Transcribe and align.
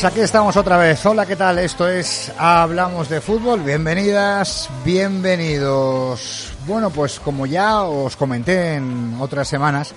Pues 0.00 0.12
aquí 0.12 0.20
estamos 0.22 0.56
otra 0.56 0.78
vez. 0.78 1.04
Hola, 1.04 1.26
¿qué 1.26 1.36
tal? 1.36 1.58
Esto 1.58 1.86
es 1.86 2.32
Hablamos 2.38 3.10
de 3.10 3.20
Fútbol. 3.20 3.60
Bienvenidas, 3.60 4.70
bienvenidos. 4.82 6.54
Bueno, 6.66 6.88
pues 6.88 7.20
como 7.20 7.44
ya 7.44 7.82
os 7.82 8.16
comenté 8.16 8.76
en 8.76 9.18
otras 9.20 9.46
semanas, 9.46 9.92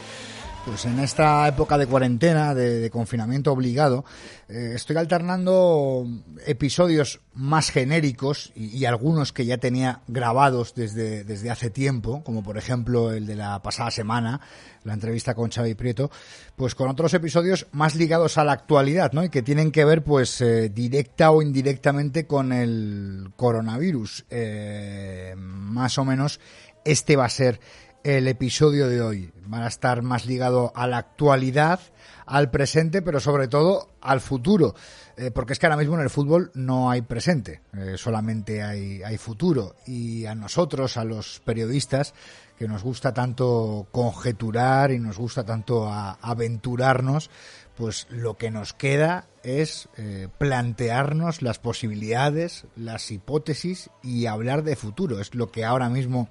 pues 0.66 0.85
en 0.85 0.99
esta 0.99 1.47
época 1.47 1.78
de 1.78 1.88
cuarentena, 1.88 2.56
de, 2.56 2.89
confinamiento 2.89 3.52
obligado, 3.52 4.06
eh, 4.47 4.72
estoy 4.75 4.95
alternando 4.95 6.08
episodios 6.45 7.20
más 7.33 7.70
genéricos 7.70 8.52
y, 8.55 8.86
algunos 8.86 9.33
que 9.33 9.45
ya 9.45 9.58
tenía 9.58 10.02
grabados 10.08 10.73
desde, 10.75 11.23
desde 11.23 11.50
hace 11.50 11.70
tiempo, 11.70 12.23
como 12.23 12.44
por 12.44 12.58
ejemplo 12.58 13.11
el 13.11 13.25
de 13.25 13.36
la 13.36 13.61
pasada 13.61 13.92
semana, 13.92 14.39
la 14.83 14.94
entrevista 14.94 15.33
con 15.33 15.50
Xavi 15.50 15.75
Prieto, 15.75 16.11
pues 16.55 16.75
con 16.75 16.89
otros 16.89 17.14
episodios 17.14 17.67
más 17.72 17.95
ligados 17.95 18.38
a 18.38 18.44
la 18.44 18.53
actualidad, 18.53 19.11
¿no? 19.14 19.23
Y 19.23 19.30
que 19.30 19.42
tienen 19.42 19.72
que 19.72 19.86
ver, 19.86 20.03
pues, 20.03 20.39
eh, 20.42 20.70
directa 20.70 21.31
o 21.31 21.42
indirectamente 21.42 22.27
con 22.27 22.53
el 22.53 23.31
coronavirus. 23.36 24.25
Eh, 24.30 25.33
más 25.38 25.98
o 25.98 26.05
menos 26.05 26.39
este 26.86 27.16
va 27.16 27.25
a 27.25 27.30
ser 27.30 27.59
el 28.03 28.27
episodio 28.27 28.87
de 28.87 29.01
hoy. 29.01 29.31
Van 29.45 29.63
a 29.63 29.67
estar 29.67 30.01
más 30.01 30.25
ligado 30.25 30.71
a 30.75 30.87
la 30.87 30.97
actualidad, 30.97 31.79
al 32.25 32.51
presente, 32.51 33.01
pero 33.01 33.19
sobre 33.19 33.47
todo 33.47 33.89
al 34.01 34.21
futuro. 34.21 34.75
Eh, 35.15 35.31
porque 35.31 35.53
es 35.53 35.59
que 35.59 35.67
ahora 35.67 35.77
mismo 35.77 35.95
en 35.95 36.01
el 36.01 36.09
fútbol 36.09 36.51
no 36.55 36.89
hay 36.89 37.03
presente, 37.03 37.61
eh, 37.73 37.95
solamente 37.97 38.63
hay, 38.63 39.03
hay 39.03 39.17
futuro. 39.17 39.75
Y 39.85 40.25
a 40.25 40.35
nosotros, 40.35 40.97
a 40.97 41.03
los 41.03 41.41
periodistas, 41.45 42.13
que 42.57 42.67
nos 42.67 42.83
gusta 42.83 43.13
tanto 43.13 43.87
conjeturar 43.91 44.91
y 44.91 44.99
nos 44.99 45.17
gusta 45.17 45.43
tanto 45.43 45.91
aventurarnos, 45.91 47.29
pues 47.75 48.07
lo 48.09 48.37
que 48.37 48.51
nos 48.51 48.73
queda 48.73 49.27
es 49.43 49.89
eh, 49.97 50.27
plantearnos 50.37 51.41
las 51.41 51.59
posibilidades, 51.59 52.65
las 52.75 53.11
hipótesis 53.11 53.89
y 54.01 54.27
hablar 54.27 54.63
de 54.63 54.75
futuro. 54.75 55.19
Es 55.19 55.33
lo 55.35 55.51
que 55.51 55.65
ahora 55.65 55.89
mismo 55.89 56.29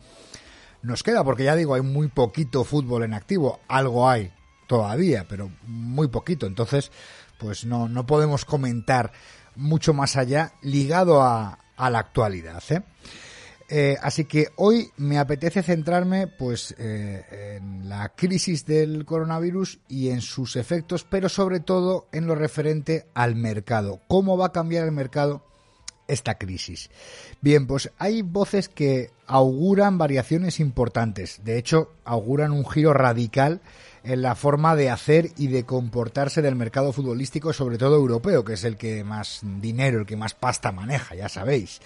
nos 0.83 1.03
queda, 1.03 1.25
porque 1.25 1.45
ya 1.45 1.57
digo, 1.57 1.75
hay 1.75 1.83
muy 1.83 2.09
poquito 2.09 2.65
fútbol 2.65 3.05
en 3.05 3.15
activo, 3.15 3.61
algo 3.69 4.09
hay 4.09 4.33
todavía, 4.67 5.27
pero 5.29 5.51
muy 5.67 6.09
poquito, 6.09 6.47
entonces 6.47 6.91
pues 7.39 7.65
no, 7.65 7.89
no 7.89 8.07
podemos 8.07 8.45
comentar 8.45 9.13
mucho 9.57 9.93
más 9.93 10.17
allá 10.17 10.53
ligado 10.63 11.23
a, 11.23 11.59
a 11.77 11.91
la 11.91 11.99
actualidad. 11.99 12.63
¿eh? 12.71 12.83
Eh, 13.69 13.97
así 14.03 14.27
que 14.27 14.49
hoy 14.57 14.91
me 14.99 15.19
apetece 15.19 15.63
centrarme 15.63 16.27
pues 16.27 16.75
eh, 16.79 17.57
en 17.57 17.89
la 17.89 18.11
crisis 18.11 18.67
del 18.67 19.05
coronavirus 19.05 19.81
y 19.89 20.11
en 20.11 20.21
sus 20.21 20.57
efectos, 20.57 21.07
pero 21.09 21.29
sobre 21.29 21.61
todo 21.61 22.07
en 22.13 22.27
lo 22.27 22.35
referente 22.35 23.07
al 23.15 23.35
mercado. 23.35 24.01
¿Cómo 24.09 24.37
va 24.37 24.47
a 24.47 24.53
cambiar 24.53 24.85
el 24.85 24.93
mercado 24.93 25.45
esta 26.13 26.37
crisis. 26.37 26.91
Bien, 27.41 27.67
pues 27.67 27.91
hay 27.99 28.23
voces 28.23 28.69
que 28.69 29.11
auguran 29.27 29.99
variaciones 29.99 30.61
importantes. 30.61 31.41
De 31.45 31.59
hecho, 31.59 31.93
auguran 32.05 32.53
un 32.53 32.69
giro 32.69 32.93
radical 32.93 33.61
en 34.05 34.23
la 34.23 34.35
forma 34.35 34.75
de 34.75 34.91
hacer 34.91 35.31
y 35.37 35.47
de 35.47 35.65
comportarse 35.65 36.43
del 36.43 36.57
mercado 36.57 36.93
futbolístico, 36.93 37.53
sobre 37.53 37.79
todo 37.79 37.97
europeo, 37.97 38.45
que 38.45 38.55
es 38.55 38.65
el 38.65 38.77
que 38.77 39.05
más 39.05 39.41
dinero, 39.43 40.01
el 40.01 40.07
que 40.07 40.17
más 40.17 40.35
pasta 40.35 40.73
maneja, 40.73 41.15
ya 41.15 41.29
sabéis. 41.29 41.81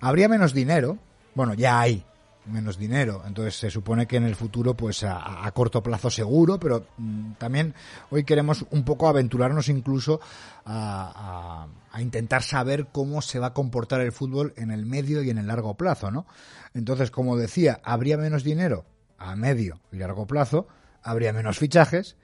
Habría 0.00 0.28
menos 0.28 0.54
dinero, 0.54 0.98
bueno, 1.34 1.54
ya 1.54 1.80
hay 1.80 2.04
menos 2.46 2.78
dinero. 2.78 3.22
Entonces 3.26 3.56
se 3.56 3.70
supone 3.70 4.06
que 4.06 4.16
en 4.16 4.24
el 4.24 4.34
futuro, 4.34 4.74
pues 4.74 5.04
a, 5.04 5.50
corto 5.54 5.82
plazo 5.82 6.10
seguro, 6.10 6.58
pero 6.58 6.86
mm, 6.96 7.32
también 7.32 7.74
hoy 8.10 8.24
queremos 8.24 8.64
un 8.70 8.84
poco 8.84 9.08
aventurarnos 9.08 9.68
incluso 9.68 10.20
a, 10.64 11.66
a, 11.92 12.02
intentar 12.02 12.42
saber 12.42 12.88
cómo 12.92 13.22
se 13.22 13.38
va 13.38 13.48
a 13.48 13.54
comportar 13.54 14.00
el 14.00 14.12
fútbol 14.12 14.54
en 14.56 14.70
el 14.70 14.86
medio 14.86 15.22
y 15.22 15.30
en 15.30 15.38
el 15.38 15.46
largo 15.46 15.74
plazo, 15.74 16.10
¿no? 16.10 16.26
Entonces, 16.74 17.10
como 17.10 17.36
decía, 17.36 17.80
habría 17.84 18.16
menos 18.16 18.44
dinero 18.44 18.84
a 19.18 19.36
medio 19.36 19.80
y 19.92 19.96
largo 19.96 20.26
plazo, 20.26 20.66
habría 21.02 21.32
menos 21.32 21.58
fichajes 21.58 22.16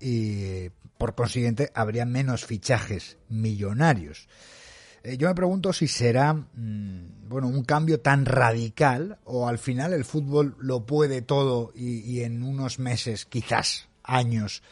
y 0.00 0.70
por 0.98 1.14
consiguiente 1.14 1.70
habría 1.74 2.04
menos 2.04 2.44
fichajes 2.44 3.18
millonarios. 3.28 4.28
Eh, 5.02 5.16
yo 5.16 5.28
me 5.28 5.34
pregunto 5.34 5.72
si 5.72 5.88
será 5.88 6.34
mm, 6.34 7.28
bueno 7.28 7.48
un 7.48 7.64
cambio 7.64 8.00
tan 8.00 8.24
radical 8.24 9.18
o 9.24 9.48
al 9.48 9.58
final 9.58 9.92
el 9.92 10.04
fútbol 10.04 10.56
lo 10.58 10.86
puede 10.86 11.22
todo 11.22 11.72
y, 11.74 12.22
en 12.22 12.42
unos 12.42 12.78
meses, 12.78 13.24
quizás 13.26 13.88
años, 14.02 14.62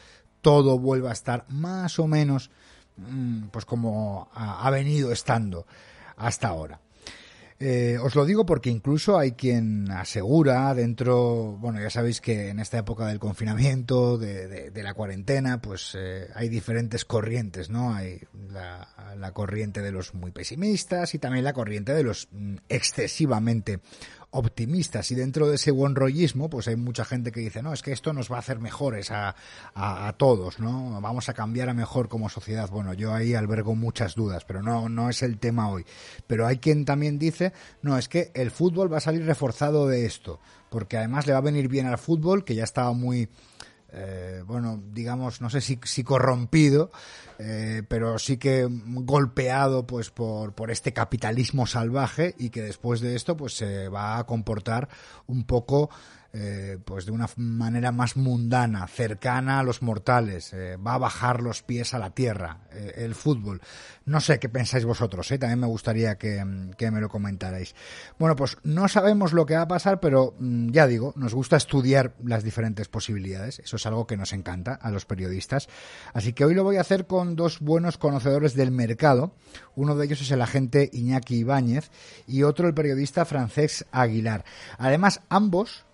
todo 0.41 0.79
vuelva 0.79 1.11
a 1.11 1.15
estar 1.15 1.45
más 1.49 1.99
o 1.99 2.07
menos 2.07 2.51
mm, 2.97 3.49
pues 3.49 3.65
como 3.65 4.29
ha 4.35 4.71
venido 4.71 5.13
estando 5.13 5.67
hasta 6.17 6.49
ahora. 6.49 6.81
Eh, 7.59 7.97
os 8.03 8.15
lo 8.15 8.27
digo 8.27 8.45
porque 8.45 8.69
incluso 8.69 9.19
hay 9.19 9.33
quien 9.33 9.91
asegura 9.91 10.75
dentro, 10.75 11.57
bueno, 11.59 11.81
ya 11.81 11.89
sabéis 11.89 12.21
que 12.21 12.51
en 12.51 12.61
esta 12.61 12.77
época 12.79 13.07
del 13.07 13.19
confinamiento, 13.19 14.19
de, 14.19 14.71
la 14.75 14.93
cuarentena, 14.93 15.63
pues 15.63 15.97
eh, 15.99 16.29
hay 16.35 16.51
diferentes 16.51 17.07
corrientes, 17.07 17.71
¿no? 17.71 17.95
Hay 17.95 18.21
la, 18.51 18.87
la, 19.19 19.33
corriente 19.33 19.81
de 19.81 19.91
los 19.91 20.13
muy 20.13 20.33
pesimistas 20.33 21.15
y 21.15 21.19
también 21.19 21.45
la 21.45 21.55
corriente 21.55 21.95
de 21.95 22.03
los 22.03 22.29
mm, 22.31 22.57
excesivamente 22.69 23.81
optimistas. 24.37 25.11
Y 25.11 25.15
dentro 25.15 25.49
de 25.49 25.57
ese 25.57 25.71
buen 25.71 25.95
rollismo 25.95 26.49
pues 26.49 26.69
hay 26.69 26.77
mucha 26.77 27.05
gente 27.05 27.33
que 27.33 27.41
dice 27.41 27.63
no 27.63 27.73
es 27.73 27.83
que 27.83 27.93
esto 27.93 28.13
nos 28.13 28.31
va 28.31 28.37
a 28.37 28.39
hacer 28.41 28.59
mejores 28.59 29.11
a, 29.11 29.35
a, 29.75 30.13
todos 30.17 30.59
no 30.61 31.01
vamos 31.01 31.29
a 31.29 31.35
cambiar 31.35 31.69
a 31.69 31.75
mejor 31.75 32.09
como 32.09 32.29
sociedad. 32.29 32.69
Bueno 32.71 32.95
yo 32.95 33.13
ahí 33.15 33.35
albergo 33.35 33.75
muchas 33.75 34.15
dudas 34.15 34.45
pero 34.45 34.63
no 34.63 34.89
no 34.89 35.09
es 35.11 35.23
el 35.23 35.39
tema 35.39 35.69
hoy. 35.69 35.85
Pero 36.27 36.47
hay 36.47 36.59
quien 36.59 36.85
también 36.85 37.19
dice 37.19 37.53
no 37.83 37.99
es 37.99 38.09
que 38.09 38.31
el 38.35 38.51
fútbol 38.51 38.93
va 38.93 38.99
a 38.99 39.01
salir 39.01 39.25
reforzado 39.25 39.87
de 39.89 40.07
esto 40.07 40.41
porque 40.71 40.99
además 40.99 41.27
le 41.27 41.33
va 41.33 41.39
a 41.39 41.43
venir 41.43 41.69
bien 41.69 41.87
al 41.87 41.99
fútbol 41.99 42.45
que 42.45 42.55
ya 42.55 42.65
estaba 42.65 42.93
muy 42.93 43.29
eh, 43.93 44.43
bueno, 44.47 44.83
digamos, 44.93 45.41
no 45.41 45.49
sé 45.49 45.61
si, 45.61 46.05
corrompido, 46.05 46.91
eh, 47.39 47.83
pero 47.89 48.19
sí 48.19 48.37
que 48.37 48.67
golpeado 48.69 49.87
pues 49.87 50.11
por, 50.11 50.55
por 50.55 50.71
este 50.71 50.93
capitalismo 50.93 51.67
salvaje 51.67 52.35
y 52.39 52.51
que 52.51 52.63
después 52.63 53.01
de 53.01 53.15
esto 53.15 53.37
pues 53.37 53.57
se 53.57 53.89
va 53.89 54.19
a 54.19 54.25
comportar 54.25 54.89
un 55.27 55.45
poco 55.45 55.91
eh, 56.39 56.77
pues 56.85 57.07
de 57.07 57.13
una 57.13 57.31
manera 57.37 57.93
más 57.93 58.15
mundana, 58.15 58.87
cercana 58.89 59.59
a 59.59 59.63
los 59.63 59.81
mortales, 59.81 60.53
eh, 60.53 60.77
va 60.77 60.93
a 60.93 60.99
bajar 60.99 61.41
los 61.41 61.63
pies 61.63 61.95
a 61.95 61.99
la 61.99 62.11
tierra, 62.11 62.59
eh, 62.73 62.93
el 62.97 63.15
fútbol. 63.15 63.63
No 64.05 64.21
sé 64.21 64.39
qué 64.39 64.51
pensáis 64.51 64.85
vosotros, 64.85 65.29
también 65.29 65.61
me 65.61 65.67
gustaría 65.67 66.19
que, 66.19 66.45
me 66.45 67.01
lo 67.01 67.09
comentarais. 67.09 67.75
Bueno, 68.19 68.37
pues 68.37 68.59
no 68.65 68.87
sabemos 68.87 69.33
lo 69.33 69.47
que 69.47 69.57
va 69.57 69.63
a 69.63 69.69
pasar, 69.69 69.99
pero 69.99 70.35
mm, 70.39 70.73
ya 70.73 70.87
digo, 70.87 71.15
nos 71.17 71.33
gusta 71.33 71.57
estudiar 71.57 72.13
las 72.23 72.45
diferentes 72.45 72.87
posibilidades, 72.89 73.61
eso 73.61 73.77
es 73.77 73.87
algo 73.87 74.07
que 74.07 74.19
nos 74.19 74.35
encanta 74.35 74.75
a 74.75 74.91
los 74.91 75.07
periodistas. 75.07 75.71
Así 76.13 76.35
que 76.35 76.45
hoy 76.45 76.55
lo 76.55 76.65
voy 76.65 76.77
a 76.77 76.83
hacer 76.83 77.07
con 77.07 77.35
dos 77.35 77.61
buenos 77.61 77.97
conocedores 77.97 78.55
del 78.55 78.73
mercado, 78.73 79.33
uno 79.75 79.97
de 79.97 80.05
ellos 80.05 80.21
es 80.21 80.31
el 80.31 80.43
agente 80.43 80.91
Iñaki 80.93 81.37
Ibáñez 81.37 81.91
y 82.27 82.43
otro 82.43 82.69
el 82.69 82.75
periodista 82.75 83.25
francés 83.25 83.87
Aguilar. 83.91 84.45
Además, 84.77 85.23
ambos 85.31 85.87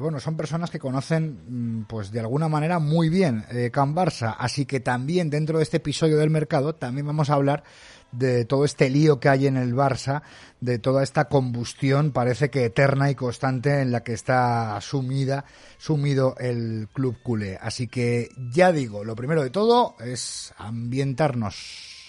bueno, 0.00 0.20
son 0.20 0.36
personas 0.36 0.70
que 0.70 0.78
conocen, 0.78 1.80
mm, 1.80 1.84
pues 1.84 2.10
de 2.10 2.20
alguna 2.20 2.48
manera 2.48 2.78
muy 2.78 3.08
bien 3.08 3.44
eh, 3.50 3.70
Can 3.72 3.94
Barça, 3.94 4.36
así 4.38 4.66
que 4.66 4.80
también 4.80 5.30
dentro 5.30 5.58
de 5.58 5.64
este 5.64 5.78
episodio 5.78 6.18
del 6.18 6.30
mercado 6.30 6.74
también 6.74 7.06
vamos 7.06 7.30
a 7.30 7.34
hablar 7.34 7.64
de 8.12 8.44
todo 8.44 8.64
este 8.64 8.90
lío 8.90 9.20
que 9.20 9.28
hay 9.28 9.46
en 9.46 9.56
el 9.56 9.74
Barça, 9.74 10.22
de 10.60 10.78
toda 10.78 11.02
esta 11.02 11.26
combustión, 11.26 12.12
parece 12.12 12.50
que 12.50 12.64
eterna 12.64 13.10
y 13.10 13.14
constante 13.14 13.80
en 13.80 13.92
la 13.92 14.02
que 14.02 14.12
está 14.12 14.80
sumida, 14.80 15.44
sumido 15.78 16.34
el 16.38 16.88
club 16.92 17.18
culé. 17.22 17.58
Así 17.60 17.86
que 17.86 18.28
ya 18.52 18.72
digo, 18.72 19.04
lo 19.04 19.14
primero 19.14 19.42
de 19.42 19.50
todo 19.50 19.96
es 20.00 20.52
ambientarnos. 20.58 22.00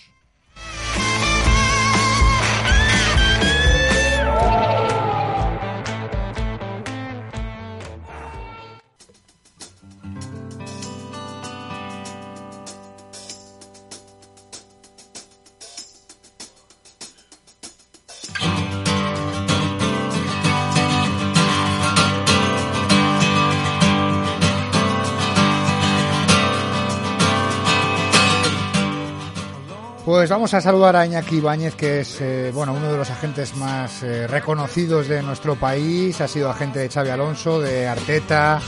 Pues 30.12 30.30
vamos 30.30 30.54
a 30.54 30.60
saludar 30.60 30.98
a 30.98 31.06
Iñaki 31.06 31.38
Ibáñez, 31.38 31.76
que 31.76 32.02
es 32.02 32.20
eh, 32.20 32.52
bueno 32.54 32.74
uno 32.74 32.92
de 32.92 32.98
los 32.98 33.10
agentes 33.10 33.56
más 33.56 34.04
eh, 34.04 34.28
reconocidos 34.28 35.08
de 35.08 35.24
nuestro 35.24 35.56
país. 35.56 36.20
Ha 36.20 36.28
sido 36.28 36.50
agente 36.50 36.80
de 36.80 36.90
Xavi 36.90 37.12
Alonso, 37.12 37.62
de 37.62 37.88
Arteta, 37.88 38.60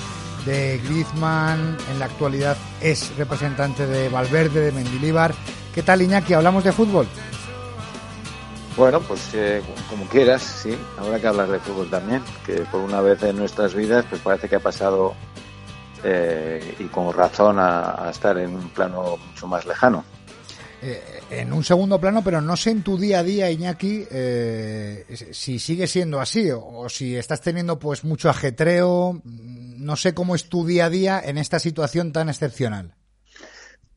de 0.46 0.80
Griezmann. 0.86 1.76
En 1.92 2.00
la 2.00 2.06
actualidad 2.06 2.56
es 2.80 3.14
representante 3.18 3.86
de 3.86 4.08
Valverde, 4.08 4.62
de 4.62 4.72
Mendilíbar 4.72 5.34
¿Qué 5.76 5.84
tal, 5.84 6.02
Iñaki? 6.02 6.34
¿Hablamos 6.34 6.64
de 6.64 6.72
fútbol? 6.72 7.08
Bueno, 8.78 9.02
pues 9.02 9.34
eh, 9.34 9.62
como 9.90 10.06
quieras, 10.06 10.44
sí. 10.44 10.74
Habrá 10.98 11.20
que 11.20 11.28
hablar 11.28 11.50
de 11.50 11.60
fútbol 11.60 11.90
también, 11.90 12.24
que 12.46 12.62
por 12.72 12.80
una 12.80 13.02
vez 13.02 13.22
en 13.22 13.36
nuestras 13.36 13.74
vidas, 13.74 14.06
pues 14.10 14.22
parece 14.22 14.48
que 14.48 14.56
ha 14.56 14.62
pasado 14.62 15.14
y 16.80 16.86
con 16.86 17.14
razón 17.14 17.58
a, 17.60 18.08
estar 18.10 18.38
en 18.38 18.56
un 18.56 18.70
plano 18.70 19.18
mucho 19.18 19.46
más 19.46 19.66
lejano. 19.66 20.06
Eh, 20.86 21.02
en 21.30 21.54
un 21.54 21.64
segundo 21.64 22.00
plano, 22.00 22.22
pero 22.24 22.42
no 22.42 22.58
sé 22.58 22.72
en 22.72 22.84
tu 22.84 22.98
día 22.98 23.20
a 23.20 23.24
día, 23.24 23.50
Iñaki, 23.50 24.06
si 25.32 25.58
sigue 25.58 25.88
siendo 25.88 26.20
así 26.20 26.50
o, 26.52 26.90
si 26.90 27.16
estás 27.16 27.40
teniendo 27.42 27.80
pues 27.80 28.04
mucho 28.04 28.30
ajetreo. 28.30 29.22
No 29.24 29.96
sé 29.96 30.14
cómo 30.14 30.36
es 30.36 30.50
tu 30.50 30.66
día 30.66 30.86
a 30.86 30.90
día 30.90 31.22
en 31.24 31.38
esta 31.38 31.60
situación 31.60 32.12
tan 32.12 32.28
excepcional. 32.28 32.94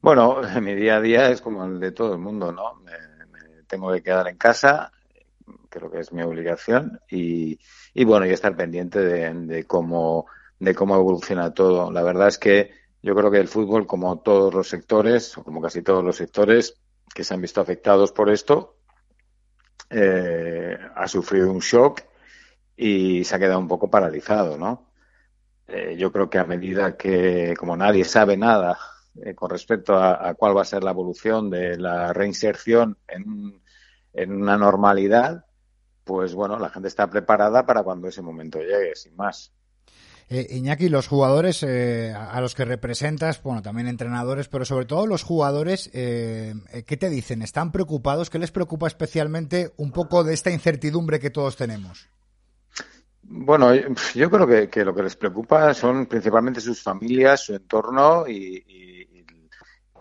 Bueno, 0.01 0.41
mi 0.63 0.75
día 0.75 0.97
a 0.97 1.01
día 1.01 1.31
es 1.31 1.41
como 1.41 1.65
el 1.65 1.81
de 1.81 1.91
todo 1.91 2.13
el 2.13 2.21
mundo, 2.21 2.53
¿no? 2.53 2.83
tengo 3.67 3.93
que 3.93 4.03
quedar 4.03 4.29
en 4.29 4.37
casa, 4.37 4.93
creo 5.69 5.91
que 5.91 5.99
es 5.99 6.13
mi 6.13 6.23
obligación, 6.23 7.01
y, 7.11 7.59
y 7.95 8.05
bueno, 8.05 8.27
y 8.27 8.31
estar 8.31 8.57
pendiente 8.57 9.01
de, 9.01 9.65
cómo, 9.65 10.27
de 10.59 10.75
cómo 10.75 10.95
evoluciona 10.95 11.53
todo. 11.53 11.91
La 11.91 12.03
verdad 12.03 12.29
es 12.29 12.39
que 12.39 12.71
yo 13.03 13.15
creo 13.15 13.31
que 13.31 13.39
el 13.39 13.49
fútbol, 13.49 13.87
como 13.87 14.21
todos 14.21 14.53
los 14.53 14.69
sectores, 14.69 15.37
o 15.39 15.45
como 15.45 15.61
casi 15.61 15.83
todos 15.83 16.03
los 16.03 16.17
sectores 16.17 16.81
que 17.15 17.25
se 17.25 17.35
han 17.35 17.41
visto 17.41 17.61
afectados 17.61 18.13
por 18.13 18.31
esto, 18.31 18.77
eh, 19.91 20.77
ha 20.95 21.07
sufrido 21.07 21.51
un 21.51 21.61
shock 21.61 22.03
y 22.77 23.25
se 23.25 23.35
ha 23.35 23.39
quedado 23.39 23.59
un 23.59 23.69
poco 23.69 23.89
paralizado, 23.89 24.59
¿no? 24.59 24.91
Eh, 25.69 25.97
yo 25.99 26.13
creo 26.13 26.31
que 26.31 26.39
a 26.39 26.45
medida 26.45 26.97
que, 26.97 27.55
como 27.59 27.77
nadie 27.77 28.05
sabe 28.05 28.37
nada 28.37 28.79
eh, 29.25 29.35
con 29.35 29.51
respecto 29.51 29.97
a, 29.97 30.35
cuál 30.35 30.57
va 30.57 30.63
a 30.63 30.65
ser 30.65 30.85
la 30.85 30.91
evolución 30.91 31.51
de 31.51 31.79
la 31.79 32.13
reinserción 32.13 32.99
en, 33.09 33.61
una 34.33 34.57
normalidad, 34.57 35.45
pues 36.05 36.35
bueno, 36.35 36.59
la 36.59 36.71
gente 36.71 36.89
está 36.89 37.09
preparada 37.11 37.67
para 37.67 37.83
cuando 37.83 38.09
ese 38.09 38.23
momento 38.23 38.61
llegue, 38.61 38.95
sin 38.95 39.15
más. 39.17 39.53
Eh, 40.29 40.47
Iñaki, 40.51 40.89
los 40.89 41.07
jugadores 41.07 41.63
eh, 41.63 42.13
a 42.13 42.41
los 42.41 42.57
que 42.57 42.65
representas, 42.65 43.41
bueno, 43.43 43.63
también 43.63 43.87
entrenadores, 43.87 44.49
pero 44.49 44.65
sobre 44.65 44.85
todo 44.85 45.07
los 45.07 45.23
jugadores, 45.23 45.89
eh, 45.93 46.55
¿qué 46.85 46.97
te 46.97 47.09
dicen? 47.11 47.43
¿Están 47.43 47.71
preocupados? 47.71 48.29
¿Qué 48.29 48.41
les 48.41 48.51
preocupa 48.51 48.89
especialmente 48.89 49.73
un 49.77 49.93
poco 49.93 50.25
de 50.25 50.35
esta 50.35 50.51
incertidumbre 50.51 51.21
que 51.21 51.31
todos 51.31 51.57
tenemos? 51.57 52.09
Bueno, 53.23 53.73
yo 54.15 54.31
creo 54.31 54.69
que, 54.69 54.85
lo 54.85 54.95
que 54.95 55.03
les 55.03 55.17
preocupa 55.17 55.75
son 55.75 56.07
principalmente 56.07 56.61
sus 56.61 56.83
familias, 56.83 57.45
su 57.45 57.55
entorno 57.55 58.27
y, 58.27 58.65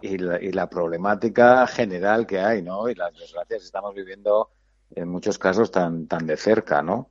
y 0.02 0.18
la, 0.18 0.70
problemática 0.70 1.66
general 1.68 2.26
que 2.26 2.40
hay, 2.40 2.62
¿no? 2.62 2.90
Y 2.90 2.96
las 2.96 3.14
desgracias 3.14 3.60
que 3.60 3.66
estamos 3.66 3.94
viviendo 3.94 4.50
en 4.96 5.08
muchos 5.08 5.38
casos 5.38 5.72
tan, 5.72 6.08
tan 6.08 6.26
de 6.26 6.38
cerca, 6.38 6.82
¿no? 6.82 7.10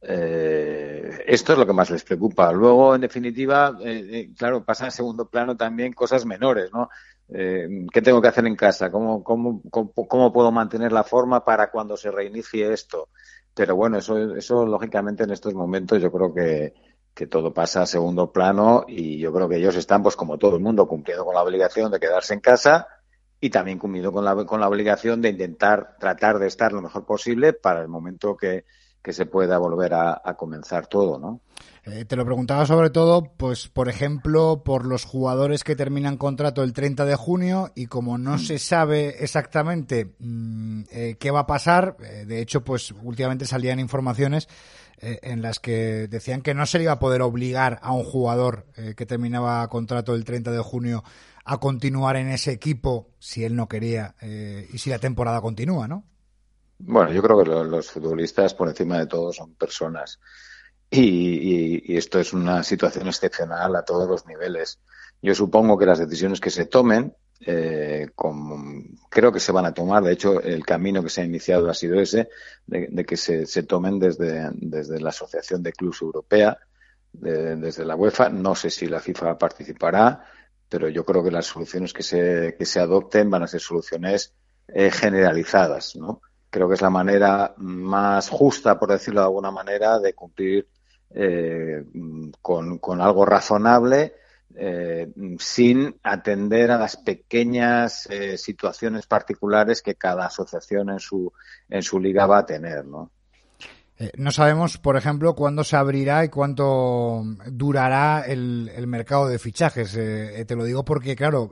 Eh, 0.00 1.24
esto 1.26 1.52
es 1.52 1.58
lo 1.58 1.66
que 1.66 1.72
más 1.72 1.90
les 1.90 2.04
preocupa. 2.04 2.52
Luego, 2.52 2.94
en 2.94 3.00
definitiva, 3.00 3.76
eh, 3.80 4.08
eh, 4.10 4.34
claro, 4.36 4.64
pasa 4.64 4.86
en 4.86 4.92
segundo 4.92 5.28
plano 5.28 5.56
también 5.56 5.92
cosas 5.92 6.24
menores, 6.24 6.70
¿no? 6.72 6.88
¿Qué 7.30 8.00
tengo 8.02 8.22
que 8.22 8.28
hacer 8.28 8.46
en 8.46 8.56
casa? 8.56 8.90
¿Cómo, 8.90 9.22
cómo, 9.22 9.60
cómo, 9.70 10.32
puedo 10.32 10.50
mantener 10.50 10.92
la 10.92 11.04
forma 11.04 11.44
para 11.44 11.70
cuando 11.70 11.94
se 11.98 12.10
reinicie 12.10 12.72
esto? 12.72 13.10
Pero 13.52 13.76
bueno, 13.76 13.98
eso, 13.98 14.34
eso 14.34 14.64
lógicamente 14.64 15.24
en 15.24 15.30
estos 15.32 15.52
momentos 15.52 16.00
yo 16.00 16.10
creo 16.10 16.32
que, 16.32 16.72
que 17.12 17.26
todo 17.26 17.52
pasa 17.52 17.82
a 17.82 17.86
segundo 17.86 18.32
plano 18.32 18.86
y 18.88 19.18
yo 19.18 19.30
creo 19.30 19.46
que 19.46 19.56
ellos 19.56 19.76
están, 19.76 20.02
pues 20.02 20.16
como 20.16 20.38
todo 20.38 20.56
el 20.56 20.62
mundo, 20.62 20.88
cumpliendo 20.88 21.26
con 21.26 21.34
la 21.34 21.42
obligación 21.42 21.90
de 21.90 22.00
quedarse 22.00 22.32
en 22.32 22.40
casa 22.40 22.88
y 23.40 23.50
también 23.50 23.78
cumpliendo 23.78 24.10
con 24.10 24.24
la, 24.24 24.34
con 24.46 24.60
la 24.60 24.68
obligación 24.68 25.20
de 25.20 25.28
intentar 25.28 25.98
tratar 25.98 26.38
de 26.38 26.46
estar 26.46 26.72
lo 26.72 26.80
mejor 26.80 27.04
posible 27.04 27.52
para 27.52 27.82
el 27.82 27.88
momento 27.88 28.38
que, 28.38 28.64
se 29.12 29.26
pueda 29.26 29.58
volver 29.58 29.94
a, 29.94 30.20
comenzar 30.36 30.86
todo, 30.86 31.18
¿no? 31.18 31.40
Eh, 31.84 32.04
te 32.04 32.16
lo 32.16 32.24
preguntaba 32.24 32.66
sobre 32.66 32.90
todo, 32.90 33.32
pues, 33.36 33.68
por 33.68 33.88
ejemplo, 33.88 34.62
por 34.64 34.84
los 34.84 35.04
jugadores 35.04 35.64
que 35.64 35.76
terminan 35.76 36.16
contrato 36.16 36.62
el 36.62 36.72
30 36.72 37.04
de 37.06 37.16
junio 37.16 37.70
y 37.74 37.86
como 37.86 38.18
no 38.18 38.34
mm. 38.34 38.38
se 38.38 38.58
sabe 38.58 39.22
exactamente 39.24 40.14
mm, 40.18 40.82
eh, 40.90 41.16
qué 41.18 41.30
va 41.30 41.40
a 41.40 41.46
pasar, 41.46 41.96
eh, 42.00 42.24
de 42.26 42.40
hecho, 42.40 42.62
pues 42.62 42.92
últimamente 43.02 43.46
salían 43.46 43.80
informaciones 43.80 44.48
en 45.00 45.42
las 45.42 45.60
que 45.60 46.08
decían 46.08 46.42
que 46.42 46.54
no 46.54 46.66
se 46.66 46.78
le 46.78 46.82
iba 46.82 46.94
a 46.94 46.98
poder 46.98 47.22
obligar 47.22 47.78
a 47.82 47.92
un 47.92 48.02
jugador 48.02 48.66
que 48.96 49.06
terminaba 49.06 49.64
contrato 49.68 50.12
el 50.12 50.24
30 50.24 50.50
de 50.50 50.58
junio 50.58 51.04
a 51.44 51.58
continuar 51.58 52.16
en 52.16 52.26
ese 52.30 52.50
equipo 52.50 53.06
si 53.20 53.44
él 53.44 53.54
no 53.54 53.68
quería 53.68 54.16
y 54.72 54.76
si 54.78 54.90
la 54.90 54.98
temporada 54.98 55.40
continúa, 55.40 55.86
¿no? 55.86 56.02
Bueno, 56.78 57.12
yo 57.12 57.22
creo 57.22 57.42
que 57.42 57.48
los 57.48 57.90
futbolistas 57.90 58.54
por 58.54 58.68
encima 58.68 58.98
de 58.98 59.06
todo 59.06 59.32
son 59.32 59.54
personas 59.54 60.20
y, 60.90 61.96
esto 61.96 62.18
es 62.18 62.32
una 62.32 62.62
situación 62.62 63.08
excepcional 63.08 63.74
a 63.76 63.84
todos 63.84 64.08
los 64.08 64.26
niveles. 64.26 64.80
Yo 65.20 65.34
supongo 65.34 65.76
que 65.76 65.86
las 65.86 65.98
decisiones 65.98 66.40
que 66.40 66.50
se 66.50 66.66
tomen 66.66 67.14
eh, 67.40 68.08
creo 69.10 69.32
que 69.32 69.40
se 69.40 69.52
van 69.52 69.66
a 69.66 69.74
tomar. 69.74 70.02
De 70.02 70.12
hecho, 70.12 70.40
el 70.40 70.64
camino 70.64 71.02
que 71.02 71.10
se 71.10 71.22
ha 71.22 71.24
iniciado 71.24 71.68
ha 71.68 71.74
sido 71.74 72.00
ese, 72.00 72.28
de, 72.66 73.04
que 73.04 73.16
se, 73.16 73.62
tomen 73.64 73.98
desde, 73.98 75.00
la 75.00 75.10
Asociación 75.10 75.62
de 75.62 75.72
Clubs 75.72 76.02
Europea, 76.02 76.58
desde 77.12 77.84
la 77.84 77.96
UEFA. 77.96 78.28
No 78.28 78.54
sé 78.54 78.70
si 78.70 78.86
la 78.86 79.00
FIFA 79.00 79.36
participará, 79.36 80.24
pero 80.68 80.88
yo 80.88 81.04
creo 81.04 81.22
que 81.22 81.30
las 81.30 81.46
soluciones 81.46 81.92
que 81.92 82.02
se, 82.02 82.54
que 82.58 82.64
se 82.64 82.80
adopten 82.80 83.30
van 83.30 83.42
a 83.42 83.48
ser 83.48 83.60
soluciones 83.60 84.34
eh, 84.68 84.90
generalizadas, 84.90 85.96
¿no? 85.96 86.20
Creo 86.50 86.68
que 86.68 86.74
es 86.74 86.82
la 86.82 86.90
manera 86.90 87.54
más 87.58 88.28
justa, 88.30 88.78
por 88.78 88.90
decirlo 88.90 89.20
de 89.20 89.26
alguna 89.26 89.50
manera, 89.50 89.98
de 89.98 90.14
cumplir 90.14 90.68
eh, 91.10 91.84
con, 92.42 93.00
algo 93.00 93.24
razonable 93.24 94.14
eh, 94.54 95.12
sin 95.38 95.98
atender 96.02 96.70
a 96.70 96.78
las 96.78 96.96
pequeñas 96.96 98.06
eh, 98.10 98.36
situaciones 98.36 99.06
particulares 99.06 99.82
que 99.82 99.94
cada 99.94 100.26
asociación 100.26 100.90
en 100.90 101.00
su, 101.00 101.32
en 101.68 101.82
su 101.82 102.00
liga 102.00 102.26
va 102.26 102.38
a 102.38 102.46
tener, 102.46 102.84
¿no? 102.84 103.10
Eh, 103.98 104.12
no 104.16 104.30
sabemos, 104.30 104.78
por 104.78 104.96
ejemplo, 104.96 105.34
cuándo 105.34 105.64
se 105.64 105.76
abrirá 105.76 106.24
y 106.24 106.28
cuánto 106.28 107.22
durará 107.46 108.24
el, 108.26 108.70
el 108.74 108.86
mercado 108.86 109.28
de 109.28 109.38
fichajes. 109.38 109.92
te 109.92 110.56
lo 110.56 110.64
digo 110.64 110.84
porque, 110.84 111.16
claro, 111.16 111.50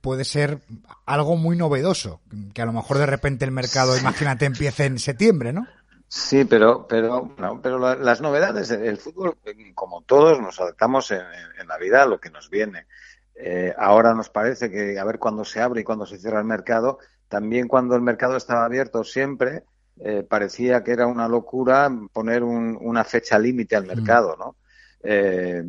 puede 0.00 0.24
ser 0.24 0.60
algo 1.06 1.36
muy 1.36 1.56
novedoso, 1.56 2.20
que 2.54 2.62
a 2.62 2.66
lo 2.66 2.72
mejor 2.72 2.98
de 2.98 3.06
repente 3.06 3.44
el 3.44 3.50
mercado, 3.50 3.96
imagínate, 3.96 4.44
empiece 4.46 4.84
en 4.84 4.98
septiembre, 4.98 5.52
¿no? 5.52 5.66
Sí, 6.14 6.44
pero, 6.44 6.86
pero, 6.86 7.34
no, 7.38 7.62
pero 7.62 7.78
las 7.78 8.20
novedades, 8.20 8.70
el 8.70 8.98
fútbol, 8.98 9.38
como 9.74 10.02
todos, 10.02 10.38
nos 10.42 10.60
adaptamos 10.60 11.10
en, 11.10 11.22
la 11.66 11.78
vida 11.78 12.02
a 12.02 12.06
lo 12.06 12.20
que 12.20 12.28
nos 12.28 12.50
viene. 12.50 12.86
Eh, 13.34 13.72
ahora 13.78 14.12
nos 14.12 14.28
parece 14.28 14.70
que 14.70 14.98
a 14.98 15.04
ver 15.04 15.18
cuándo 15.18 15.42
se 15.46 15.62
abre 15.62 15.80
y 15.80 15.84
cuándo 15.84 16.04
se 16.04 16.18
cierra 16.18 16.40
el 16.40 16.44
mercado. 16.44 16.98
También 17.28 17.66
cuando 17.66 17.96
el 17.96 18.02
mercado 18.02 18.36
estaba 18.36 18.66
abierto 18.66 19.04
siempre 19.04 19.64
eh, 20.00 20.24
parecía 20.28 20.82
que 20.82 20.92
era 20.92 21.06
una 21.06 21.28
locura 21.28 21.90
poner 22.12 22.42
una 22.42 23.04
fecha 23.04 23.38
límite 23.38 23.76
al 23.76 23.84
mm. 23.84 23.88
mercado, 23.88 24.36
¿no? 24.36 24.56
Eh, 25.04 25.62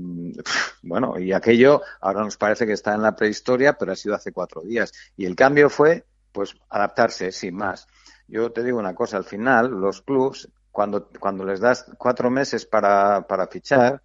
bueno, 0.84 1.20
y 1.20 1.34
aquello 1.34 1.82
ahora 2.02 2.24
nos 2.24 2.38
parece 2.38 2.66
que 2.66 2.74
está 2.74 2.94
en 2.94 3.02
la 3.02 3.16
prehistoria, 3.16 3.74
pero 3.74 3.92
ha 3.92 3.96
sido 3.96 4.16
hace 4.16 4.32
cuatro 4.32 4.62
días. 4.62 4.92
Y 5.18 5.26
el 5.26 5.36
cambio 5.36 5.70
fue, 5.70 6.06
pues, 6.32 6.56
adaptarse, 6.70 7.32
sin 7.32 7.56
más. 7.56 7.88
Yo 8.28 8.52
te 8.52 8.64
digo 8.64 8.80
una 8.80 8.96
cosa, 8.96 9.18
al 9.18 9.26
final 9.26 9.70
los 9.70 10.02
clubs, 10.02 10.50
cuando, 10.72 11.10
cuando 11.20 11.44
les 11.46 11.60
das 11.60 11.86
cuatro 11.98 12.30
meses 12.30 12.66
para, 12.66 13.26
para 13.28 13.48
fichar, 13.48 14.02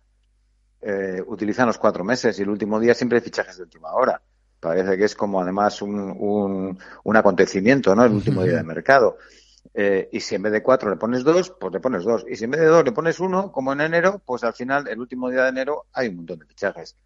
eh, 0.81 1.23
utilizan 1.27 1.67
los 1.67 1.79
cuatro 1.79 2.05
meses 2.05 2.39
y 2.39 2.43
el 2.43 2.51
último 2.51 2.79
día 2.79 2.95
siempre 2.95 3.19
hay 3.19 3.25
fichajes 3.25 3.57
de 3.57 3.65
última 3.65 3.93
hora. 3.93 4.21
Parece 4.61 4.97
que 4.97 5.05
es 5.05 5.15
como 5.15 5.41
además 5.41 5.81
un, 5.83 5.99
un, 5.99 6.79
un 7.05 7.17
acontecimiento, 7.17 7.95
¿no? 7.95 8.05
El 8.05 8.13
último 8.13 8.43
día 8.43 8.57
de 8.57 8.63
mercado. 8.65 9.19
Eh, 9.81 10.09
y 10.11 10.19
si 10.19 10.35
en 10.35 10.43
vez 10.43 10.51
de 10.51 10.61
cuatro 10.61 10.91
le 10.91 10.97
pones 10.97 11.23
dos, 11.23 11.51
pues 11.51 11.73
le 11.73 11.79
pones 11.79 12.03
dos. 12.03 12.25
Y 12.29 12.35
si 12.35 12.47
en 12.47 12.51
vez 12.51 12.63
de 12.63 12.67
dos 12.67 12.85
le 12.85 12.91
pones 12.91 13.21
uno, 13.21 13.53
como 13.53 13.73
en 13.73 13.81
enero, 13.81 14.21
pues 14.27 14.43
al 14.43 14.53
final, 14.53 14.89
el 14.89 14.99
último 14.99 15.31
día 15.31 15.45
de 15.45 15.51
enero, 15.51 15.87
hay 15.93 16.09
un 16.09 16.17
montón 16.17 16.41
de 16.41 16.47
fichajes. 16.47 16.97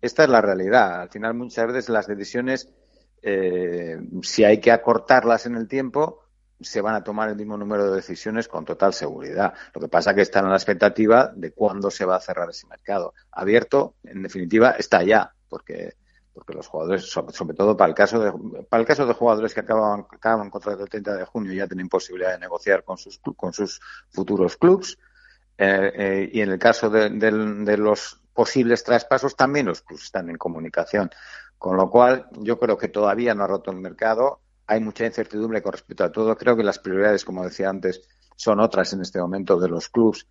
Esta 0.00 0.22
es 0.22 0.28
la 0.28 0.40
realidad. 0.40 1.00
Al 1.00 1.08
final, 1.08 1.34
muchas 1.34 1.66
veces 1.66 1.88
las 1.88 2.06
decisiones, 2.06 2.72
eh, 3.20 3.98
si 4.22 4.44
hay 4.44 4.60
que 4.60 4.70
acortarlas 4.70 5.46
en 5.46 5.56
el 5.56 5.66
tiempo, 5.66 6.20
se 6.60 6.80
van 6.80 6.94
a 6.94 7.02
tomar 7.02 7.30
el 7.30 7.34
mismo 7.34 7.56
número 7.56 7.90
de 7.90 7.96
decisiones 7.96 8.46
con 8.46 8.64
total 8.64 8.94
seguridad. 8.94 9.52
Lo 9.74 9.80
que 9.80 9.88
pasa 9.88 10.10
es 10.10 10.14
que 10.14 10.22
están 10.22 10.46
a 10.46 10.50
la 10.50 10.56
expectativa 10.56 11.32
de 11.34 11.50
cuándo 11.50 11.90
se 11.90 12.04
va 12.04 12.14
a 12.14 12.20
cerrar 12.20 12.48
ese 12.48 12.68
mercado. 12.68 13.12
Abierto, 13.32 13.96
en 14.04 14.22
definitiva, 14.22 14.76
está 14.78 15.02
ya, 15.02 15.34
porque 15.48 15.94
porque 16.40 16.54
los 16.54 16.68
jugadores, 16.68 17.04
sobre 17.10 17.54
todo 17.54 17.76
para 17.76 17.90
el 17.90 17.94
caso 17.94 18.18
de, 18.18 18.64
para 18.64 18.80
el 18.80 18.86
caso 18.86 19.04
de 19.04 19.12
jugadores 19.12 19.52
que 19.52 19.60
acaban, 19.60 20.06
acaban 20.10 20.48
contrato 20.48 20.84
el 20.84 20.88
30 20.88 21.16
de 21.16 21.24
junio, 21.26 21.52
ya 21.52 21.66
tienen 21.66 21.86
posibilidad 21.86 22.32
de 22.32 22.38
negociar 22.38 22.82
con 22.82 22.96
sus, 22.96 23.20
con 23.36 23.52
sus 23.52 23.78
futuros 24.08 24.56
clubs. 24.56 24.96
Eh, 25.58 25.92
eh, 25.94 26.30
y 26.32 26.40
en 26.40 26.48
el 26.48 26.58
caso 26.58 26.88
de, 26.88 27.76
los 27.76 28.22
posibles 28.32 28.82
traspasos, 28.82 29.36
también 29.36 29.66
los 29.66 29.82
clubs 29.82 30.04
están 30.04 30.30
en 30.30 30.38
comunicación. 30.38 31.10
Con 31.58 31.76
lo 31.76 31.90
cual, 31.90 32.26
yo 32.38 32.58
creo 32.58 32.78
que 32.78 32.88
todavía 32.88 33.34
no 33.34 33.44
ha 33.44 33.46
roto 33.46 33.70
el 33.70 33.76
mercado 33.76 34.40
hay 34.66 34.78
mucha 34.78 35.04
incertidumbre 35.04 35.62
con 35.62 35.72
respecto 35.72 36.04
a 36.04 36.12
todo. 36.12 36.36
Creo 36.36 36.56
que 36.56 36.62
las 36.62 36.78
prioridades, 36.78 37.24
como 37.24 37.42
decía 37.42 37.68
antes, 37.68 38.02
son 38.36 38.60
otras 38.60 38.92
en 38.92 39.00
este 39.00 39.18
momento 39.18 39.58
de 39.58 39.68
los 39.68 39.88
clubs. 39.88 40.28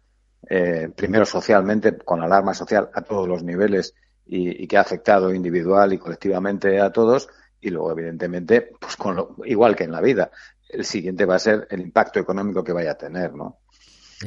Eh, 0.49 0.89
primero 0.95 1.25
socialmente, 1.25 1.97
con 1.97 2.21
la 2.21 2.25
alarma 2.27 2.53
social 2.53 2.89
a 2.93 3.01
todos 3.01 3.27
los 3.27 3.43
niveles 3.43 3.93
y, 4.29 4.67
que 4.67 4.77
ha 4.77 4.81
afectado 4.81 5.33
individual 5.33 5.93
y 5.93 5.98
colectivamente 5.98 6.79
a 6.79 6.91
todos. 6.91 7.29
Y 7.59 7.69
luego, 7.69 7.91
evidentemente, 7.91 8.71
pues 8.79 8.95
con 8.95 9.15
lo, 9.15 9.36
igual 9.45 9.75
que 9.75 9.83
en 9.83 9.91
la 9.91 10.01
vida, 10.01 10.31
el 10.69 10.86
siguiente 10.86 11.25
va 11.25 11.36
a 11.36 11.39
ser 11.39 11.67
el 11.71 11.81
impacto 11.81 12.19
económico 12.19 12.63
que 12.63 12.71
vaya 12.71 12.91
a 12.91 12.98
tener, 12.98 13.33
¿no? 13.33 13.57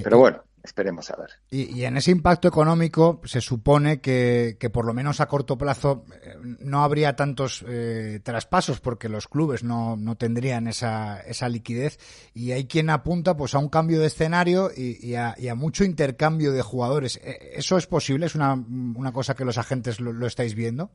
Pero 0.02 0.18
bueno, 0.18 0.42
Esperemos 0.62 1.11
a 1.11 1.16
ver. 1.16 1.31
Y, 1.50 1.83
en 1.83 1.97
ese 1.97 2.12
impacto 2.12 2.47
económico 2.47 3.21
se 3.25 3.40
supone 3.40 4.00
que, 4.00 4.57
por 4.73 4.85
lo 4.85 4.95
menos 4.95 5.21
a 5.21 5.26
corto 5.26 5.59
plazo 5.59 6.04
eh, 6.23 6.37
no 6.61 6.85
habría 6.85 7.16
tantos 7.16 7.64
eh, 7.66 8.21
traspasos 8.23 8.78
porque 8.78 9.09
los 9.09 9.26
clubes 9.26 9.64
no, 9.64 9.97
no 9.97 10.16
tendrían 10.16 10.69
esa, 10.69 11.21
esa, 11.21 11.49
liquidez 11.49 11.99
y 12.33 12.52
hay 12.52 12.66
quien 12.66 12.90
apunta 12.90 13.37
pues 13.37 13.57
a 13.57 13.59
un 13.59 13.69
cambio 13.69 13.99
de 13.99 14.07
escenario 14.07 14.71
y, 14.75 15.14
a, 15.16 15.35
mucho 15.57 15.83
intercambio 15.83 16.52
de 16.52 16.62
jugadores. 16.62 17.16
¿E, 17.16 17.54
¿Eso 17.57 17.76
es 17.76 17.88
posible? 17.88 18.26
¿Es 18.26 18.37
una, 18.37 18.54
una 18.54 19.12
cosa 19.12 19.35
que 19.35 19.45
los 19.45 19.59
agentes 19.59 19.99
lo, 19.99 20.26
estáis 20.26 20.54
viendo? 20.54 20.92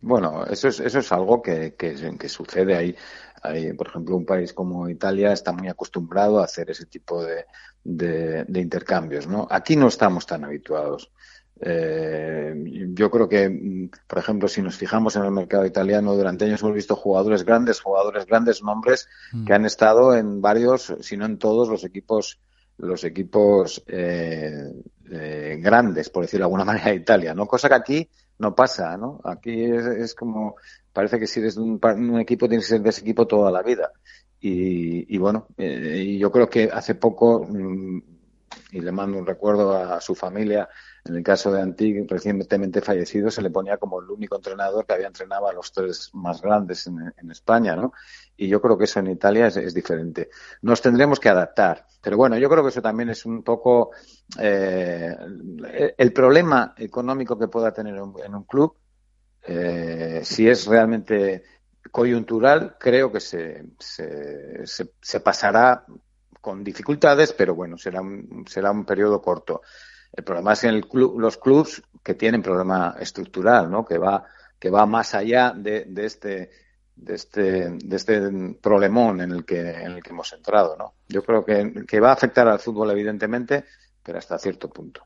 Bueno, 0.00 0.46
eso 0.46 0.68
es, 0.68 0.80
eso 0.80 0.98
es 0.98 1.12
algo 1.12 1.42
que, 1.42 1.74
que, 1.74 2.16
que 2.18 2.28
sucede 2.28 2.74
ahí. 2.74 2.96
Hay, 3.42 3.72
por 3.74 3.88
ejemplo, 3.88 4.16
un 4.16 4.24
país 4.24 4.52
como 4.52 4.88
Italia 4.88 5.32
está 5.32 5.52
muy 5.52 5.68
acostumbrado 5.68 6.40
a 6.40 6.44
hacer 6.44 6.70
ese 6.70 6.86
tipo 6.86 7.22
de, 7.22 7.44
de, 7.86 8.60
intercambios. 8.60 9.26
¿no? 9.26 9.46
Aquí 9.50 9.76
no 9.76 9.88
estamos 9.88 10.26
tan 10.26 10.44
habituados. 10.44 11.10
Eh, 11.58 12.54
yo 12.92 13.10
creo 13.10 13.28
que, 13.28 13.48
mm, 13.48 13.90
por 14.06 14.18
ejemplo, 14.18 14.48
si 14.48 14.60
nos 14.60 14.76
fijamos 14.76 15.16
en 15.16 15.24
el 15.24 15.30
mercado 15.30 15.64
italiano, 15.64 16.14
durante 16.14 16.44
años 16.44 16.60
hemos 16.62 16.74
visto 16.74 16.96
jugadores 16.96 17.44
grandes, 17.44 17.80
jugadores 17.80 18.26
grandes 18.26 18.62
nombres 18.62 19.08
mm. 19.32 19.46
que 19.46 19.54
han 19.54 19.64
estado 19.64 20.14
en 20.14 20.42
varios, 20.42 20.94
si 21.00 21.16
no 21.16 21.24
en 21.24 21.38
todos 21.38 21.68
los 21.68 21.84
equipos, 21.84 22.38
los 22.76 23.04
equipos 23.04 23.82
eh, 23.86 24.70
eh, 25.10 25.58
grandes, 25.60 26.10
por 26.10 26.24
decirlo 26.24 26.42
de 26.42 26.46
alguna 26.46 26.64
manera, 26.72 26.90
de 26.90 26.96
Italia, 26.96 27.34
¿no? 27.34 27.46
Cosa 27.46 27.68
que 27.68 27.74
aquí 27.74 28.10
no 28.38 28.54
pasa, 28.54 28.98
¿no? 28.98 29.20
Aquí 29.24 29.64
es, 29.64 30.14
como, 30.14 30.56
parece 30.92 31.18
que 31.18 31.26
si 31.26 31.40
eres 31.40 31.56
un, 31.56 31.80
un, 31.82 32.20
equipo 32.20 32.48
tienes 32.48 32.66
que 32.66 32.74
ser 32.74 32.82
de 32.82 32.90
ese 32.90 33.00
equipo 33.00 33.26
toda 33.26 33.50
la 33.50 33.62
vida. 33.62 33.92
Y, 34.48 35.18
bueno, 35.18 35.48
eh, 35.56 36.16
yo 36.18 36.30
creo 36.30 36.48
que 36.48 36.70
hace 36.72 36.94
poco, 36.94 37.44
mm, 37.48 38.00
y 38.72 38.80
le 38.80 38.92
mando 38.92 39.18
un 39.18 39.26
recuerdo 39.26 39.76
a 39.76 40.00
su 40.00 40.14
familia, 40.14 40.68
en 41.04 41.16
el 41.16 41.22
caso 41.24 41.50
de 41.50 41.62
Antig, 41.62 42.06
recientemente 42.08 42.80
fallecido, 42.80 43.30
se 43.30 43.42
le 43.42 43.50
ponía 43.50 43.76
como 43.76 44.00
el 44.00 44.08
único 44.08 44.36
entrenador 44.36 44.86
que 44.86 44.94
había 44.94 45.08
entrenado 45.08 45.48
a 45.48 45.52
los 45.52 45.72
tres 45.72 46.10
más 46.14 46.40
grandes 46.42 46.86
en, 46.86 47.30
España, 47.30 47.74
¿no? 47.74 47.92
Y 48.36 48.46
yo 48.48 48.60
creo 48.60 48.78
que 48.78 48.84
eso 48.84 49.00
en 49.00 49.08
Italia 49.08 49.48
es, 49.48 49.74
diferente. 49.74 50.28
Nos 50.62 50.80
tendremos 50.80 51.18
que 51.18 51.28
adaptar. 51.28 51.84
Pero 52.00 52.16
bueno, 52.16 52.38
yo 52.38 52.48
creo 52.48 52.62
que 52.62 52.68
eso 52.68 52.82
también 52.82 53.08
es 53.10 53.26
un 53.26 53.42
poco 53.42 53.90
eh, 54.38 55.16
el 55.96 56.12
problema 56.12 56.74
económico 56.76 57.38
que 57.38 57.48
pueda 57.48 57.72
tener 57.72 57.94
en 57.96 58.34
un 58.34 58.44
club. 58.44 58.76
Eh, 59.48 60.22
si 60.24 60.48
es 60.48 60.66
realmente 60.66 61.44
coyuntural 61.90 62.76
creo 62.78 63.10
que 63.12 63.20
se, 63.20 63.64
se, 63.78 65.20
pasará 65.20 65.84
con 66.40 66.62
dificultades, 66.62 67.32
pero 67.32 67.54
bueno, 67.54 67.76
será 67.76 68.00
un, 68.00 68.44
será 68.48 68.70
un 68.70 68.84
periodo 68.84 69.20
corto. 69.20 69.62
El 70.12 70.24
problema 70.24 70.52
es 70.52 70.64
en 70.64 70.74
el 70.74 70.88
club, 70.88 71.18
los 71.18 71.36
clubs 71.36 71.82
que 72.02 72.14
tienen 72.14 72.42
problema 72.42 72.96
estructural, 72.98 73.70
¿no? 73.70 73.84
Que 73.84 73.98
va, 73.98 74.24
que 74.58 74.70
va 74.70 74.86
más 74.86 75.14
allá 75.14 75.52
de, 75.56 75.84
de 75.86 76.06
este 76.06 76.50
de 76.96 77.14
este, 77.14 77.68
de 77.70 77.96
este 77.96 78.54
problemón 78.60 79.20
en 79.20 79.30
el 79.30 79.44
que 79.44 79.60
en 79.60 79.92
el 79.92 80.02
que 80.02 80.10
hemos 80.10 80.32
entrado, 80.32 80.76
¿no? 80.76 80.94
Yo 81.08 81.22
creo 81.22 81.44
que, 81.44 81.84
que 81.86 82.00
va 82.00 82.10
a 82.10 82.14
afectar 82.14 82.48
al 82.48 82.58
fútbol 82.58 82.90
evidentemente, 82.90 83.64
pero 84.02 84.18
hasta 84.18 84.38
cierto 84.38 84.70
punto. 84.70 85.02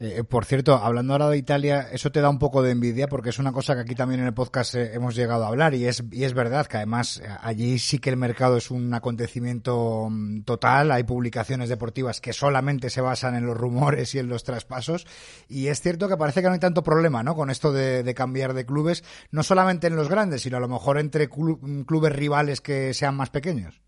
Eh, 0.00 0.24
por 0.24 0.44
cierto, 0.44 0.74
hablando 0.74 1.12
ahora 1.12 1.28
de 1.28 1.38
Italia, 1.38 1.88
eso 1.92 2.10
te 2.10 2.20
da 2.20 2.28
un 2.28 2.38
poco 2.38 2.62
de 2.62 2.72
envidia 2.72 3.06
porque 3.06 3.30
es 3.30 3.38
una 3.38 3.52
cosa 3.52 3.74
que 3.74 3.82
aquí 3.82 3.94
también 3.94 4.20
en 4.20 4.26
el 4.26 4.34
podcast 4.34 4.74
eh, 4.74 4.92
hemos 4.94 5.14
llegado 5.14 5.44
a 5.44 5.48
hablar 5.48 5.74
y 5.74 5.86
es, 5.86 6.02
y 6.10 6.24
es 6.24 6.34
verdad 6.34 6.66
que 6.66 6.78
además 6.78 7.18
eh, 7.18 7.28
allí 7.40 7.78
sí 7.78 8.00
que 8.00 8.10
el 8.10 8.16
mercado 8.16 8.56
es 8.56 8.70
un 8.70 8.92
acontecimiento 8.92 10.08
mm, 10.10 10.42
total, 10.42 10.90
hay 10.90 11.04
publicaciones 11.04 11.68
deportivas 11.68 12.20
que 12.20 12.32
solamente 12.32 12.90
se 12.90 13.00
basan 13.00 13.36
en 13.36 13.46
los 13.46 13.56
rumores 13.56 14.14
y 14.14 14.18
en 14.18 14.28
los 14.28 14.42
traspasos 14.42 15.06
y 15.48 15.68
es 15.68 15.80
cierto 15.80 16.08
que 16.08 16.16
parece 16.16 16.42
que 16.42 16.48
no 16.48 16.54
hay 16.54 16.60
tanto 16.60 16.82
problema 16.82 17.22
¿no? 17.22 17.36
con 17.36 17.50
esto 17.50 17.72
de, 17.72 18.14
cambiar 18.14 18.52
de 18.52 18.66
clubes, 18.66 19.04
no 19.30 19.42
solamente 19.42 19.86
en 19.86 19.96
los 19.96 20.08
grandes, 20.08 20.42
sino 20.42 20.56
a 20.56 20.60
lo 20.60 20.68
mejor 20.68 20.98
entre 20.98 21.28
clubes 21.28 22.12
rivales 22.12 22.60
que 22.60 22.94
sean 22.94 23.16
más 23.16 23.30
pequeños. 23.30 23.80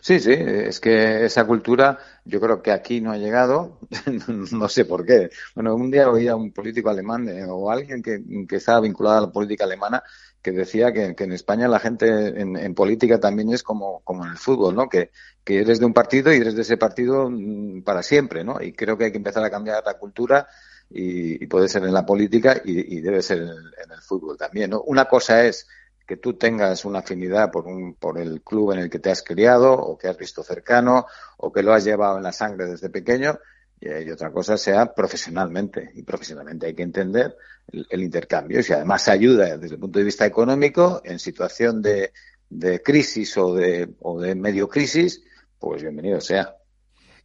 Sí, 0.00 0.20
sí, 0.20 0.32
es 0.32 0.78
que 0.78 1.24
esa 1.24 1.46
cultura 1.46 1.98
yo 2.24 2.40
creo 2.40 2.62
que 2.62 2.70
aquí 2.70 3.00
no 3.00 3.12
ha 3.12 3.16
llegado, 3.16 3.78
no 4.52 4.68
sé 4.68 4.84
por 4.84 5.04
qué. 5.06 5.30
Bueno, 5.54 5.74
un 5.74 5.90
día 5.90 6.10
oía 6.10 6.32
a 6.32 6.36
un 6.36 6.52
político 6.52 6.90
alemán 6.90 7.28
eh, 7.28 7.44
o 7.48 7.70
alguien 7.70 8.02
que, 8.02 8.22
estaba 8.50 8.80
vinculado 8.80 9.18
a 9.18 9.20
la 9.22 9.32
política 9.32 9.64
alemana 9.64 10.02
que 10.42 10.52
decía 10.52 10.92
que, 10.92 11.14
en 11.16 11.32
España 11.32 11.68
la 11.68 11.80
gente 11.80 12.38
en, 12.38 12.74
política 12.74 13.18
también 13.18 13.50
es 13.52 13.62
como, 13.62 14.02
en 14.06 14.30
el 14.30 14.36
fútbol, 14.36 14.74
¿no? 14.74 14.88
Que, 14.88 15.10
que 15.42 15.60
eres 15.60 15.80
de 15.80 15.86
un 15.86 15.94
partido 15.94 16.32
y 16.32 16.36
eres 16.36 16.54
de 16.54 16.62
ese 16.62 16.76
partido 16.76 17.30
mm, 17.30 17.82
para 17.82 18.02
siempre, 18.02 18.44
¿no? 18.44 18.60
Y 18.60 18.72
creo 18.74 18.98
que 18.98 19.06
hay 19.06 19.12
que 19.12 19.18
empezar 19.18 19.42
a 19.44 19.50
cambiar 19.50 19.82
la 19.84 19.94
cultura 19.94 20.46
y, 20.90 21.46
puede 21.46 21.68
ser 21.68 21.84
en 21.84 21.94
la 21.94 22.04
política 22.04 22.60
y, 22.64 23.00
debe 23.00 23.22
ser 23.22 23.38
en 23.38 23.48
el, 23.48 23.74
en 23.84 23.92
el 23.92 24.02
fútbol 24.02 24.36
también, 24.36 24.70
¿no? 24.70 24.82
Una 24.82 25.06
cosa 25.06 25.44
es 25.44 25.66
que 26.06 26.16
tú 26.16 26.34
tengas 26.34 26.84
una 26.84 27.00
afinidad 27.00 27.50
por, 27.50 27.66
un, 27.66 27.94
por 27.94 28.18
el 28.18 28.42
club 28.42 28.72
en 28.72 28.80
el 28.80 28.90
que 28.90 28.98
te 28.98 29.10
has 29.10 29.22
criado 29.22 29.72
o 29.72 29.96
que 29.96 30.08
has 30.08 30.18
visto 30.18 30.42
cercano 30.42 31.06
o 31.38 31.52
que 31.52 31.62
lo 31.62 31.72
has 31.72 31.84
llevado 31.84 32.18
en 32.18 32.22
la 32.22 32.32
sangre 32.32 32.66
desde 32.66 32.90
pequeño 32.90 33.38
y, 33.80 34.10
otra 34.10 34.30
cosa 34.30 34.56
sea 34.56 34.94
profesionalmente. 34.94 35.90
Y 35.94 36.02
profesionalmente 36.02 36.66
hay 36.66 36.74
que 36.74 36.82
entender 36.82 37.36
el, 37.68 38.02
intercambio 38.02 38.60
y 38.60 38.62
si 38.62 38.72
además 38.72 39.08
ayuda 39.08 39.56
desde 39.56 39.74
el 39.74 39.80
punto 39.80 39.98
de 39.98 40.04
vista 40.04 40.26
económico 40.26 41.02
en 41.04 41.18
situación 41.18 41.82
de, 41.82 42.12
de 42.48 42.82
crisis 42.82 43.36
o 43.36 43.54
de, 43.54 43.94
o 44.00 44.20
de 44.20 44.34
medio 44.34 44.68
crisis, 44.68 45.22
pues 45.58 45.82
bienvenido 45.82 46.20
sea. 46.20 46.56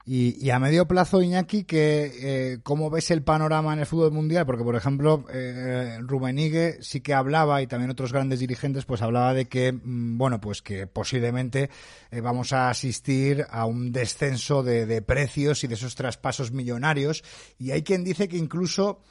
Y, 0.06 0.50
a 0.50 0.58
medio 0.58 0.88
plazo, 0.88 1.22
Iñaki, 1.22 1.66
que, 1.66 2.12
eh, 2.54 2.60
¿cómo 2.64 2.90
ves 2.90 3.12
el 3.12 3.22
panorama 3.22 3.74
en 3.74 3.80
el 3.80 3.86
fútbol 3.86 4.12
mundial? 4.12 4.44
Porque, 4.46 4.64
por 4.64 4.76
ejemplo, 4.76 5.26
eh, 5.32 6.00
Rumenigue 6.02 6.80
sí 6.82 7.02
que 7.02 7.14
hablaba, 7.14 7.62
y 7.62 7.68
también 7.68 7.92
otros 7.92 8.12
grandes 8.12 8.40
dirigentes, 8.40 8.86
pues 8.86 9.04
hablaba 9.04 9.36
de 9.36 9.46
que, 9.46 9.72
mm, 9.72 10.18
bueno, 10.18 10.42
pues 10.42 10.64
que 10.64 10.88
posiblemente 10.88 11.70
eh, 12.10 12.22
vamos 12.22 12.54
a 12.54 12.72
asistir 12.72 13.46
a 13.52 13.66
un 13.66 13.92
descenso 13.92 14.64
de, 14.64 15.02
precios 15.04 15.64
y 15.64 15.68
de 15.68 15.76
esos 15.76 15.94
traspasos 15.94 16.52
millonarios. 16.52 17.24
Y 17.60 17.72
hay 17.72 17.84
quien 17.84 18.04
dice 18.04 18.28
que 18.28 18.38
incluso 18.38 19.02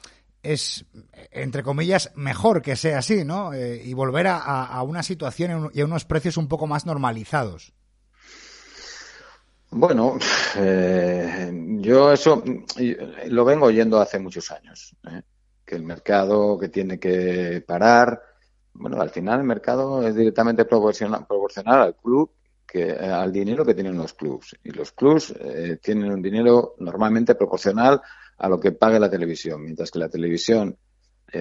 es, 0.43 0.85
entre 1.31 1.63
comillas, 1.63 2.11
mejor 2.15 2.61
que 2.61 2.75
sea 2.75 2.99
así, 2.99 3.23
¿no? 3.23 3.53
Eh, 3.53 3.81
y 3.85 3.93
volver 3.93 4.27
a, 4.27 4.37
a, 4.37 4.83
una 4.83 5.03
situación 5.03 5.71
y 5.73 5.79
a 5.79 5.85
unos 5.85 6.03
precios 6.03 6.35
un 6.35 6.49
poco 6.49 6.67
más 6.67 6.85
normalizados. 6.85 7.73
Bueno, 9.71 10.17
eh, 10.57 11.51
yo 11.79 12.11
eso 12.11 12.43
lo 13.27 13.45
vengo 13.45 13.67
oyendo 13.67 13.99
hace 13.99 14.19
muchos 14.19 14.49
años, 14.51 14.95
¿eh? 15.07 15.21
que 15.63 15.75
el 15.75 15.83
mercado 15.83 16.57
que 16.57 16.69
tiene 16.69 16.99
que 16.99 17.63
parar, 17.65 18.19
bueno, 18.73 18.99
al 18.99 19.11
final 19.11 19.39
el 19.39 19.45
mercado 19.45 20.07
es 20.07 20.15
directamente 20.15 20.65
proporcional, 20.65 21.27
proporcional 21.27 21.81
al 21.81 21.95
club 21.95 22.31
que 22.65 22.91
al 22.91 23.31
dinero 23.31 23.65
que 23.65 23.73
tienen 23.73 23.97
los 23.97 24.13
clubs 24.13 24.55
y 24.63 24.71
los 24.71 24.91
clubs 24.91 25.33
eh, 25.39 25.79
tienen 25.81 26.11
un 26.11 26.21
dinero 26.21 26.75
normalmente 26.79 27.35
proporcional 27.35 28.01
a 28.37 28.49
lo 28.49 28.59
que 28.59 28.71
pague 28.71 28.99
la 28.99 29.09
televisión, 29.09 29.61
mientras 29.61 29.91
que 29.91 29.99
la 29.99 30.09
televisión 30.09 30.77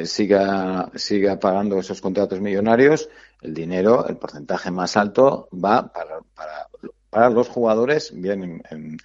siga 0.04 0.90
siga 0.96 1.38
pagando 1.38 1.78
esos 1.78 2.02
contratos 2.02 2.40
millonarios, 2.42 3.08
el 3.40 3.54
dinero, 3.54 4.06
el 4.06 4.18
porcentaje 4.18 4.70
más 4.70 4.98
alto 4.98 5.48
va 5.52 5.90
para 5.90 6.67
para 7.10 7.30
los 7.30 7.48
jugadores, 7.48 8.12
bien 8.14 8.62
en, 8.66 8.98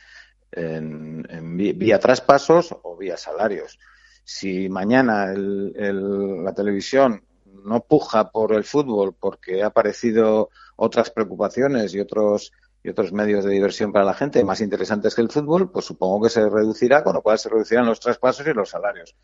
vía 1.55 1.99
traspasos 1.99 2.75
o 2.83 2.95
vía 2.95 3.17
salarios. 3.17 3.79
Si 4.23 4.69
mañana 4.69 5.33
la 5.35 6.53
televisión 6.53 7.23
no 7.65 7.81
puja 7.81 8.29
por 8.31 8.53
el 8.53 8.63
fútbol 8.63 9.15
porque 9.19 9.63
ha 9.63 9.67
aparecido 9.67 10.49
otras 10.75 11.09
preocupaciones 11.09 11.93
y 11.93 11.99
otros 11.99 12.51
y 12.83 12.89
otros 12.89 13.13
medios 13.13 13.45
de 13.45 13.51
diversión 13.51 13.93
para 13.93 14.03
la 14.03 14.13
gente 14.13 14.43
más 14.43 14.59
interesantes 14.59 15.15
que 15.15 15.21
el 15.21 15.29
fútbol, 15.29 15.71
pues 15.71 15.85
supongo 15.85 16.23
que 16.23 16.29
se 16.29 16.49
reducirá, 16.49 17.03
con 17.03 17.13
lo 17.13 17.21
cual 17.21 17.39
se 17.39 17.47
reducirán 17.47 17.85
los 17.85 18.01
traspasos 18.01 18.45
y 18.45 18.53
los 18.53 18.69
salarios. 18.69 19.15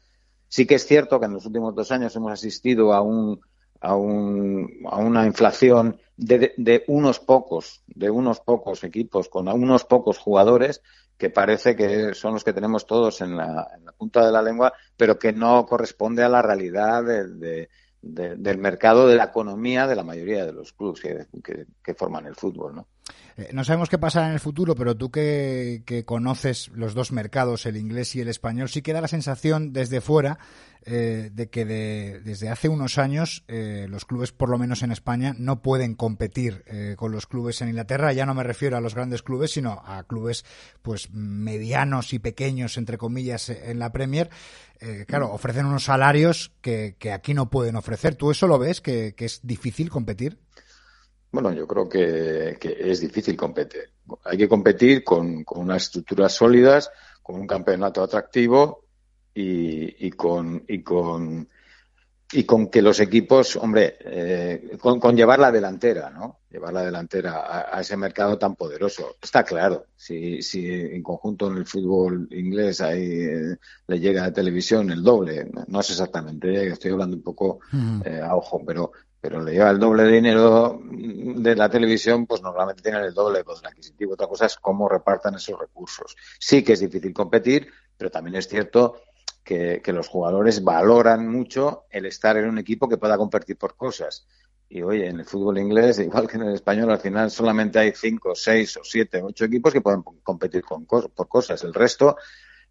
Sí 0.47 0.65
que 0.65 0.75
es 0.75 0.85
cierto 0.85 1.19
que 1.19 1.25
en 1.25 1.33
los 1.33 1.45
últimos 1.45 1.75
dos 1.75 1.91
años 1.91 2.15
hemos 2.15 2.31
asistido 2.31 2.93
a 2.93 3.01
un 3.01 3.41
a, 3.81 3.95
un, 3.95 4.81
a 4.89 4.97
una 4.97 5.25
inflación 5.25 5.99
de, 6.17 6.53
de, 6.57 6.83
unos 6.87 7.19
pocos, 7.19 7.83
de 7.87 8.09
unos 8.09 8.41
pocos 8.41 8.83
equipos 8.83 9.29
con 9.29 9.47
unos 9.47 9.85
pocos 9.85 10.17
jugadores 10.17 10.81
que 11.17 11.29
parece 11.29 11.75
que 11.75 12.13
son 12.13 12.33
los 12.33 12.43
que 12.43 12.53
tenemos 12.53 12.85
todos 12.85 13.21
en 13.21 13.35
la, 13.35 13.67
punta 13.97 14.25
de 14.25 14.31
la 14.31 14.41
lengua, 14.41 14.73
pero 14.95 15.19
que 15.19 15.33
no 15.33 15.65
corresponde 15.65 16.23
a 16.23 16.29
la 16.29 16.41
realidad 16.41 17.03
de, 17.03 17.69
del 18.01 18.57
mercado 18.57 19.05
de 19.05 19.17
la 19.17 19.25
economía 19.25 19.85
de 19.85 19.97
la 19.97 20.03
mayoría 20.03 20.45
de 20.45 20.53
los 20.53 20.71
clubes 20.71 21.01
que, 21.01 21.93
forman 21.93 22.25
el 22.25 22.35
fútbol, 22.35 22.75
¿no? 22.75 22.87
Eh, 23.37 23.49
no 23.53 23.63
sabemos 23.63 23.89
qué 23.89 23.97
pasará 23.97 24.27
en 24.27 24.33
el 24.33 24.39
futuro, 24.39 24.75
pero 24.75 24.95
tú 24.95 25.11
que, 25.11 26.03
conoces 26.05 26.69
los 26.69 26.93
dos 26.93 27.11
mercados, 27.11 27.65
el 27.65 27.77
inglés 27.77 28.15
y 28.15 28.21
el 28.21 28.27
español, 28.27 28.69
sí 28.69 28.81
que 28.81 28.93
da 28.93 29.01
la 29.01 29.07
sensación 29.07 29.71
desde 29.71 30.01
fuera 30.01 30.39
eh, 30.85 31.29
de 31.31 31.49
que 31.49 31.65
desde 31.65 32.49
hace 32.49 32.69
unos 32.69 32.97
años 32.97 33.43
eh, 33.47 33.87
los 33.89 34.05
clubes, 34.05 34.31
por 34.31 34.49
lo 34.49 34.57
menos 34.57 34.81
en 34.83 34.91
España, 34.91 35.35
no 35.37 35.61
pueden 35.61 35.95
competir 35.95 36.63
con 36.97 37.11
los 37.11 37.27
clubes 37.27 37.61
en 37.61 37.69
Inglaterra. 37.69 38.13
Ya 38.13 38.25
no 38.25 38.33
me 38.33 38.43
refiero 38.43 38.77
a 38.77 38.81
los 38.81 38.95
grandes 38.95 39.23
clubes, 39.23 39.51
sino 39.51 39.81
a 39.85 40.03
clubes 40.03 40.45
pues 40.81 41.11
medianos 41.11 42.13
y 42.13 42.19
pequeños, 42.19 42.77
entre 42.77 42.97
comillas, 42.97 43.49
en 43.49 43.79
la 43.79 43.91
Premier. 43.91 44.29
claro, 45.07 45.31
ofrecen 45.31 45.65
unos 45.65 45.85
salarios 45.85 46.51
que, 46.61 46.95
aquí 47.13 47.33
no 47.33 47.49
pueden 47.49 47.75
ofrecer. 47.75 48.15
¿Tú 48.15 48.31
eso 48.31 48.47
lo 48.47 48.59
ves, 48.59 48.81
que 48.81 49.13
es 49.17 49.39
difícil 49.43 49.89
competir? 49.89 50.39
Bueno, 51.31 51.53
yo 51.53 51.67
creo 51.67 51.87
que, 51.87 52.57
es 52.61 53.01
difícil 53.01 53.37
competir. 53.37 53.91
Hay 54.25 54.37
que 54.37 54.49
competir 54.49 55.03
con, 55.03 55.45
unas 55.51 55.83
estructuras 55.83 56.33
sólidas, 56.33 56.91
con 57.21 57.39
un 57.39 57.47
campeonato 57.47 58.01
atractivo 58.01 58.85
y, 59.33 60.09
con, 60.11 60.63
y 60.67 60.81
con 60.81 61.47
y 62.31 62.43
con 62.43 62.67
que 62.67 62.81
los 62.81 62.99
equipos, 62.99 63.55
hombre, 63.55 63.97
eh, 64.01 64.77
con, 64.79 65.15
llevar 65.15 65.39
la 65.39 65.51
delantera, 65.51 66.11
¿no? 66.11 66.41
Llevar 66.51 66.73
la 66.73 66.85
delantera 66.85 67.75
a, 67.75 67.81
ese 67.81 67.97
mercado 67.97 68.37
tan 68.37 68.55
poderoso. 68.55 69.15
Está 69.21 69.43
claro, 69.43 69.87
si, 69.95 70.41
si 70.43 70.69
en 70.69 71.01
conjunto 71.01 71.49
en 71.49 71.57
el 71.57 71.65
fútbol 71.65 72.27
inglés 72.31 72.81
ahí 72.81 73.03
eh, 73.03 73.57
le 73.87 73.99
llega 73.99 74.25
a 74.25 74.33
televisión 74.33 74.91
el 74.91 75.01
doble, 75.01 75.49
no 75.67 75.79
es 75.79 75.89
exactamente, 75.89 76.53
eh, 76.53 76.67
estoy 76.67 76.91
hablando 76.91 77.17
un 77.17 77.23
poco 77.23 77.61
a 77.71 78.35
ojo, 78.35 78.63
pero 78.63 78.91
pero 79.21 79.41
le 79.41 79.51
lleva 79.51 79.69
el 79.69 79.79
doble 79.79 80.03
de 80.03 80.11
dinero 80.11 80.79
de 80.81 81.55
la 81.55 81.69
televisión, 81.69 82.25
pues 82.25 82.41
normalmente 82.41 82.81
tienen 82.81 83.03
el 83.03 83.13
doble 83.13 83.39
de 83.39 83.43
poder 83.43 83.67
adquisitivo. 83.67 84.13
Otra 84.13 84.27
cosa 84.27 84.45
es 84.45 84.55
cómo 84.55 84.87
repartan 84.87 85.35
esos 85.35 85.59
recursos. 85.59 86.15
Sí 86.39 86.63
que 86.63 86.73
es 86.73 86.79
difícil 86.79 87.13
competir, 87.13 87.69
pero 87.97 88.09
también 88.09 88.35
es 88.35 88.47
cierto 88.47 89.01
que, 89.43 89.81
los 89.87 90.07
jugadores 90.07 90.63
valoran 90.63 91.27
mucho 91.27 91.85
el 91.89 92.05
estar 92.05 92.37
en 92.37 92.47
un 92.47 92.59
equipo 92.59 92.87
que 92.87 92.97
pueda 92.97 93.17
competir 93.17 93.57
por 93.57 93.75
cosas. 93.75 94.25
Y 94.69 94.83
oye, 94.83 95.07
en 95.07 95.19
el 95.19 95.25
fútbol 95.25 95.57
inglés, 95.57 95.99
igual 95.99 96.27
que 96.27 96.37
en 96.37 96.43
el 96.43 96.53
español, 96.53 96.89
al 96.91 96.99
final 96.99 97.29
solamente 97.29 97.79
hay 97.79 97.91
cinco, 97.93 98.35
seis 98.35 98.77
o 98.77 98.83
siete, 98.83 99.21
ocho 99.21 99.45
equipos 99.45 99.73
que 99.73 99.81
pueden 99.81 100.01
competir 100.23 100.63
con, 100.63 100.85
por 100.85 101.27
cosas. 101.27 101.61
El 101.63 101.73
resto 101.73 102.15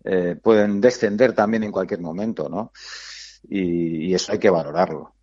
eh, 0.02 0.36
pueden 0.42 0.80
descender 0.80 1.34
también 1.34 1.64
en 1.64 1.72
cualquier 1.72 2.00
momento, 2.00 2.48
¿no? 2.48 2.72
y 3.50 4.12
eso 4.12 4.32
hay 4.32 4.38
que 4.38 4.50
valorarlo. 4.50 5.17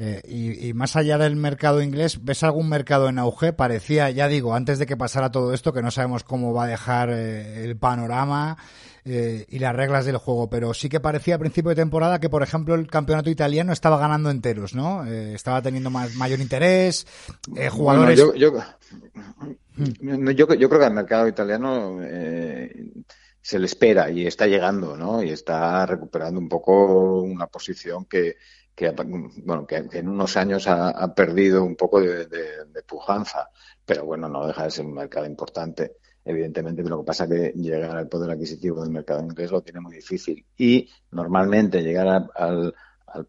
Eh, 0.00 0.22
y, 0.28 0.72
más 0.74 0.94
allá 0.94 1.18
del 1.18 1.34
mercado 1.34 1.82
inglés, 1.82 2.24
¿ves 2.24 2.44
algún 2.44 2.68
mercado 2.68 3.08
en 3.08 3.18
auge? 3.18 3.52
Parecía, 3.52 4.10
ya 4.10 4.28
digo, 4.28 4.54
antes 4.54 4.78
de 4.78 4.86
que 4.86 4.96
pasara 4.96 5.32
todo 5.32 5.52
esto, 5.52 5.72
que 5.72 5.82
no 5.82 5.90
sabemos 5.90 6.22
cómo 6.22 6.54
va 6.54 6.64
a 6.64 6.68
dejar 6.68 7.10
eh, 7.10 7.64
el 7.64 7.76
panorama 7.76 8.56
eh, 9.04 9.44
y 9.48 9.58
las 9.58 9.74
reglas 9.74 10.06
del 10.06 10.18
juego, 10.18 10.48
pero 10.48 10.72
sí 10.72 10.88
que 10.88 11.00
parecía 11.00 11.34
a 11.34 11.38
principio 11.38 11.70
de 11.70 11.74
temporada 11.74 12.20
que, 12.20 12.28
por 12.28 12.44
ejemplo, 12.44 12.76
el 12.76 12.86
campeonato 12.86 13.28
italiano 13.28 13.72
estaba 13.72 13.98
ganando 13.98 14.30
enteros, 14.30 14.72
¿no? 14.72 15.04
estaba 15.04 15.62
teniendo 15.62 15.90
más, 15.90 16.14
mayor 16.14 16.38
interés, 16.38 17.04
jugadores... 17.68 18.16
yo, 18.16 18.34
yo, 18.36 18.52
yo, 20.30 20.46
creo 20.46 20.78
que 20.78 20.86
al 20.86 20.94
mercado 20.94 21.26
italiano 21.26 21.98
se 23.40 23.58
le 23.58 23.66
espera 23.66 24.10
y 24.10 24.26
está 24.26 24.46
llegando, 24.46 24.96
¿no? 24.96 25.22
Y 25.22 25.30
está 25.30 25.86
recuperando 25.86 26.38
un 26.38 26.48
poco 26.48 27.22
una 27.22 27.46
posición 27.46 28.04
que, 28.04 28.36
que, 28.78 28.94
bueno, 29.44 29.66
que, 29.66 29.88
en 29.90 30.08
unos 30.08 30.36
años 30.36 30.68
ha, 30.68 31.12
perdido 31.12 31.64
un 31.64 31.74
poco 31.74 32.00
de, 32.00 32.28
pujanza, 32.86 33.50
pero 33.84 34.04
bueno, 34.04 34.28
no 34.28 34.46
deja 34.46 34.62
de 34.62 34.70
ser 34.70 34.86
un 34.86 34.94
mercado 34.94 35.26
importante. 35.26 35.96
Evidentemente, 36.24 36.84
lo 36.84 37.00
que 37.00 37.06
pasa 37.06 37.24
es 37.24 37.30
que 37.30 37.52
llegar 37.56 37.96
al 37.96 38.06
poder 38.06 38.30
adquisitivo 38.30 38.80
del 38.80 38.92
mercado 38.92 39.20
inglés 39.20 39.50
lo 39.50 39.62
tiene 39.62 39.80
muy 39.80 39.96
difícil 39.96 40.46
y 40.56 40.88
normalmente 41.10 41.82
llegar 41.82 42.28
al, 42.36 42.74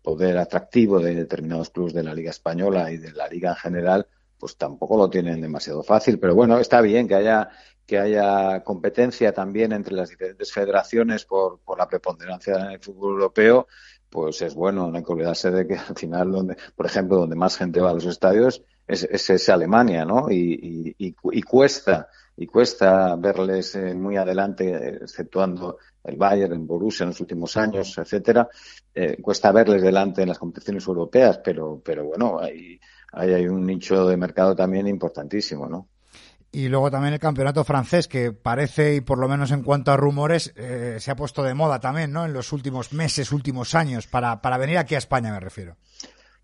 poder 0.03 0.37
atractivo 0.37 0.99
de 0.99 1.15
determinados 1.15 1.71
clubes 1.71 1.93
de 1.93 2.03
la 2.03 2.13
Liga 2.13 2.29
Española 2.29 2.91
y 2.91 2.97
de 2.97 3.11
la 3.13 3.27
Liga 3.27 3.49
en 3.49 3.55
general, 3.55 4.07
pues 4.37 4.55
tampoco 4.55 4.97
lo 4.97 5.09
tienen 5.09 5.41
demasiado 5.41 5.81
fácil. 5.81 6.19
Pero 6.19 6.35
bueno, 6.35 6.59
está 6.59 6.79
bien 6.81 7.07
que 7.07 7.15
haya 7.15 7.49
que 7.87 7.97
haya 7.97 8.63
competencia 8.63 9.33
también 9.33 9.71
entre 9.71 9.95
las 9.95 10.09
diferentes 10.09 10.53
federaciones 10.53 11.25
por, 11.25 11.59
por 11.61 11.79
la 11.79 11.87
preponderancia 11.87 12.53
en 12.53 12.71
el 12.73 12.79
fútbol 12.79 13.13
europeo, 13.13 13.67
pues 14.09 14.41
es 14.41 14.55
bueno, 14.55 14.89
no 14.89 14.97
hay 14.97 15.03
que 15.03 15.11
olvidarse 15.11 15.51
de 15.51 15.67
que 15.67 15.75
al 15.75 15.95
final, 15.95 16.31
donde, 16.31 16.57
por 16.75 16.85
ejemplo, 16.85 17.17
donde 17.17 17.35
más 17.35 17.57
gente 17.57 17.79
va 17.79 17.91
a 17.91 17.93
los 17.93 18.05
estadios 18.05 18.63
es, 18.87 19.29
es, 19.29 19.49
Alemania, 19.49 20.03
¿no? 20.03 20.31
Y, 20.31 20.95
y, 20.97 21.15
y, 21.31 21.41
cuesta, 21.43 22.09
y 22.35 22.47
cuesta 22.47 23.15
verles 23.15 23.75
eh, 23.75 23.93
muy 23.93 24.17
adelante, 24.17 24.97
exceptuando 25.03 25.77
el 26.03 26.17
Bayern, 26.17 26.53
el 26.53 26.59
Borussia 26.59 27.03
en 27.03 27.09
los 27.09 27.21
últimos 27.21 27.55
años, 27.55 27.95
etcétera, 27.99 28.49
eh, 28.95 29.21
cuesta 29.21 29.51
verles 29.51 29.83
delante 29.83 30.23
en 30.23 30.29
las 30.29 30.39
competiciones 30.39 30.87
europeas, 30.87 31.39
pero, 31.43 31.79
pero 31.85 32.05
bueno, 32.05 32.39
hay, 32.39 32.79
hay, 33.11 33.33
hay 33.33 33.47
un 33.47 33.63
nicho 33.63 34.07
de 34.07 34.17
mercado 34.17 34.55
también 34.55 34.87
importantísimo, 34.87 35.67
¿no? 35.69 35.87
Y 36.51 36.67
luego 36.67 36.89
también 36.89 37.13
el 37.13 37.19
campeonato 37.19 37.63
francés, 37.63 38.07
que 38.07 38.31
parece, 38.31 38.95
y 38.95 39.01
por 39.01 39.19
lo 39.19 39.27
menos 39.27 39.51
en 39.51 39.61
cuanto 39.61 39.91
a 39.91 39.97
rumores, 39.97 40.51
eh, 40.55 40.97
se 40.99 41.11
ha 41.11 41.15
puesto 41.15 41.43
de 41.43 41.53
moda 41.53 41.79
también, 41.79 42.11
¿no? 42.11 42.25
En 42.25 42.33
los 42.33 42.51
últimos 42.51 42.91
meses, 42.91 43.31
últimos 43.31 43.75
años, 43.75 44.07
para, 44.07 44.41
para 44.41 44.57
venir 44.57 44.79
aquí 44.79 44.95
a 44.95 44.97
España, 44.97 45.31
me 45.31 45.39
refiero. 45.39 45.77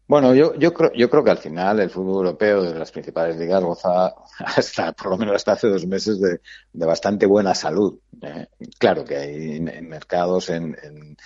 Bueno, 0.08 0.36
yo, 0.36 0.54
yo, 0.56 0.72
creo, 0.72 0.94
yo 0.94 1.10
creo 1.10 1.24
que 1.24 1.32
al 1.32 1.40
final 1.40 1.80
el 1.80 1.90
fútbol 1.90 2.28
europeo 2.28 2.62
de 2.62 2.78
las 2.78 2.92
principales 2.92 3.38
ligas 3.38 3.64
goza 3.64 4.14
hasta, 4.40 4.92
por 4.94 5.10
lo 5.10 5.18
menos 5.18 5.36
hasta 5.36 5.54
hace 5.54 5.68
dos 5.68 5.88
meses, 5.88 6.20
de, 6.22 6.40
bastante 6.74 7.26
buena 7.26 7.56
salud. 7.56 8.00
¿eh? 8.22 8.48
Claro 8.78 9.04
que 9.04 9.18
hay 9.18 9.60
mercados 9.60 10.50
en, 10.50 10.78
en, 10.84 11.18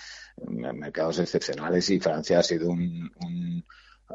mercados 0.78 1.18
excepcionales 1.18 1.90
y 1.90 2.00
Francia 2.00 2.38
ha 2.38 2.42
sido 2.42 2.70
un 2.70 3.10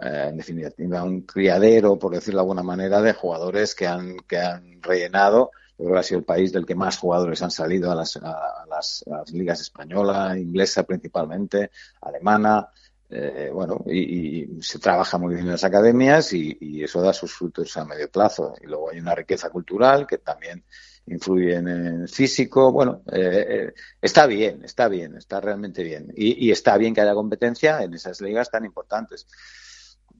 eh, 0.01 0.27
en 0.29 0.37
definitiva, 0.37 1.03
un 1.03 1.21
criadero, 1.21 1.97
por 1.97 2.13
decirlo 2.13 2.39
de 2.39 2.43
alguna 2.43 2.63
manera, 2.63 3.01
de 3.01 3.13
jugadores 3.13 3.75
que 3.75 3.87
han, 3.87 4.17
que 4.27 4.37
han 4.37 4.81
rellenado. 4.81 5.51
Yo 5.77 5.85
creo 5.85 5.93
que 5.93 5.99
ha 5.99 6.03
sido 6.03 6.19
el 6.19 6.25
país 6.25 6.51
del 6.51 6.65
que 6.65 6.75
más 6.75 6.97
jugadores 6.97 7.41
han 7.41 7.51
salido 7.51 7.91
a 7.91 7.95
las, 7.95 8.17
a 8.17 8.65
las, 8.69 9.03
ligas 9.31 9.61
española, 9.61 10.37
inglesa 10.37 10.83
principalmente, 10.83 11.71
alemana. 12.01 12.69
Eh, 13.09 13.49
bueno, 13.53 13.83
y, 13.85 14.61
se 14.61 14.79
trabaja 14.79 15.17
muy 15.17 15.35
bien 15.35 15.45
en 15.45 15.51
las 15.51 15.63
academias 15.63 16.33
y, 16.33 16.83
eso 16.83 17.01
da 17.01 17.13
sus 17.13 17.33
frutos 17.33 17.75
a 17.77 17.85
medio 17.85 18.09
plazo. 18.09 18.55
Y 18.61 18.67
luego 18.67 18.89
hay 18.89 18.99
una 18.99 19.15
riqueza 19.15 19.49
cultural 19.49 20.07
que 20.07 20.17
también 20.17 20.63
influye 21.07 21.55
en 21.55 21.67
el 21.67 22.09
físico. 22.09 22.71
Bueno, 22.71 23.01
eh, 23.11 23.73
está 24.01 24.25
bien, 24.27 24.63
está 24.63 24.87
bien, 24.87 25.17
está 25.17 25.39
realmente 25.41 25.83
bien. 25.83 26.11
Y, 26.15 26.47
y, 26.47 26.51
está 26.51 26.77
bien 26.77 26.93
que 26.93 27.01
haya 27.01 27.13
competencia 27.13 27.81
en 27.81 27.93
esas 27.93 28.21
ligas 28.21 28.49
tan 28.49 28.65
importantes 28.65 29.27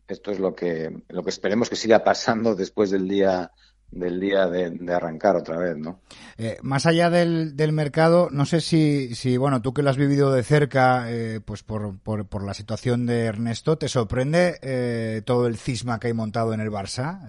esto 0.08 0.32
es 0.32 0.40
lo 0.40 0.56
que, 0.56 1.04
lo 1.10 1.24
que 1.24 1.30
esperemos 1.30 1.70
que 1.70 1.76
siga 1.76 2.04
pasando 2.04 2.56
después 2.56 2.92
del 2.92 3.08
día 3.08 3.52
del 3.92 4.20
día 4.20 4.48
de, 4.48 4.94
arrancar 4.94 5.38
otra 5.38 5.58
vez, 5.58 5.78
¿no? 5.78 6.02
Eh, 6.38 6.58
más 6.62 6.86
allá 6.86 7.10
del, 7.10 7.56
del, 7.56 7.72
mercado, 7.72 8.30
no 8.30 8.46
sé 8.46 8.60
si, 8.60 9.16
si, 9.16 9.38
bueno, 9.38 9.62
tú 9.62 9.74
que 9.74 9.84
lo 9.84 9.90
has 9.90 9.96
vivido 9.96 10.34
de 10.34 10.44
cerca, 10.44 11.06
eh, 11.10 11.40
pues 11.44 11.64
por, 11.64 11.98
por, 12.00 12.28
por, 12.28 12.44
la 12.44 12.54
situación 12.54 13.06
de 13.06 13.24
Ernesto, 13.26 13.78
¿te 13.78 13.88
sorprende 13.88 14.60
eh, 14.62 15.22
todo 15.26 15.48
el 15.48 15.58
cisma 15.58 16.00
que 16.00 16.08
hay 16.08 16.14
montado 16.14 16.54
en 16.54 16.60
el 16.60 16.72
Barça? 16.72 17.22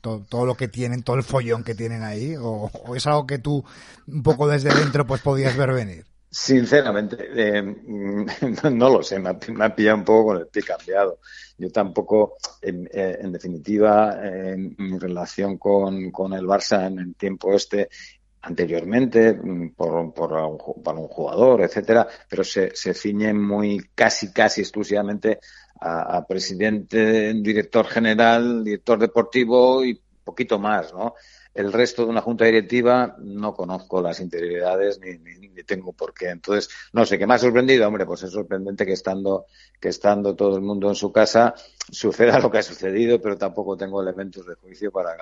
todo, 0.00 0.24
todo, 0.26 0.46
lo 0.46 0.54
que 0.54 0.68
tienen, 0.68 1.02
todo 1.02 1.16
el 1.16 1.24
follón 1.24 1.62
que 1.62 1.74
tienen 1.74 2.02
ahí, 2.02 2.36
o, 2.36 2.70
o, 2.72 2.96
es 2.96 3.06
algo 3.06 3.26
que 3.26 3.38
tú 3.38 3.64
un 4.06 4.22
poco 4.22 4.48
desde 4.48 4.74
dentro 4.74 5.06
pues 5.06 5.20
podías 5.20 5.56
ver 5.56 5.72
venir? 5.72 6.11
Sinceramente, 6.34 7.28
eh, 7.36 7.62
no, 8.72 8.88
lo 8.88 9.02
sé, 9.02 9.18
me 9.18 9.28
ha, 9.28 9.74
pillado 9.74 9.98
un 9.98 10.04
poco 10.04 10.28
con 10.28 10.38
el 10.38 10.46
pie 10.46 10.62
cambiado. 10.62 11.18
Yo 11.58 11.70
tampoco, 11.70 12.38
en, 12.62 12.88
eh, 12.90 13.18
definitiva, 13.24 14.18
en 14.26 14.74
mi 14.78 14.98
relación 14.98 15.58
con, 15.58 16.10
con, 16.10 16.32
el 16.32 16.46
Barça 16.46 16.86
en 16.86 17.00
el 17.00 17.14
tiempo 17.16 17.52
este, 17.52 17.90
anteriormente, 18.40 19.34
mm, 19.34 19.74
por, 19.74 20.14
por, 20.14 20.32
un, 20.32 20.98
un 20.98 21.08
jugador, 21.08 21.60
etcétera, 21.60 22.08
pero 22.30 22.44
se, 22.44 22.74
se 22.74 22.94
ciñe 22.94 23.34
muy, 23.34 23.90
casi, 23.94 24.32
casi 24.32 24.62
exclusivamente 24.62 25.38
a, 25.80 26.16
a 26.16 26.26
presidente, 26.26 27.34
director 27.34 27.86
general, 27.86 28.64
director 28.64 28.98
deportivo 28.98 29.84
y 29.84 30.00
poquito 30.24 30.58
más, 30.58 30.94
¿no? 30.94 31.14
El 31.54 31.72
resto 31.72 32.04
de 32.04 32.10
una 32.10 32.22
junta 32.22 32.44
directiva 32.44 33.16
no 33.18 33.54
conozco 33.54 34.00
las 34.00 34.20
interioridades 34.20 35.00
ni, 35.00 35.18
ni, 35.18 35.62
tengo 35.64 35.92
por 35.92 36.12
qué. 36.12 36.30
Entonces, 36.30 36.70
no 36.92 37.06
sé, 37.06 37.18
¿qué 37.18 37.26
me 37.26 37.34
ha 37.34 37.38
sorprendido? 37.38 37.86
Hombre, 37.86 38.04
pues 38.04 38.22
es 38.24 38.32
sorprendente 38.32 38.84
que 38.84 38.92
estando, 38.92 39.46
que 39.80 39.88
estando 39.88 40.34
todo 40.34 40.56
el 40.56 40.62
mundo 40.62 40.88
en 40.88 40.96
su 40.96 41.12
casa 41.12 41.54
suceda 41.90 42.38
lo 42.40 42.50
que 42.50 42.58
ha 42.58 42.62
sucedido, 42.62 43.20
pero 43.20 43.38
tampoco 43.38 43.76
tengo 43.76 44.02
elementos 44.02 44.46
de 44.46 44.54
juicio 44.54 44.90
para, 44.90 45.16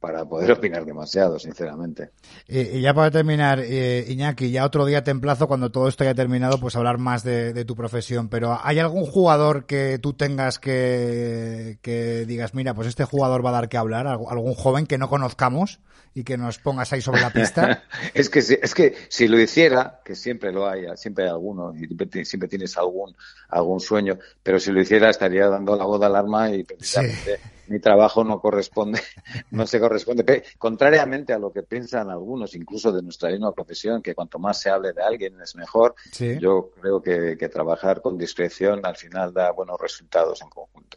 para 0.00 0.24
poder 0.24 0.52
opinar 0.52 0.84
demasiado, 0.84 1.38
sinceramente. 1.38 2.10
Y, 2.46 2.80
ya 2.80 2.92
para 2.94 3.10
terminar, 3.10 3.60
eh, 3.60 4.04
Iñaki, 4.08 4.50
ya 4.50 4.64
otro 4.64 4.84
día 4.84 5.02
te 5.02 5.10
emplazo 5.10 5.48
cuando 5.48 5.70
todo 5.70 5.88
esto 5.88 6.04
haya 6.04 6.14
terminado, 6.14 6.58
pues 6.58 6.76
hablar 6.76 6.98
más 6.98 7.24
de, 7.24 7.64
tu 7.64 7.74
profesión. 7.74 8.28
Pero 8.28 8.58
¿hay 8.62 8.78
algún 8.78 9.06
jugador 9.06 9.66
que 9.66 9.98
tú 9.98 10.12
tengas 10.12 10.58
que, 10.58 11.78
que 11.82 12.26
digas, 12.26 12.54
mira, 12.54 12.74
pues 12.74 12.88
este 12.88 13.04
jugador 13.04 13.44
va 13.44 13.50
a 13.50 13.54
dar 13.54 13.68
que 13.68 13.78
hablar? 13.78 14.06
¿Algún 14.06 14.54
joven 14.54 14.86
que 14.86 14.98
no 14.98 15.08
conozcamos 15.08 15.80
y 16.12 16.22
que 16.22 16.36
nos 16.36 16.58
pongas 16.58 16.92
ahí 16.92 17.00
sobre 17.00 17.20
la 17.22 17.30
pista? 17.30 17.84
es 18.14 18.28
que 18.28 18.42
si, 18.42 18.58
es 18.60 18.74
que 18.74 18.94
si 19.08 19.26
lo 19.26 19.40
hiciera, 19.40 20.00
que 20.04 20.14
siempre 20.14 20.52
lo 20.52 20.68
hay, 20.68 20.84
siempre 20.96 21.24
hay 21.24 21.30
alguno, 21.30 21.72
y 21.74 22.24
siempre, 22.24 22.48
tienes 22.48 22.76
algún, 22.76 23.16
algún 23.48 23.80
sueño, 23.80 24.18
pero 24.42 24.60
si 24.60 24.70
lo 24.70 24.80
hiciera 24.80 25.10
estaría 25.10 25.48
dando 25.48 25.76
la 25.76 25.84
voz 25.84 26.00
de 26.00 26.06
alarma 26.06 26.50
y 26.50 26.64
precisamente 26.64 27.53
mi 27.68 27.80
trabajo 27.80 28.24
no 28.24 28.40
corresponde, 28.40 29.00
no 29.50 29.66
se 29.66 29.80
corresponde. 29.80 30.44
Contrariamente 30.58 31.32
a 31.32 31.38
lo 31.38 31.52
que 31.52 31.62
piensan 31.62 32.10
algunos, 32.10 32.54
incluso 32.54 32.92
de 32.92 33.02
nuestra 33.02 33.30
misma 33.30 33.52
profesión, 33.52 34.02
que 34.02 34.14
cuanto 34.14 34.38
más 34.38 34.60
se 34.60 34.70
hable 34.70 34.92
de 34.92 35.02
alguien 35.02 35.40
es 35.40 35.54
mejor, 35.56 35.94
yo 36.40 36.70
creo 36.80 37.02
que, 37.02 37.48
trabajar 37.48 38.00
con 38.00 38.16
discreción 38.16 38.80
al 38.84 38.96
final 38.96 39.32
da 39.32 39.52
buenos 39.52 39.78
resultados 39.78 40.40
en 40.42 40.48
conjunto. 40.48 40.96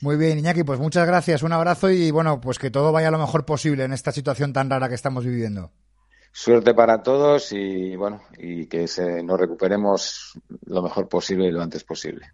Muy 0.00 0.16
bien, 0.16 0.38
Iñaki, 0.38 0.62
pues 0.62 0.78
muchas 0.78 1.06
gracias, 1.06 1.42
un 1.42 1.52
abrazo 1.52 1.90
y 1.90 2.10
bueno, 2.10 2.40
pues 2.40 2.58
que 2.58 2.70
todo 2.70 2.92
vaya 2.92 3.10
lo 3.10 3.18
mejor 3.18 3.44
posible 3.44 3.84
en 3.84 3.92
esta 3.92 4.12
situación 4.12 4.52
tan 4.52 4.70
rara 4.70 4.88
que 4.88 4.94
estamos 4.94 5.24
viviendo. 5.24 5.72
Suerte 6.32 6.74
para 6.74 7.02
todos 7.02 7.50
y 7.52 7.96
bueno, 7.96 8.20
y 8.38 8.66
que 8.66 8.86
se, 8.88 9.22
nos 9.22 9.40
recuperemos 9.40 10.38
lo 10.66 10.82
mejor 10.82 11.08
posible 11.08 11.46
y 11.46 11.50
lo 11.50 11.62
antes 11.62 11.82
posible. 11.82 12.26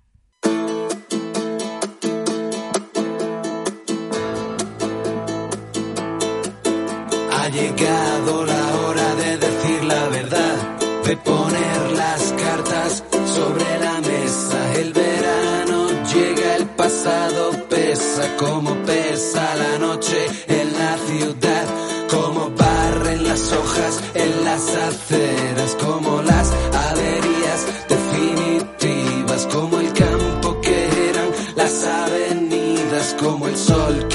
Llegado 7.52 8.46
la 8.46 8.76
hora 8.80 9.14
de 9.16 9.36
decir 9.36 9.84
la 9.84 10.08
verdad, 10.08 10.78
de 11.04 11.16
poner 11.18 11.92
las 11.92 12.32
cartas 12.32 13.04
sobre 13.26 13.78
la 13.78 14.00
mesa. 14.00 14.72
El 14.80 14.92
verano 14.92 15.88
llega, 16.12 16.56
el 16.56 16.66
pasado 16.68 17.52
pesa 17.68 18.36
como 18.38 18.74
pesa 18.86 19.44
la 19.56 19.78
noche 19.78 20.26
en 20.48 20.72
la 20.72 20.96
ciudad, 21.06 21.66
como 22.10 22.50
barren 22.50 23.24
las 23.28 23.52
hojas 23.52 24.02
en 24.14 24.44
las 24.44 24.62
aceras, 24.74 25.76
como 25.84 26.22
las 26.22 26.50
averías 26.88 27.60
definitivas, 27.88 29.46
como 29.52 29.78
el 29.78 29.92
campo 29.92 30.60
que 30.62 31.10
eran 31.10 31.28
las 31.56 31.84
avenidas, 31.84 33.14
como 33.20 33.46
el 33.46 33.56
sol 33.56 34.08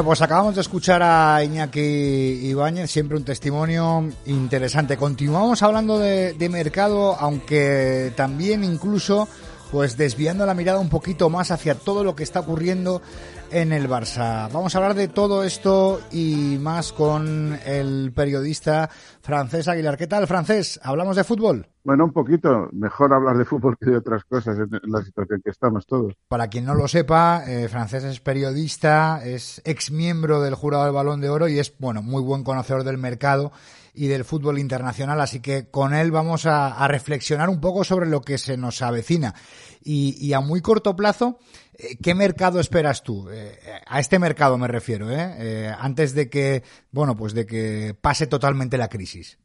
Bueno, 0.00 0.08
pues 0.12 0.22
acabamos 0.22 0.54
de 0.54 0.62
escuchar 0.62 1.02
a 1.02 1.44
Iñaki 1.44 1.78
Ibáñez, 1.78 2.90
siempre 2.90 3.18
un 3.18 3.22
testimonio 3.22 4.08
interesante. 4.24 4.96
Continuamos 4.96 5.62
hablando 5.62 5.98
de, 5.98 6.32
de 6.32 6.48
mercado, 6.48 7.14
aunque 7.20 8.10
también 8.16 8.64
incluso 8.64 9.28
pues 9.70 9.98
desviando 9.98 10.46
la 10.46 10.54
mirada 10.54 10.78
un 10.78 10.88
poquito 10.88 11.28
más 11.28 11.50
hacia 11.50 11.74
todo 11.74 12.02
lo 12.02 12.16
que 12.16 12.22
está 12.22 12.40
ocurriendo 12.40 13.02
en 13.50 13.72
el 13.72 13.88
Barça. 13.88 14.48
Vamos 14.52 14.74
a 14.74 14.78
hablar 14.78 14.94
de 14.94 15.08
todo 15.08 15.44
esto 15.44 16.00
y 16.12 16.58
más 16.60 16.92
con 16.92 17.58
el 17.64 18.12
periodista 18.14 18.88
Francés 19.20 19.68
Aguilar. 19.68 19.96
¿Qué 19.96 20.06
tal, 20.06 20.26
Francés? 20.26 20.80
¿Hablamos 20.82 21.16
de 21.16 21.24
fútbol? 21.24 21.66
Bueno, 21.82 22.04
un 22.04 22.12
poquito. 22.12 22.68
Mejor 22.72 23.12
hablar 23.12 23.36
de 23.36 23.44
fútbol 23.44 23.76
que 23.78 23.90
de 23.90 23.96
otras 23.96 24.24
cosas 24.24 24.58
en 24.58 24.68
la 24.90 25.02
situación 25.02 25.40
que 25.42 25.50
estamos 25.50 25.86
todos. 25.86 26.14
Para 26.28 26.48
quien 26.48 26.64
no 26.64 26.74
lo 26.74 26.88
sepa, 26.88 27.44
eh, 27.46 27.68
Francés 27.68 28.04
es 28.04 28.20
periodista, 28.20 29.22
es 29.24 29.62
ex 29.64 29.90
miembro 29.90 30.40
del 30.40 30.54
jurado 30.54 30.84
del 30.84 30.92
Balón 30.92 31.20
de 31.20 31.30
Oro 31.30 31.48
y 31.48 31.58
es, 31.58 31.74
bueno, 31.78 32.02
muy 32.02 32.22
buen 32.22 32.44
conocedor 32.44 32.84
del 32.84 32.98
mercado 32.98 33.52
y 33.94 34.08
del 34.08 34.24
fútbol 34.24 34.58
internacional. 34.58 35.20
Así 35.20 35.40
que 35.40 35.70
con 35.70 35.94
él 35.94 36.10
vamos 36.10 36.46
a, 36.46 36.86
reflexionar 36.88 37.48
un 37.48 37.60
poco 37.60 37.84
sobre 37.84 38.08
lo 38.08 38.20
que 38.20 38.38
se 38.38 38.56
nos 38.56 38.82
avecina. 38.82 39.34
Y, 39.82 40.32
a 40.32 40.40
muy 40.40 40.60
corto 40.60 40.94
plazo, 40.96 41.38
eh, 41.74 41.96
¿qué 42.02 42.14
mercado 42.14 42.60
esperas 42.60 43.02
tú? 43.02 43.28
Eh, 43.30 43.58
a 43.86 44.00
este 44.00 44.18
mercado 44.18 44.58
me 44.58 44.68
refiero, 44.68 45.10
¿eh? 45.10 45.34
¿eh? 45.38 45.74
Antes 45.78 46.14
de 46.14 46.28
que, 46.28 46.62
bueno, 46.90 47.16
pues 47.16 47.34
de 47.34 47.46
que 47.46 47.96
pase 48.00 48.26
totalmente 48.26 48.76
la 48.78 48.88
crisis. 48.88 49.38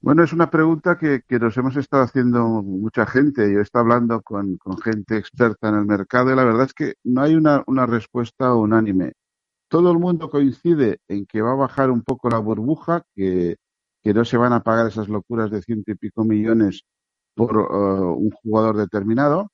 Bueno, 0.00 0.22
es 0.22 0.32
una 0.32 0.50
pregunta 0.50 0.96
que, 0.98 1.22
nos 1.40 1.56
hemos 1.56 1.76
estado 1.76 2.04
haciendo 2.04 2.46
mucha 2.62 3.06
gente. 3.06 3.52
Yo 3.52 3.58
he 3.58 3.62
estado 3.62 3.84
hablando 3.84 4.22
con, 4.22 4.58
gente 4.84 5.16
experta 5.16 5.68
en 5.68 5.74
el 5.74 5.84
mercado 5.84 6.32
y 6.32 6.36
la 6.36 6.44
verdad 6.44 6.66
es 6.66 6.74
que 6.74 6.94
no 7.02 7.22
hay 7.22 7.34
una, 7.34 7.64
una 7.66 7.86
respuesta 7.86 8.54
unánime 8.54 9.14
todo 9.68 9.90
el 9.92 9.98
mundo 9.98 10.30
coincide 10.30 11.00
en 11.08 11.26
que 11.26 11.42
va 11.42 11.52
a 11.52 11.56
bajar 11.56 11.90
un 11.90 12.02
poco 12.02 12.28
la 12.30 12.38
burbuja, 12.38 13.02
que, 13.14 13.56
no 14.04 14.24
se 14.24 14.36
van 14.36 14.52
a 14.52 14.62
pagar 14.62 14.86
esas 14.86 15.08
locuras 15.08 15.50
de 15.50 15.62
ciento 15.62 15.90
y 15.90 15.96
pico 15.96 16.24
millones 16.24 16.82
por 17.34 17.56
uh, 17.56 18.14
un 18.14 18.30
jugador 18.30 18.76
determinado. 18.76 19.50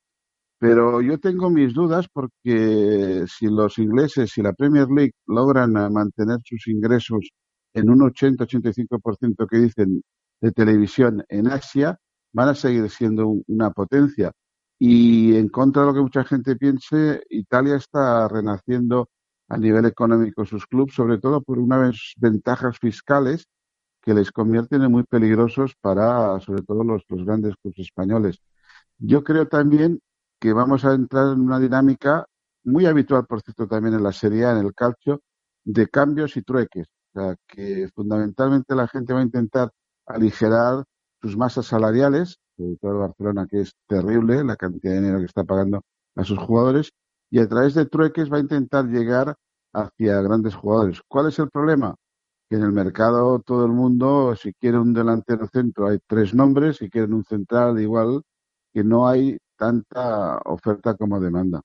Pero 0.59 1.01
yo 1.01 1.19
tengo 1.19 1.49
mis 1.49 1.73
dudas 1.73 2.07
porque 2.13 3.25
si 3.27 3.47
los 3.47 3.77
ingleses, 3.79 4.37
y 4.37 4.41
la 4.43 4.53
Premier 4.53 4.87
League 4.89 5.13
logran 5.27 5.73
mantener 5.91 6.39
sus 6.45 6.67
ingresos 6.67 7.31
en 7.73 7.89
un 7.89 7.99
80-85% 8.01 9.47
que 9.49 9.57
dicen 9.57 10.03
de 10.41 10.51
televisión 10.51 11.23
en 11.29 11.47
Asia, 11.47 11.97
van 12.33 12.49
a 12.49 12.55
seguir 12.55 12.89
siendo 12.89 13.27
una 13.47 13.71
potencia. 13.71 14.31
Y 14.79 15.35
en 15.35 15.49
contra 15.49 15.83
de 15.83 15.87
lo 15.89 15.93
que 15.93 16.01
mucha 16.01 16.23
gente 16.25 16.55
piense, 16.55 17.23
Italia 17.29 17.75
está 17.75 18.27
renaciendo 18.27 19.09
a 19.49 19.57
nivel 19.57 19.85
económico 19.85 20.45
sus 20.45 20.65
clubes, 20.67 20.95
sobre 20.95 21.19
todo 21.19 21.41
por 21.41 21.59
unas 21.59 22.13
ventajas 22.17 22.77
fiscales 22.79 23.47
que 24.01 24.13
les 24.13 24.31
convierten 24.31 24.81
en 24.83 24.91
muy 24.91 25.03
peligrosos 25.03 25.75
para, 25.79 26.39
sobre 26.41 26.61
todo, 26.63 26.83
los, 26.83 27.03
grandes 27.07 27.55
clubes 27.61 27.79
españoles. 27.79 28.41
Yo 28.97 29.23
creo 29.23 29.47
también 29.47 30.01
que 30.39 30.53
vamos 30.53 30.85
a 30.85 30.93
entrar 30.93 31.33
en 31.33 31.41
una 31.41 31.59
dinámica 31.59 32.25
muy 32.63 32.85
habitual, 32.85 33.25
por 33.25 33.41
cierto, 33.41 33.67
también 33.67 33.95
en 33.95 34.03
la 34.03 34.11
Serie 34.11 34.45
A, 34.45 34.51
en 34.51 34.65
el 34.65 34.73
calcio, 34.73 35.21
de 35.63 35.87
cambios 35.87 36.35
y 36.37 36.41
trueques. 36.41 36.87
O 37.13 37.19
sea, 37.19 37.35
que 37.47 37.87
fundamentalmente 37.95 38.75
la 38.75 38.87
gente 38.87 39.13
va 39.13 39.19
a 39.19 39.23
intentar 39.23 39.71
aligerar 40.05 40.83
sus 41.21 41.37
masas 41.37 41.65
salariales, 41.67 42.37
sobre 42.57 42.75
todo 42.77 42.99
Barcelona, 42.99 43.47
que 43.49 43.61
es 43.61 43.73
terrible 43.87 44.43
la 44.43 44.55
cantidad 44.57 44.93
de 44.93 44.99
dinero 44.99 45.19
que 45.19 45.25
está 45.25 45.43
pagando 45.43 45.81
a 46.15 46.23
sus 46.23 46.39
jugadores, 46.39 46.91
y 47.33 47.39
a 47.39 47.47
través 47.47 47.73
de 47.73 47.87
trueques 47.87 48.31
va 48.31 48.37
a 48.37 48.41
intentar 48.41 48.85
llegar 48.85 49.35
hacia 49.73 50.21
grandes 50.21 50.53
jugadores. 50.53 51.01
¿Cuál 51.07 51.29
es 51.29 51.39
el 51.39 51.49
problema? 51.49 51.95
Que 52.47 52.57
en 52.57 52.61
el 52.61 52.71
mercado 52.71 53.39
todo 53.39 53.65
el 53.65 53.71
mundo, 53.71 54.35
si 54.35 54.53
quiere 54.53 54.77
un 54.77 54.93
delantero 54.93 55.47
centro, 55.47 55.87
hay 55.87 55.97
tres 56.07 56.35
nombres, 56.35 56.77
si 56.77 56.91
quieren 56.91 57.11
un 57.15 57.25
central 57.25 57.81
igual, 57.81 58.21
que 58.71 58.83
no 58.83 59.07
hay 59.07 59.39
tanta 59.57 60.37
oferta 60.45 60.95
como 60.95 61.19
demanda. 61.19 61.61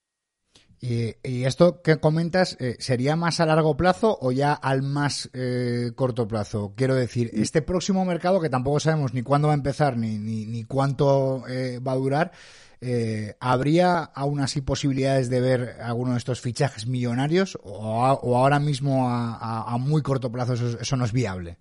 Y, 0.81 1.45
esto 1.45 1.83
que 1.83 1.99
comentas, 1.99 2.57
eh, 2.61 2.77
¿sería 2.79 3.17
más 3.17 3.41
a 3.41 3.47
largo 3.47 3.77
plazo 3.77 4.17
o 4.21 4.31
ya 4.31 4.53
al 4.53 4.83
más 4.83 5.29
eh, 5.33 5.91
corto 5.97 6.29
plazo? 6.29 6.73
Quiero 6.77 6.95
decir, 6.95 7.31
este 7.33 7.63
próximo 7.63 8.05
mercado, 8.05 8.41
que 8.41 8.49
tampoco 8.49 8.79
sabemos 8.79 9.13
ni 9.13 9.23
cuándo 9.23 9.49
va 9.49 9.55
a 9.55 9.57
empezar 9.57 9.97
ni, 9.97 10.19
ni, 10.19 10.47
ni 10.47 10.65
cuánto 10.65 11.43
eh, 11.49 11.81
va 11.81 11.93
a 11.93 11.97
durar, 11.97 12.33
eh, 12.81 13.35
¿habría 13.41 14.05
aún 14.05 14.39
así 14.41 14.61
posibilidades 14.61 15.29
de 15.29 15.41
ver 15.41 15.81
alguno 15.83 16.13
de 16.13 16.19
estos 16.19 16.41
fichajes 16.41 16.87
millonarios 16.87 17.59
o, 17.63 18.05
ahora 18.05 18.61
mismo 18.61 19.09
a, 19.11 19.77
muy 19.81 20.03
corto 20.03 20.31
plazo 20.31 20.55
eso, 20.55 20.97
no 20.97 21.05
es 21.05 21.13
viable? 21.13 21.59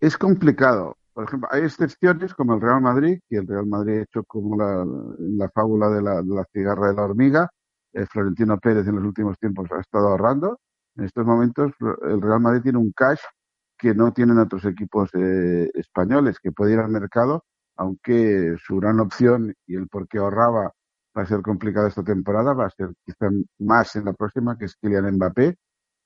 Es 0.00 0.16
complicado. 0.16 0.96
Por 1.12 1.24
ejemplo, 1.24 1.48
hay 1.50 1.62
excepciones 1.62 2.34
como 2.34 2.54
el 2.54 2.60
Real 2.60 2.82
Madrid, 2.82 3.18
y 3.30 3.36
el 3.36 3.46
Real 3.46 3.66
Madrid 3.66 3.98
ha 3.98 4.02
hecho 4.02 4.22
como 4.24 4.56
la, 4.56 4.84
la 5.18 5.48
fábula 5.48 5.88
de 5.88 6.02
la, 6.02 6.22
de 6.22 6.34
la, 6.34 6.44
cigarra 6.52 6.88
de 6.88 6.94
la 6.94 7.02
hormiga. 7.02 7.50
Eh, 7.96 8.06
Florentino 8.06 8.58
Pérez 8.58 8.86
en 8.86 8.96
los 8.96 9.04
últimos 9.04 9.38
tiempos 9.38 9.70
ha 9.72 9.80
estado 9.80 10.08
ahorrando. 10.08 10.60
En 10.96 11.04
estos 11.04 11.26
momentos 11.26 11.72
el 12.02 12.20
Real 12.22 12.40
Madrid 12.40 12.62
tiene 12.62 12.78
un 12.78 12.92
cash 12.92 13.20
que 13.78 13.94
no 13.94 14.12
tienen 14.12 14.38
otros 14.38 14.64
equipos 14.64 15.10
eh, 15.14 15.70
españoles, 15.74 16.38
que 16.40 16.52
puede 16.52 16.74
ir 16.74 16.78
al 16.80 16.90
mercado 16.90 17.44
aunque 17.76 18.56
su 18.58 18.76
gran 18.76 19.00
opción 19.00 19.54
y 19.66 19.76
el 19.76 19.88
por 19.88 20.08
qué 20.08 20.18
ahorraba 20.18 20.72
va 21.16 21.22
a 21.22 21.26
ser 21.26 21.42
complicado 21.42 21.86
esta 21.86 22.02
temporada, 22.04 22.54
va 22.54 22.66
a 22.66 22.70
ser 22.70 22.92
quizá 23.04 23.30
más 23.58 23.96
en 23.96 24.06
la 24.06 24.12
próxima, 24.12 24.56
que 24.58 24.66
es 24.66 24.76
Kylian 24.76 25.14
Mbappé, 25.16 25.56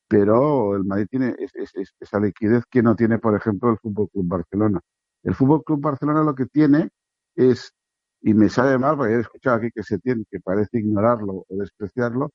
pero 0.08 0.76
el 0.76 0.84
Madrid 0.84 1.06
tiene 1.10 1.36
esa 2.00 2.20
liquidez 2.20 2.64
que 2.70 2.82
no 2.82 2.96
tiene, 2.96 3.18
por 3.18 3.36
ejemplo, 3.36 3.70
el 3.70 3.78
Fútbol 3.78 4.08
Club 4.10 4.26
Barcelona. 4.28 4.80
El 5.22 5.34
Fútbol 5.34 5.62
Club 5.64 5.80
Barcelona 5.80 6.22
lo 6.22 6.34
que 6.34 6.46
tiene 6.46 6.90
es 7.36 7.72
y 8.22 8.34
me 8.34 8.48
sabe 8.48 8.78
mal 8.78 8.96
porque 8.96 9.14
he 9.14 9.20
escuchado 9.20 9.56
aquí 9.56 9.70
que 9.74 9.82
se 9.82 9.98
tiene, 9.98 10.24
que 10.30 10.40
parece 10.40 10.78
ignorarlo 10.78 11.46
o 11.48 11.56
despreciarlo, 11.56 12.32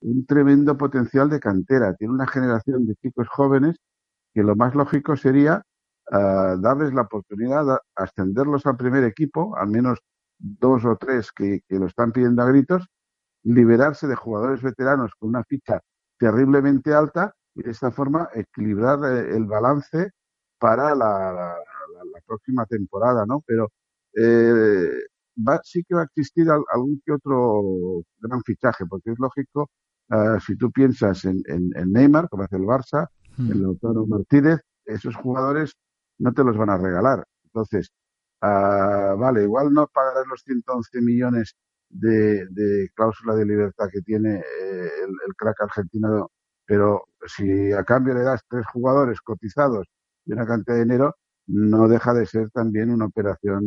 un 0.00 0.26
tremendo 0.26 0.76
potencial 0.76 1.30
de 1.30 1.40
cantera. 1.40 1.94
Tiene 1.94 2.14
una 2.14 2.26
generación 2.26 2.86
de 2.86 2.94
chicos 2.96 3.28
jóvenes 3.28 3.76
que 4.34 4.42
lo 4.42 4.56
más 4.56 4.74
lógico 4.74 5.16
sería 5.16 5.62
ah, 6.12 6.56
darles 6.60 6.92
la 6.94 7.02
oportunidad 7.02 7.66
de 7.66 7.78
ascenderlos 7.96 8.66
al 8.66 8.76
primer 8.76 9.04
equipo, 9.04 9.56
al 9.56 9.68
menos 9.68 10.00
dos 10.38 10.84
o 10.84 10.96
tres 10.96 11.32
que, 11.32 11.62
lo 11.68 11.86
están 11.86 12.12
pidiendo 12.12 12.42
a 12.42 12.46
gritos, 12.46 12.86
liberarse 13.44 14.06
de 14.06 14.14
jugadores 14.16 14.62
veteranos 14.62 15.12
con 15.18 15.30
una 15.30 15.44
ficha 15.44 15.80
terriblemente 16.18 16.94
alta 16.94 17.34
y 17.54 17.62
de 17.62 17.70
esta 17.70 17.90
forma 17.90 18.28
equilibrar 18.34 18.98
eh, 19.04 19.36
el 19.36 19.46
balance 19.46 20.10
para 20.58 20.94
la, 20.94 21.56
próxima 22.26 22.66
temporada, 22.66 23.24
¿no? 23.26 23.42
Pero 23.46 23.70
eh, 24.14 24.90
va, 25.46 25.60
sí 25.62 25.82
que 25.84 25.94
va 25.94 26.02
a 26.02 26.04
existir 26.04 26.46
algún 26.50 27.00
que 27.04 27.12
otro 27.12 28.02
gran 28.18 28.42
fichaje, 28.42 28.84
porque 28.86 29.12
es 29.12 29.18
lógico, 29.18 29.70
ah, 30.10 30.38
si 30.44 30.56
tú 30.56 30.70
piensas 30.70 31.24
en, 31.24 31.42
Neymar, 31.86 32.28
como 32.28 32.44
hace 32.44 32.56
el 32.56 32.62
Barça, 32.62 33.08
hmm. 33.36 33.52
en 33.52 33.62
Lautaro 33.62 34.06
Martínez, 34.06 34.60
esos 34.84 35.16
jugadores 35.16 35.74
no 36.18 36.32
te 36.32 36.44
los 36.44 36.56
van 36.56 36.70
a 36.70 36.78
regalar. 36.78 37.24
Entonces, 37.44 37.90
uh, 38.42 39.16
vale, 39.18 39.44
igual 39.44 39.72
no 39.72 39.86
pagarás 39.86 40.26
los 40.28 40.42
111 40.42 41.00
millones 41.02 41.56
de, 41.90 42.88
cláusula 42.94 43.34
de 43.34 43.46
libertad 43.46 43.86
que 43.92 44.02
tiene 44.02 44.36
eh, 44.36 44.90
el, 45.26 45.34
crack 45.36 45.62
argentino, 45.62 46.30
pero 46.66 47.04
si 47.26 47.72
a 47.72 47.84
cambio 47.84 48.14
le 48.14 48.22
das 48.22 48.42
tres 48.48 48.66
jugadores 48.72 49.20
cotizados 49.20 49.86
y 50.26 50.32
una 50.32 50.46
cantidad 50.46 50.76
de 50.76 50.84
dinero, 50.84 51.16
no 51.48 51.88
deja 51.88 52.14
de 52.14 52.26
ser 52.26 52.50
también 52.50 52.90
una 52.90 53.06
operación 53.06 53.64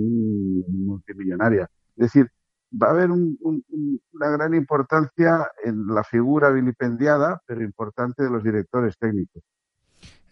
multimillonaria. 0.68 1.70
Es 1.96 2.14
decir, 2.14 2.30
va 2.72 2.88
a 2.88 2.92
haber 2.92 3.12
una 3.12 4.30
gran 4.30 4.54
importancia 4.54 5.50
en 5.64 5.88
la 5.88 6.04
figura 6.04 6.52
vilipendiada, 6.52 7.42
pero 7.46 7.64
importante 7.64 8.24
de 8.24 8.30
los 8.30 8.44
directores 8.44 8.98
técnicos. 8.98 9.44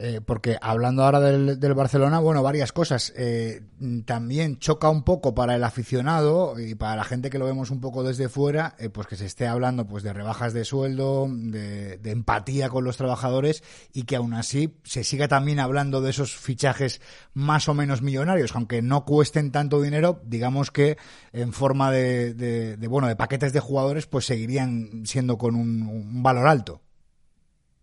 Eh, 0.02 0.22
porque 0.26 0.58
hablando 0.62 1.04
ahora 1.04 1.20
del, 1.20 1.74
Barcelona, 1.74 2.20
bueno, 2.20 2.42
varias 2.42 2.72
cosas. 2.72 3.12
Eh, 3.18 3.64
también 4.06 4.58
choca 4.58 4.90
un 4.90 5.04
poco 5.04 5.36
para 5.36 5.56
el 5.56 5.64
aficionado 5.66 6.58
y 6.58 6.74
para 6.76 6.96
la 6.96 7.04
gente 7.04 7.30
que 7.30 7.38
lo 7.38 7.46
vemos 7.46 7.70
un 7.70 7.82
poco 7.82 8.02
desde 8.04 8.30
fuera, 8.30 8.76
eh, 8.80 8.88
pues 8.88 9.08
que 9.08 9.18
se 9.18 9.26
esté 9.26 9.46
hablando 9.46 9.86
pues 9.86 10.02
de 10.04 10.14
rebajas 10.14 10.54
de 10.54 10.64
sueldo, 10.64 11.28
de, 11.30 12.00
empatía 12.06 12.70
con 12.70 12.86
los 12.86 12.96
trabajadores 12.96 13.62
y 13.94 14.04
que 14.04 14.16
aún 14.16 14.34
así 14.34 14.80
se 14.86 15.04
siga 15.04 15.28
también 15.28 15.60
hablando 15.60 16.00
de 16.00 16.12
esos 16.12 16.34
fichajes 16.34 17.02
más 17.34 17.68
o 17.68 17.74
menos 17.74 18.02
millonarios, 18.02 18.56
aunque 18.56 18.82
no 18.82 19.04
cuesten 19.04 19.52
tanto 19.52 19.82
dinero, 19.82 20.22
digamos 20.24 20.72
que 20.72 20.98
en 21.34 21.52
forma 21.52 21.92
de, 21.92 22.78
bueno 22.90 23.10
de 23.10 23.18
paquetes 23.18 23.52
de 23.52 23.60
jugadores, 23.60 24.08
pues 24.08 24.26
seguirían 24.26 25.04
siendo 25.06 25.38
con 25.38 25.56
un 25.56 26.24
valor 26.24 26.48
alto. 26.48 26.82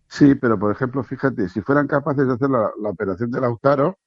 Sí, 0.07 0.35
pero 0.35 0.57
por 0.59 0.71
ejemplo, 0.71 1.03
fíjate, 1.03 1.49
si 1.49 1.61
fueran 1.61 1.87
capaces 1.87 2.27
de 2.27 2.33
hacer 2.33 2.49
la, 2.49 2.71
operación 2.89 3.29
de 3.31 3.41
Lautaro, 3.41 3.97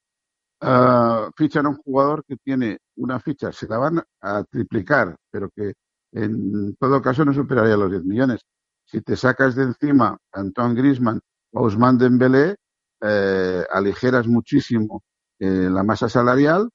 uh, 0.63 1.31
fichan 1.37 1.67
a 1.67 1.71
un 1.71 1.77
jugador 1.77 2.25
que 2.27 2.37
tiene 2.37 2.79
una 2.97 3.21
ficha, 3.21 3.53
se 3.53 3.69
la 3.69 3.79
van 3.79 4.03
a 4.23 4.45
triplicar, 4.45 5.17
pero 5.31 5.51
que 5.55 5.75
en 6.13 6.75
todo 6.77 7.03
caso 7.03 7.25
no 7.25 7.33
superaría 7.33 7.77
los 7.77 7.91
10 7.91 8.05
millones. 8.05 8.41
Si 8.85 9.03
te 9.03 9.17
sacas 9.17 9.55
de 9.55 9.65
encima 9.65 10.19
a 10.33 10.41
Antoine 10.41 10.75
Grisman 10.75 11.21
o 11.53 11.61
Ousmane 11.65 11.99
Dembélé, 11.99 12.57
eh, 13.03 13.65
aligeras 13.73 14.27
muchísimo 14.27 15.03
eh, 15.39 15.69
la 15.71 15.83
masa 15.85 16.09
salarial 16.09 16.69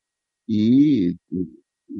y 0.47 1.17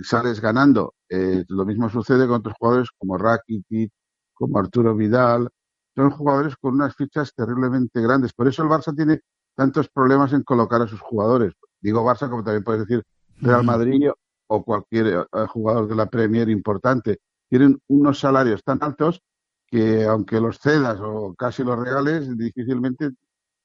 sales 0.03 0.41
ganando. 0.41 0.93
Eh, 1.09 1.43
lo 1.49 1.65
mismo 1.65 1.89
sucede 1.89 2.27
con 2.27 2.37
otros 2.37 2.55
jugadores 2.59 2.89
como 2.97 3.17
Rakitic, 3.17 3.91
como 4.33 4.59
Arturo 4.59 4.95
Vidal, 4.95 5.49
son 5.95 6.11
jugadores 6.11 6.55
con 6.57 6.75
unas 6.75 6.95
fichas 6.95 7.33
terriblemente 7.33 8.01
grandes. 8.01 8.33
Por 8.33 8.47
eso 8.47 8.63
el 8.63 8.69
Barça 8.69 8.95
tiene 8.95 9.21
tantos 9.55 9.89
problemas 9.89 10.33
en 10.33 10.43
colocar 10.43 10.81
a 10.81 10.87
sus 10.87 10.99
jugadores. 10.99 11.53
Digo 11.79 12.03
Barça, 12.03 12.29
como 12.29 12.43
también 12.43 12.63
puedes 12.63 12.85
decir 12.85 13.03
Real 13.37 13.63
Madrid 13.63 14.09
o 14.47 14.63
cualquier 14.63 15.07
eh, 15.07 15.47
jugador 15.47 15.87
de 15.87 15.95
la 15.95 16.07
Premier 16.07 16.49
importante. 16.49 17.19
Tienen 17.49 17.79
unos 17.87 18.19
salarios 18.19 18.63
tan 18.63 18.79
altos 18.81 19.21
que 19.67 20.03
aunque 20.05 20.39
los 20.39 20.59
cedas 20.59 20.99
o 21.01 21.33
casi 21.35 21.63
los 21.63 21.79
regales, 21.79 22.37
difícilmente 22.37 23.11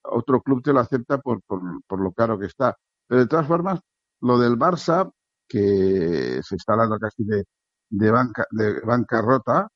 otro 0.02 0.40
club 0.40 0.62
te 0.62 0.72
lo 0.72 0.80
acepta 0.80 1.18
por, 1.18 1.42
por, 1.42 2.00
lo 2.00 2.12
caro 2.12 2.38
que 2.38 2.46
está. 2.46 2.76
Pero 3.06 3.20
de 3.20 3.26
todas 3.26 3.46
formas, 3.46 3.80
lo 4.20 4.38
del 4.38 4.56
Barça, 4.56 5.10
que 5.46 6.40
se 6.42 6.56
está 6.56 6.72
hablando 6.72 6.98
casi 6.98 7.24
de, 7.24 7.44
de, 7.90 8.10
banca, 8.10 8.46
de 8.50 8.80
bancarrota, 8.80 9.68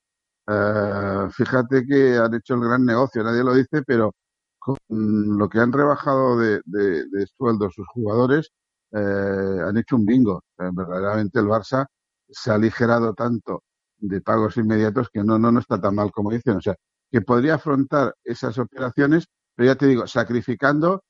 eh, 0.47 1.29
fíjate 1.31 1.85
que 1.87 2.17
han 2.19 2.35
hecho 2.35 2.55
el 2.55 2.61
gran 2.61 2.85
negocio, 2.85 3.23
nadie 3.23 3.45
lo 3.45 3.55
dice, 3.55 3.83
pero 3.87 4.15
con 4.59 4.77
lo 5.39 5.49
que 5.49 5.61
han 5.61 5.73
rebajado 5.73 6.39
de, 6.39 6.61
de, 6.65 7.27
sueldo 7.37 7.71
sus 7.71 7.87
jugadores, 7.89 8.51
eh, 8.93 9.59
han 9.67 9.77
hecho 9.77 9.97
un 9.97 10.07
bingo. 10.07 10.43
verdaderamente 10.57 11.41
el 11.41 11.47
Barça 11.47 11.87
se 12.29 12.51
ha 12.51 12.55
aligerado 12.55 13.15
tanto 13.15 13.63
de 13.99 14.21
pagos 14.21 14.57
inmediatos 14.57 15.09
que 15.13 15.23
no, 15.25 15.39
no, 15.39 15.53
no 15.53 15.61
está 15.61 15.81
tan 15.81 15.95
mal 15.95 16.11
como 16.13 16.31
dicen. 16.31 16.57
O 16.57 16.61
sea, 16.61 16.75
que 17.11 17.23
podría 17.23 17.55
afrontar 17.55 18.15
esas 18.25 18.59
operaciones, 18.59 19.27
pero 19.55 19.69
ya 19.69 19.77
te 19.77 19.87
digo, 19.87 20.07
sacrificando 20.07 21.03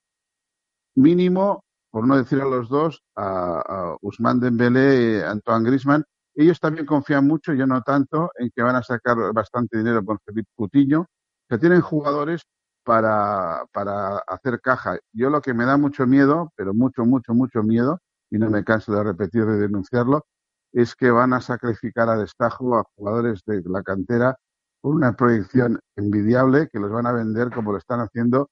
mínimo, 0.97 1.65
por 1.91 2.07
no 2.07 2.17
decir 2.17 2.41
a 2.41 2.47
los 2.47 2.69
dos, 2.69 3.03
a, 3.17 3.97
Usman 4.03 4.41
Dembélé 4.41 5.19
y 5.19 5.23
Antoine 5.23 5.69
Grisman, 5.69 6.05
ellos 6.35 6.61
también 6.61 6.87
confían 6.87 7.27
mucho, 7.27 7.53
yo 7.55 7.67
no 7.67 7.83
tanto, 7.83 8.31
en 8.39 8.51
que 8.55 8.63
van 8.63 8.77
a 8.77 8.83
sacar 8.83 9.17
bastante 9.33 9.79
dinero 9.79 10.05
con 10.05 10.19
Felipe 10.25 10.51
Coutinho, 10.57 11.07
que 11.49 11.59
tienen 11.59 11.81
jugadores 11.81 12.43
para, 12.85 13.65
para 13.73 14.19
hacer 14.19 14.61
caja. 14.61 14.99
Yo 15.13 15.31
lo 15.31 15.41
que 15.41 15.55
me 15.55 15.65
da 15.65 15.77
mucho 15.77 16.07
miedo, 16.07 16.53
pero 16.57 16.75
mucho, 16.75 17.05
mucho, 17.05 17.35
mucho 17.35 17.63
miedo, 17.63 18.01
y 18.31 18.39
no 18.39 18.51
me 18.51 18.65
canso 18.65 18.93
de 18.93 19.05
repetir 19.05 19.43
y 19.43 19.59
denunciarlo, 19.59 20.27
es 20.73 20.97
que 20.97 21.11
van 21.11 21.33
a 21.33 21.41
sacrificar 21.41 22.09
a 22.09 22.17
destajo 22.17 22.77
a 22.77 22.85
jugadores 22.97 23.43
de 23.47 23.63
la 23.67 23.83
cantera 23.83 24.37
por 24.81 24.95
una 24.95 25.15
proyección 25.15 25.81
envidiable 25.97 26.69
que 26.71 26.81
los 26.81 26.91
van 26.91 27.07
a 27.07 27.13
vender 27.13 27.51
como 27.51 27.73
lo 27.73 27.79
están 27.79 28.01
haciendo 28.01 28.51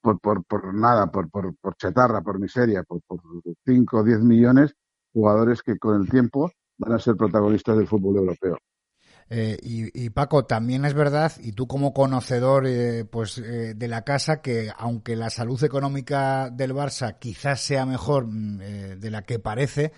por, 0.00 0.18
por, 0.20 0.44
por 0.44 0.74
nada, 0.74 1.10
por, 1.10 1.30
por, 1.30 1.54
por 1.56 1.76
chatarra, 1.76 2.22
por 2.22 2.38
miseria, 2.40 2.82
por, 2.84 3.00
por 3.06 3.20
5 3.66 3.98
o 3.98 4.02
10 4.02 4.20
millones, 4.20 4.74
jugadores 5.12 5.62
que 5.62 5.78
con 5.78 6.00
el 6.00 6.08
tiempo 6.08 6.50
van 6.78 6.92
a 6.92 6.98
ser 6.98 7.16
protagonistas 7.16 7.76
del 7.76 7.86
fútbol 7.86 8.16
europeo. 8.16 8.58
Eh, 9.30 9.58
y, 9.62 10.08
Paco, 10.10 10.46
también 10.46 10.86
es 10.86 10.94
verdad, 10.94 11.32
y 11.42 11.52
tú 11.52 11.66
como 11.66 11.92
conocedor 11.92 12.66
eh, 12.66 13.04
pues 13.04 13.36
eh, 13.36 13.74
de 13.74 13.88
la 13.88 14.02
casa, 14.02 14.40
que 14.40 14.70
aunque 14.78 15.16
la 15.16 15.28
salud 15.28 15.62
económica 15.62 16.48
del 16.48 16.74
Barça 16.74 17.18
quizás 17.18 17.60
sea 17.60 17.84
mejor 17.84 18.26
mm, 18.26 18.58
de 18.98 19.10
la 19.10 19.22
que 19.22 19.38
parece, 19.38 19.92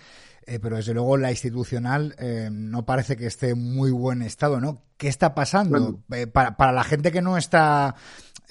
pero 0.61 0.75
desde 0.75 0.93
luego 0.93 1.15
la 1.15 1.31
institucional 1.31 2.13
no 2.51 2.83
parece 2.83 3.15
que 3.15 3.27
esté 3.27 3.51
en 3.51 3.73
muy 3.73 3.91
buen 3.91 4.21
estado, 4.21 4.59
¿no? 4.59 4.83
¿Qué 4.97 5.07
está 5.07 5.33
pasando? 5.33 6.01
para, 6.33 6.57
para 6.57 6.73
la 6.73 6.83
gente 6.83 7.11
que 7.11 7.21
no 7.21 7.37
está 7.37 7.95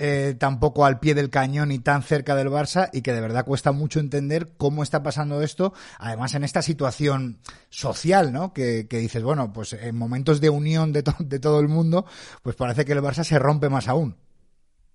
eh, 0.00 0.34
tampoco 0.38 0.86
al 0.86 0.98
pie 0.98 1.14
del 1.14 1.28
cañón 1.28 1.72
y 1.72 1.78
tan 1.78 2.02
cerca 2.02 2.34
del 2.34 2.48
Barça 2.48 2.88
y 2.92 3.02
que 3.02 3.12
de 3.12 3.20
verdad 3.20 3.44
cuesta 3.44 3.72
mucho 3.72 4.00
entender 4.00 4.48
cómo 4.56 4.82
está 4.82 5.02
pasando 5.02 5.42
esto, 5.42 5.74
además 5.98 6.34
en 6.34 6.42
esta 6.42 6.62
situación 6.62 7.38
social, 7.68 8.32
¿no? 8.32 8.54
Que, 8.54 8.86
dices, 8.88 9.22
bueno, 9.22 9.52
pues 9.52 9.74
en 9.74 9.96
momentos 9.96 10.40
de 10.40 10.48
unión 10.48 10.92
de, 10.92 11.04
de 11.18 11.38
todo 11.38 11.60
el 11.60 11.68
mundo, 11.68 12.06
pues 12.42 12.56
parece 12.56 12.84
que 12.84 12.92
el 12.92 13.00
Barça 13.00 13.24
se 13.24 13.38
rompe 13.38 13.68
más 13.68 13.88
aún. 13.88 14.16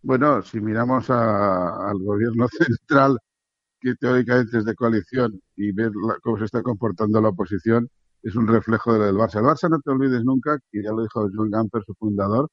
Bueno, 0.02 0.42
si 0.42 0.60
miramos 0.60 1.10
al 1.10 1.98
gobierno 2.00 2.48
central, 2.50 3.20
que 3.80 3.96
teóricamente 3.96 4.60
es 4.60 4.66
de 4.66 4.76
coalición, 4.76 5.40
y 5.56 5.72
ver 5.72 5.92
cómo 6.24 6.38
se 6.38 6.46
está 6.46 6.62
comportando 6.62 7.22
la 7.22 7.30
oposición, 7.30 7.90
es 8.22 8.36
un 8.36 8.48
reflejo 8.48 8.94
de 8.94 9.00
lo 9.00 9.06
del 9.06 9.16
Barça. 9.16 9.38
El 9.40 9.46
Barça, 9.46 9.70
no 9.70 9.80
te 9.80 9.92
olvides 9.92 10.24
nunca, 10.24 10.58
que 10.72 10.84
ya 10.84 10.92
lo 10.92 11.04
dijo 11.04 11.30
John 11.32 11.52
Gamper, 11.52 11.84
su 11.86 11.94
fundador, 11.94 12.50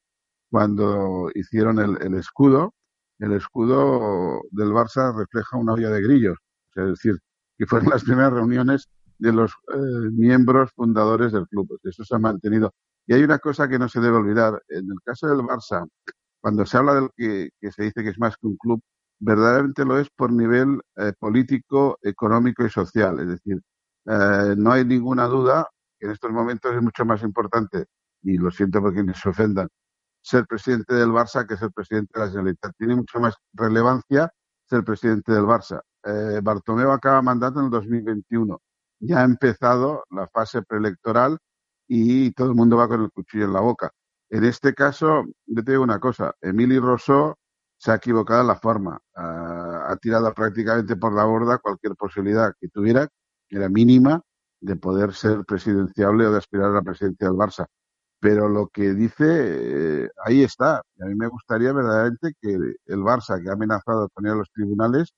cuando 0.53 1.31
hicieron 1.33 1.79
el, 1.79 2.13
escudo, 2.13 2.75
el 3.17 3.31
escudo 3.33 4.39
del 4.51 4.69
Barça 4.69 5.11
refleja 5.17 5.57
una 5.57 5.73
olla 5.73 5.89
de 5.89 6.03
grillos, 6.03 6.37
es 6.75 6.89
decir, 6.89 7.17
que 7.57 7.65
fueron 7.65 7.89
las 7.89 8.03
primeras 8.03 8.33
reuniones 8.33 8.87
de 9.17 9.33
los 9.33 9.51
eh, 9.73 9.77
miembros 10.11 10.69
fundadores 10.75 11.31
del 11.31 11.47
club. 11.47 11.79
Eso 11.81 12.03
se 12.03 12.15
ha 12.15 12.19
mantenido. 12.19 12.71
Y 13.07 13.15
hay 13.15 13.23
una 13.23 13.39
cosa 13.39 13.67
que 13.67 13.79
no 13.79 13.89
se 13.89 13.99
debe 13.99 14.17
olvidar. 14.17 14.61
En 14.69 14.85
el 14.91 15.01
caso 15.03 15.27
del 15.27 15.39
Barça, 15.39 15.87
cuando 16.39 16.67
se 16.67 16.77
habla 16.77 16.93
del 16.93 17.09
que, 17.17 17.49
que 17.59 17.71
se 17.71 17.85
dice 17.85 18.03
que 18.03 18.09
es 18.09 18.19
más 18.19 18.37
que 18.37 18.45
un 18.45 18.57
club, 18.57 18.79
verdaderamente 19.17 19.85
lo 19.85 19.97
es 19.97 20.07
por 20.15 20.31
nivel 20.31 20.79
eh, 20.97 21.13
político, 21.17 21.97
económico 22.03 22.63
y 22.63 22.69
social. 22.69 23.19
Es 23.21 23.27
decir, 23.27 23.59
eh, 24.05 24.53
no 24.55 24.71
hay 24.71 24.85
ninguna 24.85 25.25
duda 25.25 25.67
que 25.99 26.05
en 26.05 26.11
estos 26.11 26.29
momentos 26.29 26.75
es 26.75 26.81
mucho 26.83 27.05
más 27.05 27.23
importante, 27.23 27.85
y 28.21 28.37
lo 28.37 28.51
siento 28.51 28.81
por 28.81 28.93
quienes 28.93 29.17
se 29.17 29.29
ofendan, 29.29 29.67
ser 30.23 30.47
presidente 30.47 30.95
del 30.95 31.09
Barça 31.11 31.45
que 31.47 31.57
ser 31.57 31.71
presidente 31.71 32.11
de 32.15 32.25
la 32.25 32.31
Generalitat. 32.31 32.73
Tiene 32.77 32.95
mucho 32.95 33.19
más 33.19 33.35
relevancia 33.53 34.31
ser 34.65 34.83
presidente 34.83 35.31
del 35.33 35.43
Barça. 35.43 35.81
Eh, 36.03 36.39
Bartomeu 36.41 36.91
acaba 36.91 37.21
mandato 37.21 37.59
en 37.59 37.65
el 37.65 37.71
2021. 37.71 38.59
ya 39.05 39.19
ha 39.19 39.23
empezado 39.23 40.05
la 40.11 40.27
fase 40.27 40.61
preelectoral 40.61 41.37
y 41.87 42.31
todo 42.31 42.47
el 42.49 42.55
mundo 42.55 42.77
va 42.77 42.87
con 42.87 43.01
el 43.01 43.11
cuchillo 43.11 43.45
en 43.45 43.53
la 43.53 43.59
boca. 43.59 43.91
En 44.29 44.45
este 44.45 44.73
caso, 44.73 45.25
yo 45.45 45.63
te 45.63 45.71
digo 45.71 45.83
una 45.83 45.99
cosa, 45.99 46.33
Emily 46.41 46.79
Rousseau 46.79 47.35
se 47.77 47.91
ha 47.91 47.95
equivocado 47.95 48.41
en 48.41 48.47
la 48.47 48.55
forma, 48.55 48.99
ah, 49.15 49.87
ha 49.89 49.97
tirado 49.97 50.33
prácticamente 50.33 50.95
por 50.95 51.13
la 51.13 51.25
borda 51.25 51.57
cualquier 51.57 51.95
posibilidad 51.95 52.53
que 52.59 52.69
tuviera, 52.69 53.07
que 53.49 53.57
era 53.57 53.69
mínima, 53.69 54.21
de 54.61 54.77
poder 54.77 55.13
ser 55.13 55.43
presidenciable 55.45 56.25
o 56.25 56.31
de 56.31 56.37
aspirar 56.37 56.69
a 56.71 56.73
la 56.75 56.81
presidencia 56.81 57.27
del 57.27 57.35
Barça. 57.37 57.67
Pero 58.23 58.47
lo 58.47 58.67
que 58.69 58.93
dice, 58.93 59.25
eh, 60.05 60.09
ahí 60.25 60.43
está. 60.43 60.81
Y 60.95 61.03
a 61.03 61.07
mí 61.07 61.15
me 61.15 61.27
gustaría 61.27 61.73
verdaderamente 61.73 62.31
que 62.41 62.53
el 62.53 62.99
Barça, 63.01 63.43
que 63.43 63.49
ha 63.49 63.53
amenazado 63.53 64.03
a 64.03 64.07
poner 64.07 64.31
a 64.31 64.35
los 64.35 64.49
tribunales, 64.53 65.13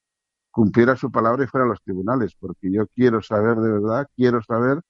cumpliera 0.49 0.95
su 0.95 1.11
palabra 1.11 1.43
y 1.43 1.47
fuera 1.47 1.65
a 1.65 1.69
los 1.69 1.83
tribunales, 1.83 2.33
porque 2.39 2.71
yo 2.71 2.87
quiero 2.95 3.21
saber 3.21 3.57
de 3.57 3.71
verdad, 3.73 4.07
quiero 4.15 4.41
saber 4.41 4.81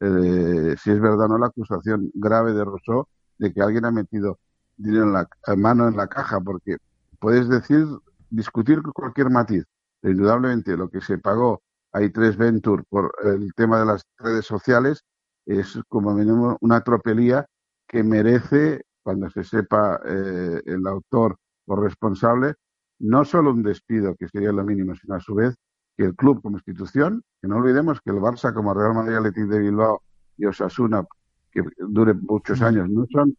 eh, 0.00 0.76
si 0.82 0.90
es 0.90 1.00
verdad 1.00 1.26
o 1.26 1.28
no 1.28 1.38
la 1.38 1.46
acusación 1.46 2.10
grave 2.14 2.52
de 2.52 2.64
Rousseau 2.64 3.08
de 3.38 3.54
que 3.54 3.62
alguien 3.62 3.86
ha 3.86 3.90
metido 3.90 4.38
dinero 4.76 5.04
en 5.04 5.12
la 5.14 5.28
mano 5.56 5.88
en 5.88 5.96
la 5.96 6.08
caja, 6.08 6.40
porque 6.42 6.76
puedes 7.20 7.48
decir, 7.48 7.86
discutir 8.28 8.82
cualquier 8.82 9.30
matiz. 9.30 9.64
Indudablemente, 10.02 10.76
lo 10.76 10.90
que 10.90 11.00
se 11.00 11.16
pagó 11.16 11.62
hay 11.92 12.10
tres 12.10 12.36
Venture 12.36 12.82
por 12.90 13.14
el 13.24 13.54
tema 13.54 13.78
de 13.80 13.86
las 13.86 14.02
redes 14.18 14.44
sociales 14.44 15.04
es 15.46 15.78
como 15.88 16.12
mínimo 16.14 16.58
una 16.60 16.82
tropelía 16.82 17.46
que 17.92 18.02
merece, 18.02 18.86
cuando 19.02 19.28
se 19.30 19.44
sepa 19.44 20.00
eh, 20.06 20.62
el 20.64 20.86
autor 20.86 21.36
o 21.66 21.76
responsable, 21.76 22.54
no 23.00 23.24
solo 23.24 23.50
un 23.50 23.62
despido, 23.62 24.16
que 24.16 24.28
sería 24.28 24.50
lo 24.50 24.64
mínimo, 24.64 24.94
sino 24.96 25.14
a 25.14 25.20
su 25.20 25.34
vez 25.34 25.54
que 25.96 26.04
el 26.04 26.16
club 26.16 26.40
como 26.40 26.56
institución, 26.56 27.22
que 27.40 27.48
no 27.48 27.56
olvidemos 27.56 28.00
que 28.00 28.10
el 28.10 28.16
Barça 28.16 28.54
como 28.54 28.72
Real 28.72 28.94
Madrid 28.94 29.16
Athletic 29.16 29.46
de 29.46 29.58
Bilbao 29.58 30.02
y 30.38 30.46
Osasuna, 30.46 31.04
que 31.50 31.62
dure 31.78 32.14
muchos 32.14 32.62
años, 32.62 32.88
no 32.88 33.04
son 33.12 33.36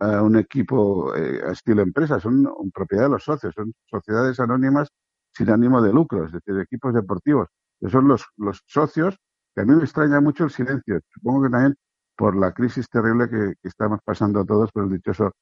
eh, 0.00 0.20
un 0.20 0.36
equipo 0.36 1.14
eh, 1.14 1.40
estilo 1.50 1.80
empresa, 1.80 2.20
son 2.20 2.46
propiedad 2.74 3.04
de 3.04 3.10
los 3.10 3.24
socios, 3.24 3.54
son 3.54 3.72
sociedades 3.86 4.38
anónimas 4.40 4.88
sin 5.32 5.48
ánimo 5.48 5.80
de 5.80 5.92
lucro, 5.94 6.26
es 6.26 6.32
decir, 6.32 6.58
equipos 6.60 6.92
deportivos, 6.92 7.48
que 7.80 7.88
son 7.88 8.08
los, 8.08 8.26
los 8.36 8.62
socios, 8.66 9.16
que 9.54 9.62
a 9.62 9.64
mí 9.64 9.74
me 9.74 9.84
extraña 9.84 10.20
mucho 10.20 10.44
el 10.44 10.50
silencio, 10.50 11.00
supongo 11.14 11.44
que 11.44 11.50
también 11.50 11.76
por 12.16 12.36
la 12.36 12.52
crisis 12.52 12.88
terrible 12.88 13.28
que, 13.28 13.54
estamos 13.68 14.00
pasando 14.04 14.44
todos 14.44 14.72
por 14.72 14.84
el 14.84 14.90
dichoso 14.90 15.32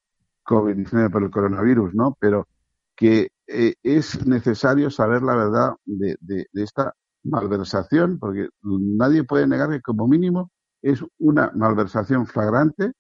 COVID-19, 0.45 1.11
por 1.11 1.23
el 1.23 1.31
coronavirus, 1.31 1.95
¿no? 1.95 2.17
Pero 2.21 2.49
que 2.97 3.29
eh, 3.47 3.75
es 3.83 4.27
necesario 4.27 4.91
saber 4.91 5.23
la 5.23 5.37
verdad 5.37 5.75
de, 5.85 6.17
de, 6.21 6.47
esta 6.55 6.95
malversación, 7.23 8.19
porque 8.19 8.49
nadie 8.63 9.25
puede 9.25 9.47
negar 9.47 9.71
que 9.71 9.81
como 9.81 10.07
mínimo 10.07 10.51
es 10.83 11.03
una 11.19 11.51
malversación 11.55 12.27
flagrante 12.27 12.93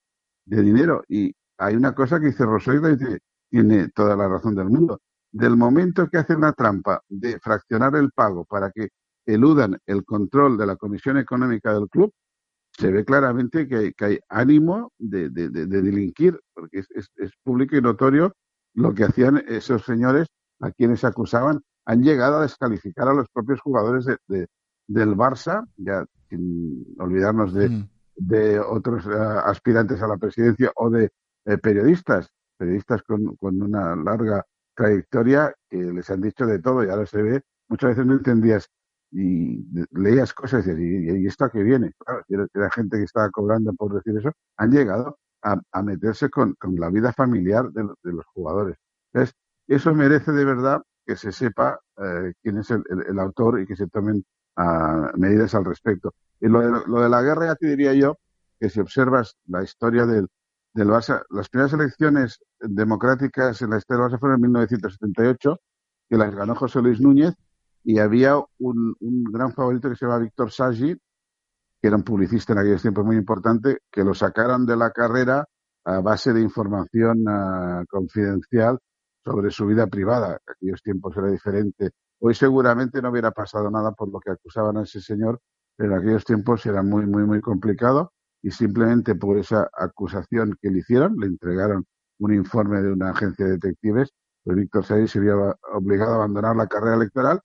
de 0.46 0.62
dinero. 0.62 1.04
Y 1.08 1.34
hay 1.58 1.76
una 1.76 1.94
cosa 1.94 2.18
que 2.18 2.26
dice 2.26 2.44
Rosario 2.44 2.90
y 2.90 2.96
tiene, 2.96 3.18
tiene 3.50 3.88
toda 3.88 4.16
la 4.16 4.28
razón 4.28 4.54
del 4.54 4.70
mundo. 4.70 5.00
Del 5.30 5.56
momento 5.56 6.08
que 6.08 6.18
hacen 6.18 6.40
la 6.40 6.52
trampa 6.52 7.02
de 7.08 7.38
fraccionar 7.40 7.94
el 7.96 8.10
pago 8.12 8.44
para 8.44 8.70
que 8.70 8.88
eludan 9.26 9.78
el 9.86 10.04
control 10.04 10.56
de 10.56 10.66
la 10.66 10.76
Comisión 10.76 11.18
Económica 11.18 11.74
del 11.74 11.88
club, 11.88 12.12
se 12.76 12.90
ve 12.90 13.04
claramente 13.04 13.68
que 13.68 13.94
hay, 13.98 14.18
ánimo 14.28 14.92
de, 14.98 15.30
delinquir, 15.30 16.40
porque 16.52 16.80
es, 16.80 17.32
público 17.42 17.76
y 17.76 17.80
notorio 17.80 18.34
lo 18.74 18.94
que 18.94 19.04
hacían 19.04 19.42
esos 19.48 19.84
señores 19.84 20.28
a 20.60 20.70
quienes 20.72 21.04
acusaban. 21.04 21.62
Han 21.86 22.02
llegado 22.02 22.38
a 22.38 22.42
descalificar 22.42 23.08
a 23.08 23.14
los 23.14 23.28
propios 23.28 23.60
jugadores 23.60 24.06
del 24.26 25.16
Barça, 25.16 25.64
ya 25.76 26.04
sin 26.28 26.84
olvidarnos 26.98 27.54
de, 27.54 27.68
mm. 27.68 28.62
otros 28.68 29.06
eh, 29.06 29.10
aspirantes 29.44 30.02
a 30.02 30.08
la 30.08 30.16
presidencia 30.16 30.72
o 30.76 30.90
de 30.90 31.10
eh, 31.44 31.58
periodistas, 31.58 32.30
periodistas 32.56 33.02
con, 33.02 33.36
una 33.40 33.94
larga 33.94 34.44
trayectoria 34.74 35.54
que 35.68 35.76
les 35.76 36.10
han 36.10 36.22
dicho 36.22 36.46
de 36.46 36.58
todo 36.58 36.82
y 36.82 36.88
ahora 36.88 37.06
se 37.06 37.22
ve, 37.22 37.42
muchas 37.68 37.90
veces 37.90 38.06
no 38.06 38.14
entendías 38.14 38.68
y 39.14 39.64
leías 39.92 40.34
cosas 40.34 40.66
y, 40.66 40.70
y, 40.72 41.22
y 41.22 41.26
esto 41.26 41.48
que 41.48 41.62
viene, 41.62 41.92
claro, 41.98 42.24
era 42.28 42.70
gente 42.70 42.98
que 42.98 43.04
estaba 43.04 43.30
cobrando 43.30 43.72
por 43.74 43.94
decir 43.94 44.18
eso, 44.18 44.32
han 44.56 44.72
llegado 44.72 45.18
a, 45.44 45.82
meterse 45.82 46.30
con, 46.30 46.56
la 46.78 46.90
vida 46.90 47.12
familiar 47.12 47.70
de, 47.70 47.84
los 48.02 48.26
jugadores. 48.26 48.76
Entonces, 49.12 49.34
eso 49.68 49.94
merece 49.94 50.32
de 50.32 50.44
verdad 50.44 50.82
que 51.06 51.16
se 51.16 51.32
sepa 51.32 51.78
eh, 51.98 52.32
quién 52.42 52.58
es 52.58 52.70
el, 52.70 53.18
autor 53.18 53.60
y 53.60 53.66
que 53.66 53.76
se 53.76 53.86
tomen 53.88 54.24
ah, 54.56 55.12
medidas 55.16 55.54
al 55.54 55.64
respecto. 55.64 56.14
Y 56.40 56.48
lo 56.48 56.60
de, 56.60 56.82
lo 56.86 57.00
de 57.02 57.08
la 57.08 57.22
guerra 57.22 57.46
ya 57.46 57.54
te 57.56 57.66
diría 57.66 57.92
yo 57.92 58.16
que 58.58 58.70
si 58.70 58.80
observas 58.80 59.36
la 59.46 59.62
historia 59.62 60.06
del, 60.06 60.28
del 60.72 60.88
Barça, 60.88 61.22
las 61.30 61.48
primeras 61.48 61.72
elecciones 61.74 62.38
democráticas 62.60 63.60
en 63.62 63.70
la 63.70 63.78
historia 63.78 64.04
del 64.04 64.12
Barça 64.12 64.20
fueron 64.20 64.36
en 64.36 64.42
1978, 64.42 65.60
que 66.08 66.16
las 66.16 66.34
ganó 66.34 66.54
José 66.54 66.80
Luis 66.80 67.00
Núñez, 67.00 67.34
y 67.84 67.98
había 67.98 68.36
un, 68.58 68.96
gran 69.30 69.52
favorito 69.52 69.90
que 69.90 69.96
se 69.96 70.06
llama 70.06 70.18
Víctor 70.18 70.50
Sagi, 70.50 70.94
que 70.94 71.88
era 71.88 71.96
un 71.96 72.02
publicista 72.02 72.54
en 72.54 72.60
aquellos 72.60 72.82
tiempos 72.82 73.04
muy 73.04 73.16
importante, 73.16 73.78
que 73.92 74.02
lo 74.02 74.14
sacaron 74.14 74.64
de 74.64 74.76
la 74.76 74.90
carrera 74.90 75.44
a 75.84 76.00
base 76.00 76.32
de 76.32 76.40
información 76.40 77.24
ah, 77.28 77.84
confidencial 77.88 78.78
sobre 79.22 79.50
su 79.50 79.66
vida 79.66 79.86
privada. 79.86 80.38
En 80.46 80.52
aquellos 80.54 80.82
tiempos 80.82 81.14
era 81.16 81.30
diferente. 81.30 81.90
Hoy 82.20 82.34
seguramente 82.34 83.02
no 83.02 83.10
hubiera 83.10 83.32
pasado 83.32 83.70
nada 83.70 83.92
por 83.92 84.10
lo 84.10 84.18
que 84.18 84.30
acusaban 84.30 84.78
a 84.78 84.82
ese 84.82 85.02
señor, 85.02 85.40
pero 85.76 85.92
en 85.92 85.98
aquellos 85.98 86.24
tiempos 86.24 86.64
era 86.64 86.82
muy, 86.82 87.04
muy, 87.04 87.24
muy 87.24 87.42
complicado 87.42 88.12
y 88.42 88.50
simplemente 88.50 89.14
por 89.14 89.36
esa 89.38 89.68
acusación 89.76 90.56
que 90.60 90.70
le 90.70 90.78
hicieron, 90.78 91.16
le 91.18 91.26
entregaron 91.26 91.84
un 92.18 92.32
informe 92.32 92.80
de 92.80 92.92
una 92.92 93.10
agencia 93.10 93.44
de 93.44 93.52
detectives, 93.52 94.10
pues 94.42 94.56
Víctor 94.56 94.84
Sagi 94.86 95.08
se 95.08 95.18
había 95.18 95.34
obligado 95.74 96.12
a 96.12 96.16
abandonar 96.16 96.56
la 96.56 96.66
carrera 96.66 96.96
electoral 96.96 97.40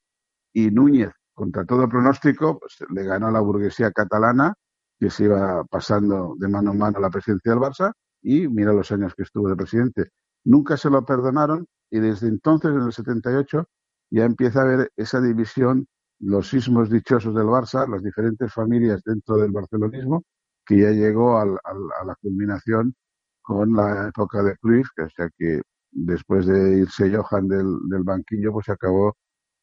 y 0.53 0.71
Núñez, 0.71 1.11
contra 1.33 1.65
todo 1.65 1.87
pronóstico, 1.87 2.59
pues, 2.59 2.77
le 2.89 3.03
ganó 3.03 3.27
a 3.27 3.31
la 3.31 3.39
burguesía 3.39 3.91
catalana, 3.91 4.53
que 4.99 5.09
se 5.09 5.25
iba 5.25 5.63
pasando 5.65 6.35
de 6.37 6.47
mano 6.49 6.71
a 6.71 6.73
mano 6.73 6.99
la 6.99 7.09
presidencia 7.09 7.51
del 7.51 7.61
Barça, 7.61 7.93
y 8.21 8.47
mira 8.47 8.73
los 8.73 8.91
años 8.91 9.13
que 9.15 9.23
estuvo 9.23 9.47
de 9.49 9.55
presidente. 9.55 10.09
Nunca 10.43 10.77
se 10.77 10.89
lo 10.89 11.05
perdonaron 11.05 11.65
y 11.89 11.99
desde 11.99 12.27
entonces, 12.27 12.71
en 12.71 12.81
el 12.81 12.91
78, 12.93 13.65
ya 14.11 14.25
empieza 14.25 14.59
a 14.59 14.63
haber 14.63 14.91
esa 14.97 15.21
división, 15.21 15.87
los 16.19 16.49
sismos 16.49 16.89
dichosos 16.89 17.33
del 17.33 17.45
Barça, 17.45 17.87
las 17.87 18.03
diferentes 18.03 18.53
familias 18.53 19.01
dentro 19.05 19.37
del 19.37 19.51
barcelonismo, 19.51 20.23
que 20.65 20.79
ya 20.81 20.91
llegó 20.91 21.37
a 21.39 21.45
la 21.45 22.15
culminación 22.21 22.93
con 23.41 23.73
la 23.73 24.09
época 24.09 24.43
de 24.43 24.55
Cruyff, 24.57 24.87
que, 24.95 25.07
que 25.37 25.61
después 25.91 26.45
de 26.45 26.79
irse 26.79 27.15
Johan 27.15 27.47
del, 27.47 27.77
del 27.89 28.03
banquillo, 28.03 28.51
pues 28.53 28.65
se 28.67 28.73
acabó 28.73 29.15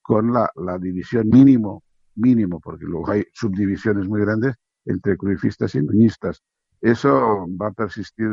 con 0.06 0.32
la, 0.32 0.78
división 0.78 1.28
mínimo, 1.28 1.82
mínimo, 2.14 2.60
porque 2.60 2.84
luego 2.84 3.10
hay 3.10 3.24
subdivisiones 3.32 4.06
muy 4.06 4.20
grandes 4.20 4.54
entre 4.84 5.16
cruifistas 5.16 5.74
y 5.74 5.82
nuñistas. 5.82 6.42
Eso 6.80 7.44
va 7.60 7.68
a 7.68 7.72
persistir 7.72 8.28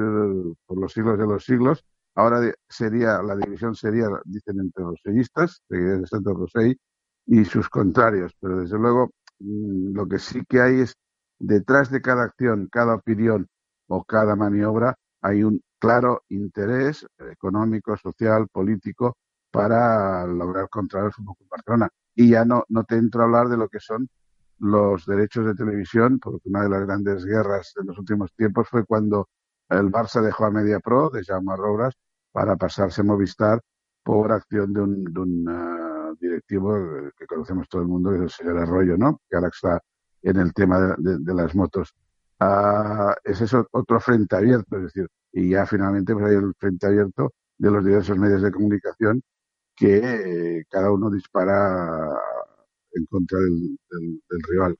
por 0.67 0.77
los 0.77 0.93
siglos 0.93 1.17
de 1.17 1.25
los 1.25 1.43
siglos. 1.43 1.83
Ahora 2.13 2.41
sería, 2.69 3.23
la 3.23 3.35
división 3.35 3.73
sería, 3.73 4.07
dicen, 4.23 4.59
entre 4.59 4.83
los 4.83 5.01
sellistas, 5.03 5.63
de 5.67 6.05
Santo 6.05 6.35
Rosell, 6.35 6.77
y 7.25 7.43
sus 7.43 7.69
contrarios. 7.69 8.35
Pero 8.39 8.59
desde 8.59 8.77
luego, 8.77 9.09
mm, 9.39 9.95
lo 9.95 10.07
que 10.07 10.19
sí 10.19 10.43
que 10.47 10.61
hay 10.61 10.81
es, 10.81 10.93
detrás 11.39 11.89
de 11.89 12.01
cada 12.01 12.25
acción, 12.25 12.67
cada 12.71 12.93
opinión 12.93 13.47
o 13.87 14.03
cada 14.03 14.35
maniobra, 14.35 14.95
hay 15.21 15.43
un 15.43 15.59
claro 15.79 16.21
interés 16.29 17.07
económico, 17.17 17.97
social, 17.97 18.47
político 18.51 19.17
para 19.53 20.25
lograr 20.25 20.67
controlar 20.67 21.07
el 21.07 21.13
fútbol 21.13 21.35
Barcelona. 21.47 21.87
Y 22.15 22.31
ya 22.31 22.43
no, 22.43 22.63
no 22.69 22.83
te 22.85 22.95
entro 22.95 23.21
a 23.21 23.25
hablar 23.25 23.49
de 23.49 23.57
lo 23.57 23.69
que 23.69 23.79
son 23.79 24.09
los 24.57 25.05
derechos 25.05 25.45
de 25.45 25.53
televisión, 25.53 26.19
porque 26.19 26.49
una 26.49 26.63
de 26.63 26.69
las 26.69 26.81
grandes 26.87 27.23
guerras 27.23 27.71
de 27.75 27.83
los 27.85 27.99
últimos 27.99 28.33
tiempos 28.33 28.67
fue 28.67 28.83
cuando 28.83 29.29
el 29.69 29.91
Barça 29.91 30.21
dejó 30.21 30.45
a 30.45 30.51
Media 30.51 30.79
Pro, 30.79 31.11
de 31.11 31.23
Jaume 31.23 31.55
Robras, 31.55 31.93
para 32.31 32.55
pasarse 32.55 33.01
a 33.01 33.03
Movistar 33.03 33.61
por 34.01 34.31
acción 34.31 34.73
de 34.73 34.81
un, 34.81 35.03
de 35.03 35.19
un 35.19 35.47
uh, 35.47 36.15
directivo 36.19 36.75
que 37.15 37.27
conocemos 37.27 37.69
todo 37.69 37.83
el 37.83 37.87
mundo, 37.87 38.09
que 38.09 38.17
es 38.17 38.21
el 38.23 38.29
señor 38.31 38.57
Arroyo, 38.57 38.97
¿no? 38.97 39.21
que 39.29 39.35
ahora 39.35 39.49
está 39.49 39.79
en 40.23 40.37
el 40.37 40.51
tema 40.53 40.95
de, 40.97 41.33
las 41.33 41.53
motos. 41.53 41.93
Uh, 42.39 43.13
ese 43.23 43.43
es 43.43 43.53
otro 43.53 43.99
frente 43.99 44.35
abierto, 44.35 44.77
es 44.77 44.83
decir, 44.83 45.07
y 45.31 45.49
ya 45.49 45.67
finalmente 45.67 46.13
pues, 46.13 46.25
hay 46.25 46.37
el 46.37 46.53
frente 46.57 46.87
abierto 46.87 47.33
de 47.59 47.69
los 47.69 47.85
diversos 47.85 48.17
medios 48.17 48.41
de 48.41 48.51
comunicación 48.51 49.21
que 49.75 50.63
cada 50.69 50.91
uno 50.91 51.09
dispara 51.09 52.19
en 52.93 53.05
contra 53.05 53.39
del, 53.39 53.77
rival. 54.49 54.77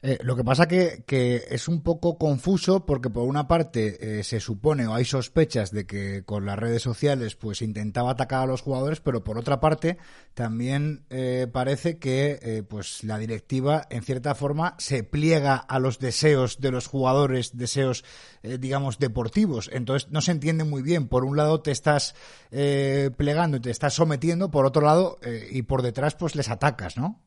Eh, 0.00 0.18
lo 0.22 0.36
que 0.36 0.44
pasa 0.44 0.68
que, 0.68 1.02
que 1.04 1.42
es 1.50 1.66
un 1.66 1.82
poco 1.82 2.18
confuso 2.18 2.86
porque 2.86 3.10
por 3.10 3.26
una 3.26 3.48
parte 3.48 4.20
eh, 4.20 4.22
se 4.22 4.38
supone 4.38 4.86
o 4.86 4.94
hay 4.94 5.04
sospechas 5.04 5.72
de 5.72 5.86
que 5.86 6.22
con 6.24 6.46
las 6.46 6.56
redes 6.56 6.82
sociales 6.82 7.34
pues 7.34 7.62
intentaba 7.62 8.12
atacar 8.12 8.44
a 8.44 8.46
los 8.46 8.62
jugadores, 8.62 9.00
pero 9.00 9.24
por 9.24 9.38
otra 9.38 9.58
parte 9.58 9.98
también 10.34 11.04
eh, 11.10 11.48
parece 11.52 11.98
que 11.98 12.64
pues 12.68 13.02
la 13.02 13.18
directiva 13.18 13.86
en 13.90 14.04
cierta 14.04 14.36
forma 14.36 14.76
se 14.78 15.02
pliega 15.02 15.56
a 15.56 15.80
los 15.80 15.98
deseos 15.98 16.60
de 16.60 16.70
los 16.70 16.86
jugadores, 16.86 17.56
deseos 17.56 18.04
digamos 18.42 19.00
deportivos. 19.00 19.68
Entonces 19.72 20.10
no 20.12 20.20
se 20.20 20.30
entiende 20.30 20.62
muy 20.62 20.82
bien. 20.82 21.08
Por 21.08 21.24
un 21.24 21.36
lado 21.36 21.60
te 21.60 21.72
estás 21.72 22.14
plegando 22.50 23.56
y 23.56 23.60
te 23.60 23.70
estás 23.70 23.94
sometiendo, 23.94 24.50
por 24.50 24.64
otro 24.64 24.82
lado 24.82 25.18
y 25.50 25.62
por 25.62 25.82
detrás 25.82 26.14
pues 26.14 26.36
les 26.36 26.48
atacas, 26.48 26.96
¿no? 26.96 27.20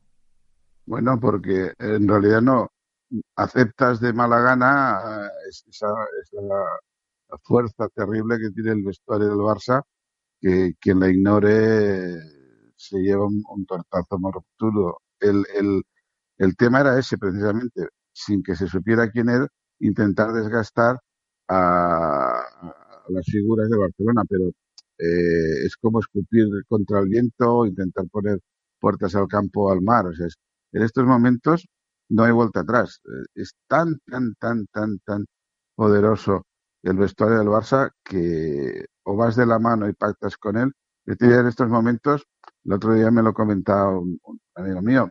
Bueno, 0.85 1.19
porque 1.19 1.73
en 1.79 2.07
realidad 2.07 2.41
no 2.41 2.69
aceptas 3.35 3.99
de 4.01 4.13
mala 4.13 4.39
gana 4.41 5.27
eh, 5.27 5.49
esa, 5.69 5.87
la 7.29 7.37
fuerza 7.43 7.87
terrible 7.95 8.37
que 8.39 8.51
tiene 8.51 8.71
el 8.71 8.83
vestuario 8.83 9.29
del 9.29 9.37
Barça, 9.39 9.81
que 10.41 10.73
quien 10.79 10.99
la 11.01 11.09
ignore 11.09 12.19
se 12.77 12.97
lleva 12.99 13.25
un, 13.27 13.65
tortazo 13.67 14.19
mortudo. 14.19 14.99
El, 15.19 15.45
el, 15.55 15.83
el 16.39 16.55
tema 16.57 16.81
era 16.81 16.99
ese, 16.99 17.17
precisamente, 17.17 17.89
sin 18.13 18.43
que 18.43 18.55
se 18.55 18.67
supiera 18.67 19.11
quién 19.11 19.29
era, 19.29 19.47
intentar 19.79 20.33
desgastar 20.33 20.97
a, 21.47 22.41
a 22.41 23.05
las 23.09 23.25
figuras 23.25 23.69
de 23.69 23.77
Barcelona, 23.77 24.23
pero 24.29 24.45
eh, 24.99 25.65
es 25.65 25.75
como 25.77 25.99
escupir 25.99 26.47
contra 26.67 26.99
el 27.01 27.09
viento, 27.09 27.65
intentar 27.65 28.05
poner 28.09 28.39
puertas 28.79 29.15
al 29.15 29.27
campo, 29.27 29.71
al 29.71 29.81
mar. 29.81 30.07
O 30.07 30.13
sea, 30.13 30.27
en 30.71 30.83
estos 30.83 31.05
momentos 31.05 31.67
no 32.09 32.23
hay 32.23 32.31
vuelta 32.31 32.61
atrás. 32.61 33.01
Eh, 33.05 33.25
es 33.35 33.55
tan, 33.67 33.99
tan, 34.05 34.35
tan, 34.35 34.67
tan, 34.67 34.99
tan 34.99 35.25
poderoso 35.75 36.45
el 36.83 36.97
vestuario 36.97 37.39
del 37.39 37.47
Barça 37.47 37.91
que 38.03 38.85
o 39.03 39.15
vas 39.15 39.35
de 39.35 39.45
la 39.45 39.59
mano 39.59 39.87
y 39.87 39.93
pactas 39.93 40.37
con 40.37 40.57
él. 40.57 40.71
Yo 41.05 41.15
te 41.15 41.25
en 41.25 41.47
estos 41.47 41.67
momentos, 41.69 42.25
el 42.63 42.73
otro 42.73 42.93
día 42.93 43.09
me 43.11 43.23
lo 43.23 43.33
comentaba 43.33 43.97
un, 43.97 44.19
amigo 44.55 44.81
mío, 44.81 45.09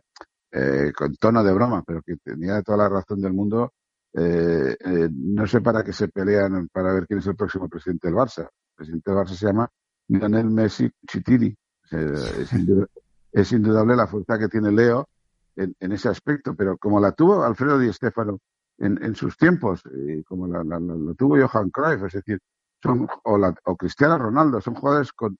eh, 0.51 0.91
con 0.95 1.15
tono 1.15 1.43
de 1.43 1.53
broma, 1.53 1.83
pero 1.85 2.01
que 2.01 2.15
tenía 2.17 2.61
toda 2.61 2.77
la 2.77 2.89
razón 2.89 3.21
del 3.21 3.33
mundo. 3.33 3.73
Eh, 4.13 4.77
no 5.11 5.47
sé 5.47 5.61
para 5.61 5.83
qué 5.83 5.93
se 5.93 6.09
pelean 6.09 6.67
para 6.71 6.93
ver 6.93 7.07
quién 7.07 7.19
es 7.19 7.27
el 7.27 7.35
próximo 7.35 7.67
presidente 7.69 8.07
del 8.07 8.15
Barça. 8.15 8.43
El 8.43 8.75
presidente 8.75 9.11
del 9.11 9.19
Barça 9.19 9.35
se 9.35 9.45
llama 9.47 9.69
Lionel 10.07 10.49
Messi 10.49 10.89
Chitini. 11.07 11.55
es, 11.89 12.51
es 13.31 13.51
indudable 13.51 13.95
la 13.95 14.07
fuerza 14.07 14.37
que 14.37 14.49
tiene 14.49 14.71
Leo 14.71 15.07
en, 15.55 15.91
ese 15.91 16.09
aspecto, 16.09 16.55
pero 16.55 16.77
como 16.77 16.99
la 16.99 17.11
tuvo 17.11 17.43
Alfredo 17.43 17.79
Di 17.79 17.91
Stéfano 17.91 18.39
en, 18.77 19.03
en 19.03 19.15
sus 19.15 19.37
tiempos, 19.37 19.83
y 19.93 20.23
como 20.23 20.47
la, 20.47 20.63
la, 20.63 20.79
tuvo 21.17 21.37
Johan 21.37 21.69
Cruyff, 21.69 22.03
es 22.03 22.13
decir, 22.13 22.39
son, 22.81 23.07
o, 23.23 23.53
o 23.65 23.75
Cristiano 23.75 24.17
Ronaldo, 24.17 24.61
son 24.61 24.75
jugadores 24.75 25.11
con, 25.13 25.37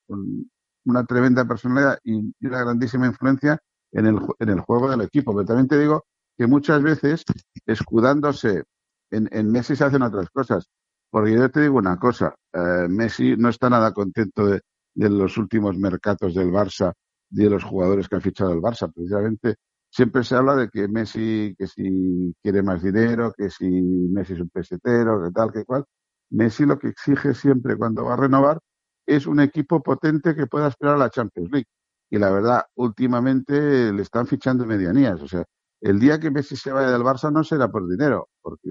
una 0.86 1.06
tremenda 1.06 1.46
personalidad 1.46 2.00
y, 2.04 2.34
una 2.42 2.62
grandísima 2.62 3.08
influencia 3.08 3.60
en 3.92 4.06
el, 4.08 4.20
en 4.40 4.50
el 4.50 4.60
juego 4.62 4.90
del 4.90 5.02
equipo. 5.02 5.34
Pero 5.34 5.46
también 5.46 5.68
te 5.68 5.80
digo 5.80 6.06
que 6.38 6.48
muchas 6.48 6.82
veces, 6.82 7.24
escudándose 7.66 8.64
en, 9.12 9.30
en 9.32 9.52
Messi, 9.52 9.76
se 9.76 9.86
hacen 9.86 10.02
otras 10.02 10.30
cosas. 10.30 10.68
Porque 11.10 11.34
yo 11.34 11.50
te 11.52 11.62
digo 11.62 11.78
una 11.78 11.98
cosa, 11.98 12.34
eh, 12.54 12.88
Messi 12.90 13.36
no 13.36 13.50
está 13.50 13.70
nada 13.70 13.94
contento 13.94 14.48
de, 14.48 14.62
de 14.94 15.10
los 15.10 15.38
últimos 15.38 15.78
mercados 15.78 16.34
del 16.34 16.52
Barça, 16.52 16.94
de 17.30 17.50
los 17.50 17.64
jugadores 17.64 18.08
que 18.08 18.16
ha 18.16 18.22
fichado 18.22 18.54
el 18.54 18.62
Barça. 18.62 18.92
Precisamente 18.94 19.56
siempre 19.92 20.24
se 20.24 20.36
habla 20.36 20.56
de 20.56 20.70
que 20.70 20.88
Messi, 20.88 21.56
que 21.58 21.68
si 21.68 22.34
quiere 22.42 22.64
más 22.64 22.82
dinero, 22.82 23.34
que 23.38 23.50
si 23.50 23.66
Messi 23.70 24.34
es 24.34 24.40
un 24.42 24.50
pesetero, 24.50 25.24
que 25.24 25.32
tal, 25.32 25.52
que 25.52 25.66
cual. 25.66 25.86
Messi 26.32 26.66
lo 26.66 26.80
que 26.80 26.90
exige 26.90 27.34
siempre 27.34 27.78
cuando 27.78 28.06
va 28.06 28.14
a 28.14 28.18
renovar 28.18 28.60
es 29.06 29.28
un 29.28 29.42
equipo 29.42 29.84
potente 29.84 30.36
que 30.36 30.48
pueda 30.48 30.68
esperar 30.70 30.96
a 30.96 31.00
la 31.00 31.10
Champions 31.10 31.52
League. 31.52 31.68
Y 32.10 32.18
la 32.20 32.32
verdad, 32.32 32.66
últimamente 32.76 33.94
le 33.94 34.02
están 34.02 34.28
fichando 34.28 34.66
medianías. 34.66 35.22
O 35.22 35.28
sea, 35.28 35.44
el 35.82 36.00
día 36.00 36.20
que 36.20 36.32
Messi 36.32 36.56
se 36.56 36.72
vaya 36.72 36.92
del 36.92 37.04
Barça 37.04 37.32
no 37.32 37.44
será 37.44 37.70
por 37.70 37.88
dinero, 37.90 38.30
porque 38.42 38.70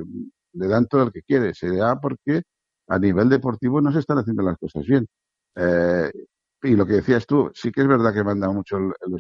le 0.52 0.68
dan 0.68 0.86
todo 0.86 1.04
el 1.04 1.12
que 1.12 1.22
quiere, 1.22 1.54
será 1.54 2.00
porque 2.00 2.42
a 2.88 2.98
nivel 2.98 3.28
deportivo 3.28 3.80
no 3.80 3.92
se 3.92 4.00
están 4.00 4.18
haciendo 4.18 4.42
las 4.42 4.56
cosas 4.58 4.84
bien. 4.86 5.06
Eh, 5.56 6.10
y 6.62 6.76
lo 6.76 6.86
que 6.86 6.94
decías 6.94 7.26
tú, 7.26 7.50
sí 7.54 7.72
que 7.72 7.82
es 7.82 7.88
verdad 7.88 8.12
que 8.14 8.24
manda 8.24 8.50
mucho 8.50 8.78
el, 8.78 8.92
el 9.06 9.14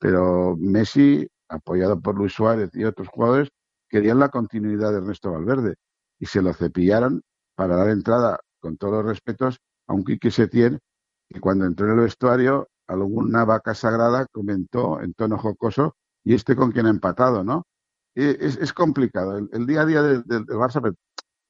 pero 0.00 0.56
Messi, 0.58 1.28
apoyado 1.48 2.00
por 2.00 2.16
Luis 2.16 2.32
Suárez 2.32 2.70
y 2.74 2.84
otros 2.84 3.06
jugadores, 3.08 3.50
querían 3.88 4.18
la 4.18 4.30
continuidad 4.30 4.90
de 4.90 4.98
Ernesto 4.98 5.30
Valverde 5.30 5.76
y 6.18 6.26
se 6.26 6.42
lo 6.42 6.52
cepillaron 6.52 7.22
para 7.54 7.76
dar 7.76 7.90
entrada, 7.90 8.40
con 8.58 8.76
todos 8.76 8.94
los 8.94 9.04
respetos, 9.04 9.58
a 9.86 9.94
un 9.94 10.04
Quique 10.04 10.30
Setién 10.30 10.80
que 11.28 11.40
cuando 11.40 11.66
entró 11.66 11.86
en 11.86 11.92
el 11.92 12.00
vestuario, 12.00 12.68
alguna 12.88 13.44
vaca 13.44 13.74
sagrada 13.74 14.26
comentó 14.32 15.00
en 15.00 15.14
tono 15.14 15.38
jocoso, 15.38 15.94
y 16.24 16.34
este 16.34 16.56
con 16.56 16.72
quien 16.72 16.86
ha 16.86 16.90
empatado, 16.90 17.44
¿no? 17.44 17.66
Es, 18.14 18.56
es 18.56 18.72
complicado. 18.72 19.38
El, 19.38 19.66
día 19.66 19.82
a 19.82 19.86
día 19.86 20.02
del, 20.02 20.24
Barça, 20.24 20.94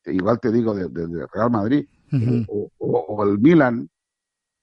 igual 0.05 0.39
te 0.39 0.53
digo, 0.53 0.75
del 0.75 1.27
Real 1.33 1.51
Madrid 1.51 1.89
o, 2.79 3.25
el 3.25 3.39
Milan, 3.39 3.89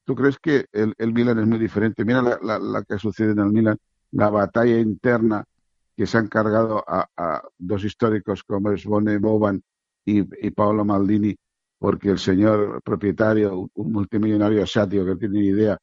¿Tú 0.08 0.16
crees 0.16 0.39
que 0.39 0.68
el, 0.72 0.93
el 0.97 1.12
Milan 1.12 1.38
es 1.38 1.47
muy 1.47 1.60
diferente? 1.60 2.05
Mira 2.05 2.22
la, 2.22 2.84
que 2.88 2.97
sucede 2.97 3.34
en 3.34 3.39
el 3.39 3.51
Milan, 3.51 3.78
la 4.12 4.30
batalla 4.30 4.80
interna 4.80 5.43
que 5.97 6.08
se 6.08 6.18
han 6.18 6.30
cargado 6.30 6.82
a, 6.88 7.43
dos 7.58 7.84
históricos 7.84 8.41
como 8.45 8.72
es 8.72 8.86
Bone 8.86 9.18
Boban 9.18 9.62
y, 10.05 10.24
Paolo 10.51 10.86
Maldini, 10.86 11.36
porque 11.78 12.10
el 12.10 12.20
señor 12.20 12.82
propietario, 12.84 13.70
un 13.74 13.91
multimillonario 13.91 14.64
asiático 14.64 15.05
que 15.05 15.18
tiene 15.18 15.41
ni 15.41 15.47
idea, 15.47 15.78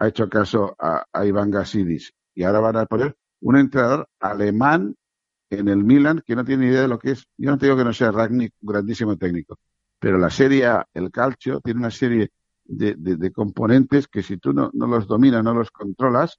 ha 0.00 0.08
hecho 0.08 0.28
caso 0.28 0.74
a, 0.76 1.06
Iván 1.24 1.52
Gasidis. 1.52 2.12
Y 2.34 2.42
ahora 2.42 2.58
van 2.58 2.76
a 2.78 2.86
poner 2.86 3.16
un 3.42 3.58
entrenador 3.58 4.08
alemán 4.18 4.96
en 5.50 5.68
el 5.68 5.84
Milan 5.84 6.20
que 6.26 6.34
no 6.34 6.44
tiene 6.44 6.66
idea 6.66 6.82
de 6.82 6.88
lo 6.88 6.98
que 6.98 7.12
es. 7.12 7.28
Yo 7.36 7.52
no 7.52 7.58
te 7.58 7.66
digo 7.66 7.78
que 7.78 7.84
no 7.84 7.92
sea 7.92 8.10
Ragnick, 8.10 8.54
un 8.60 8.72
grandísimo 8.72 9.16
técnico, 9.16 9.56
pero 10.00 10.18
la 10.18 10.30
serie 10.30 10.68
el 10.94 11.12
calcio, 11.12 11.60
tiene 11.60 11.78
una 11.78 11.92
serie 11.92 12.32
de, 12.68 12.94
de, 12.94 13.32
componentes 13.32 14.08
que 14.08 14.22
si 14.22 14.36
tú 14.36 14.52
no, 14.52 14.70
no, 14.74 14.86
los 14.86 15.06
dominas, 15.06 15.42
no 15.42 15.54
los 15.54 15.70
controlas, 15.70 16.38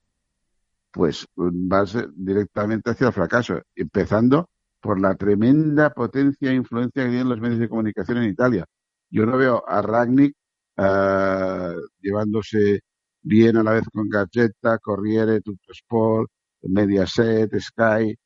pues 0.92 1.26
vas 1.34 1.96
directamente 2.14 2.90
hacia 2.90 3.08
el 3.08 3.12
fracaso, 3.12 3.60
empezando 3.74 4.48
por 4.80 5.00
la 5.00 5.14
tremenda 5.16 5.90
potencia 5.90 6.50
e 6.50 6.54
influencia 6.54 7.04
que 7.04 7.10
tienen 7.10 7.28
los 7.28 7.40
medios 7.40 7.58
de 7.60 7.68
comunicación 7.68 8.18
en 8.18 8.30
Italia. 8.30 8.64
Yo 9.10 9.26
no 9.26 9.36
veo 9.36 9.62
a 9.68 9.82
Ragnick 9.82 10.34
uh, 10.78 11.78
llevándose 12.00 12.80
bien 13.22 13.56
a 13.56 13.62
la 13.62 13.72
vez 13.72 13.84
con 13.92 14.08
Gazzetta, 14.08 14.78
Corriere, 14.78 15.40
Tuttosport, 15.40 16.30
Mediaset, 16.62 17.52
Sky. 17.60 18.16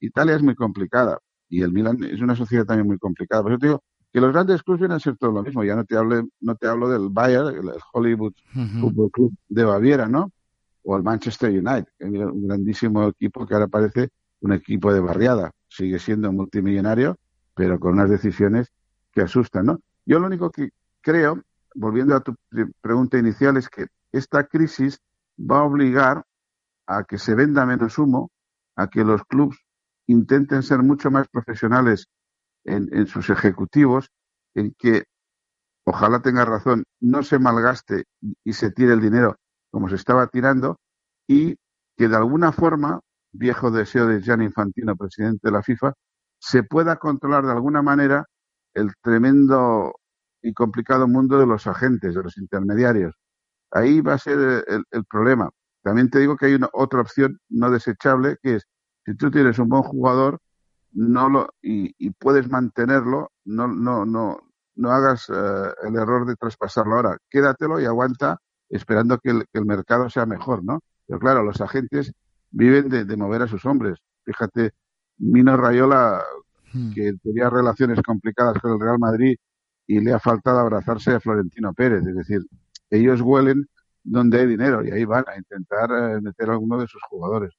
Italia 0.00 0.36
es 0.36 0.42
muy 0.42 0.54
complicada 0.54 1.18
y 1.48 1.62
el 1.62 1.72
Milan 1.72 2.02
es 2.04 2.20
una 2.20 2.36
sociedad 2.36 2.64
también 2.64 2.86
muy 2.86 2.98
complicada. 2.98 3.42
Por 3.42 3.52
eso 3.52 3.58
te 3.58 3.66
digo 3.68 3.82
que 4.12 4.20
los 4.20 4.32
grandes 4.32 4.62
clubes 4.62 4.80
vienen 4.80 4.96
a 4.96 5.00
ser 5.00 5.16
todo 5.16 5.32
lo 5.32 5.42
mismo. 5.42 5.64
Ya 5.64 5.76
no 5.76 5.84
te 5.84 5.96
hablo, 5.96 6.26
no 6.40 6.54
te 6.56 6.66
hablo 6.66 6.88
del 6.88 7.08
Bayern, 7.10 7.48
el 7.48 7.70
Hollywood 7.92 8.34
Football 8.80 9.10
Club 9.10 9.34
de 9.48 9.64
Baviera, 9.64 10.08
¿no? 10.08 10.32
O 10.84 10.96
el 10.96 11.02
Manchester 11.02 11.50
United, 11.50 11.88
un 12.00 12.46
grandísimo 12.46 13.08
equipo 13.08 13.46
que 13.46 13.54
ahora 13.54 13.68
parece 13.68 14.08
un 14.40 14.52
equipo 14.52 14.92
de 14.92 15.00
barriada. 15.00 15.50
Sigue 15.68 15.98
siendo 15.98 16.32
multimillonario, 16.32 17.18
pero 17.54 17.78
con 17.78 17.94
unas 17.94 18.08
decisiones 18.08 18.72
que 19.12 19.22
asustan, 19.22 19.66
¿no? 19.66 19.80
Yo 20.06 20.18
lo 20.18 20.26
único 20.26 20.50
que 20.50 20.70
creo, 21.02 21.42
volviendo 21.74 22.14
a 22.16 22.20
tu 22.20 22.34
pregunta 22.80 23.18
inicial, 23.18 23.56
es 23.58 23.68
que 23.68 23.86
esta 24.12 24.44
crisis 24.44 25.00
va 25.38 25.58
a 25.58 25.64
obligar 25.64 26.24
a 26.86 27.04
que 27.04 27.18
se 27.18 27.34
venda 27.34 27.66
menos 27.66 27.98
humo, 27.98 28.30
a 28.74 28.88
que 28.88 29.04
los 29.04 29.22
clubes 29.24 29.58
intenten 30.06 30.62
ser 30.62 30.82
mucho 30.82 31.10
más 31.10 31.28
profesionales 31.28 32.08
en, 32.68 33.06
sus 33.06 33.30
ejecutivos 33.30 34.10
en 34.54 34.74
que, 34.78 35.04
ojalá 35.84 36.20
tenga 36.20 36.44
razón, 36.44 36.84
no 37.00 37.22
se 37.22 37.38
malgaste 37.38 38.04
y 38.44 38.52
se 38.52 38.70
tire 38.70 38.92
el 38.92 39.00
dinero 39.00 39.36
como 39.70 39.88
se 39.88 39.96
estaba 39.96 40.26
tirando 40.28 40.78
y 41.26 41.56
que 41.96 42.08
de 42.08 42.16
alguna 42.16 42.52
forma, 42.52 43.00
viejo 43.32 43.70
deseo 43.70 44.06
de 44.06 44.20
Gianni 44.20 44.46
Infantino, 44.46 44.96
presidente 44.96 45.48
de 45.48 45.52
la 45.52 45.62
FIFA, 45.62 45.92
se 46.38 46.62
pueda 46.62 46.96
controlar 46.96 47.44
de 47.44 47.52
alguna 47.52 47.82
manera 47.82 48.24
el 48.74 48.92
tremendo 49.02 49.94
y 50.42 50.52
complicado 50.54 51.08
mundo 51.08 51.38
de 51.38 51.46
los 51.46 51.66
agentes, 51.66 52.14
de 52.14 52.22
los 52.22 52.38
intermediarios. 52.38 53.14
Ahí 53.70 54.00
va 54.00 54.14
a 54.14 54.18
ser 54.18 54.64
el, 54.66 54.84
el 54.90 55.04
problema. 55.04 55.50
También 55.82 56.10
te 56.10 56.20
digo 56.20 56.36
que 56.36 56.46
hay 56.46 56.54
una 56.54 56.68
otra 56.72 57.00
opción 57.00 57.38
no 57.48 57.70
desechable, 57.70 58.36
que 58.42 58.56
es, 58.56 58.66
si 59.04 59.16
tú 59.16 59.30
tienes 59.30 59.58
un 59.58 59.68
buen 59.68 59.82
jugador, 59.82 60.38
no 60.92 61.28
lo 61.28 61.48
y, 61.62 61.94
y 61.98 62.10
puedes 62.10 62.48
mantenerlo, 62.50 63.32
no, 63.44 63.68
no, 63.68 64.04
no, 64.04 64.40
no 64.76 64.90
hagas 64.90 65.28
eh, 65.28 65.72
el 65.84 65.96
error 65.96 66.26
de 66.26 66.36
traspasarlo 66.36 66.96
ahora. 66.96 67.18
Quédatelo 67.28 67.80
y 67.80 67.84
aguanta 67.84 68.38
esperando 68.68 69.18
que 69.18 69.30
el, 69.30 69.44
que 69.52 69.58
el, 69.58 69.66
mercado 69.66 70.08
sea 70.10 70.26
mejor, 70.26 70.64
¿no? 70.64 70.80
Pero 71.06 71.18
claro, 71.18 71.42
los 71.42 71.60
agentes 71.60 72.12
viven 72.50 72.88
de, 72.88 73.04
de, 73.04 73.16
mover 73.16 73.42
a 73.42 73.48
sus 73.48 73.64
hombres. 73.66 73.98
Fíjate 74.24 74.72
Mino 75.18 75.56
Rayola, 75.56 76.22
hmm. 76.72 76.92
que 76.92 77.12
tenía 77.22 77.50
relaciones 77.50 78.00
complicadas 78.02 78.58
con 78.60 78.72
el 78.72 78.80
Real 78.80 78.98
Madrid 78.98 79.36
y 79.86 80.00
le 80.00 80.12
ha 80.12 80.20
faltado 80.20 80.58
abrazarse 80.60 81.12
a 81.12 81.20
Florentino 81.20 81.72
Pérez. 81.72 82.06
Es 82.06 82.14
decir, 82.14 82.40
ellos 82.90 83.20
huelen 83.20 83.66
donde 84.04 84.40
hay 84.40 84.46
dinero 84.46 84.84
y 84.84 84.90
ahí 84.90 85.04
van 85.04 85.24
a 85.26 85.36
intentar 85.36 85.90
eh, 85.90 86.20
meter 86.20 86.50
a 86.50 86.52
alguno 86.52 86.78
de 86.78 86.86
sus 86.86 87.02
jugadores. 87.08 87.52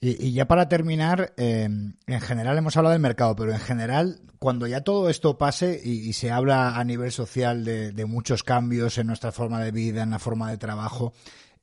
Y, 0.00 0.32
ya 0.32 0.46
para 0.46 0.68
terminar, 0.68 1.32
eh, 1.36 1.64
en 1.64 2.20
general 2.20 2.58
hemos 2.58 2.76
hablado 2.76 2.92
del 2.92 3.00
mercado, 3.00 3.34
pero 3.34 3.52
en 3.52 3.58
general, 3.58 4.20
cuando 4.38 4.66
ya 4.66 4.82
todo 4.82 5.08
esto 5.08 5.38
pase 5.38 5.80
y, 5.82 6.12
se 6.12 6.30
habla 6.30 6.76
a 6.76 6.84
nivel 6.84 7.10
social 7.12 7.64
de, 7.64 8.06
muchos 8.06 8.42
cambios 8.42 8.98
en 8.98 9.06
nuestra 9.06 9.32
forma 9.32 9.60
de 9.60 9.70
vida, 9.70 10.02
en 10.02 10.10
la 10.10 10.18
forma 10.18 10.50
de 10.50 10.58
trabajo, 10.58 11.14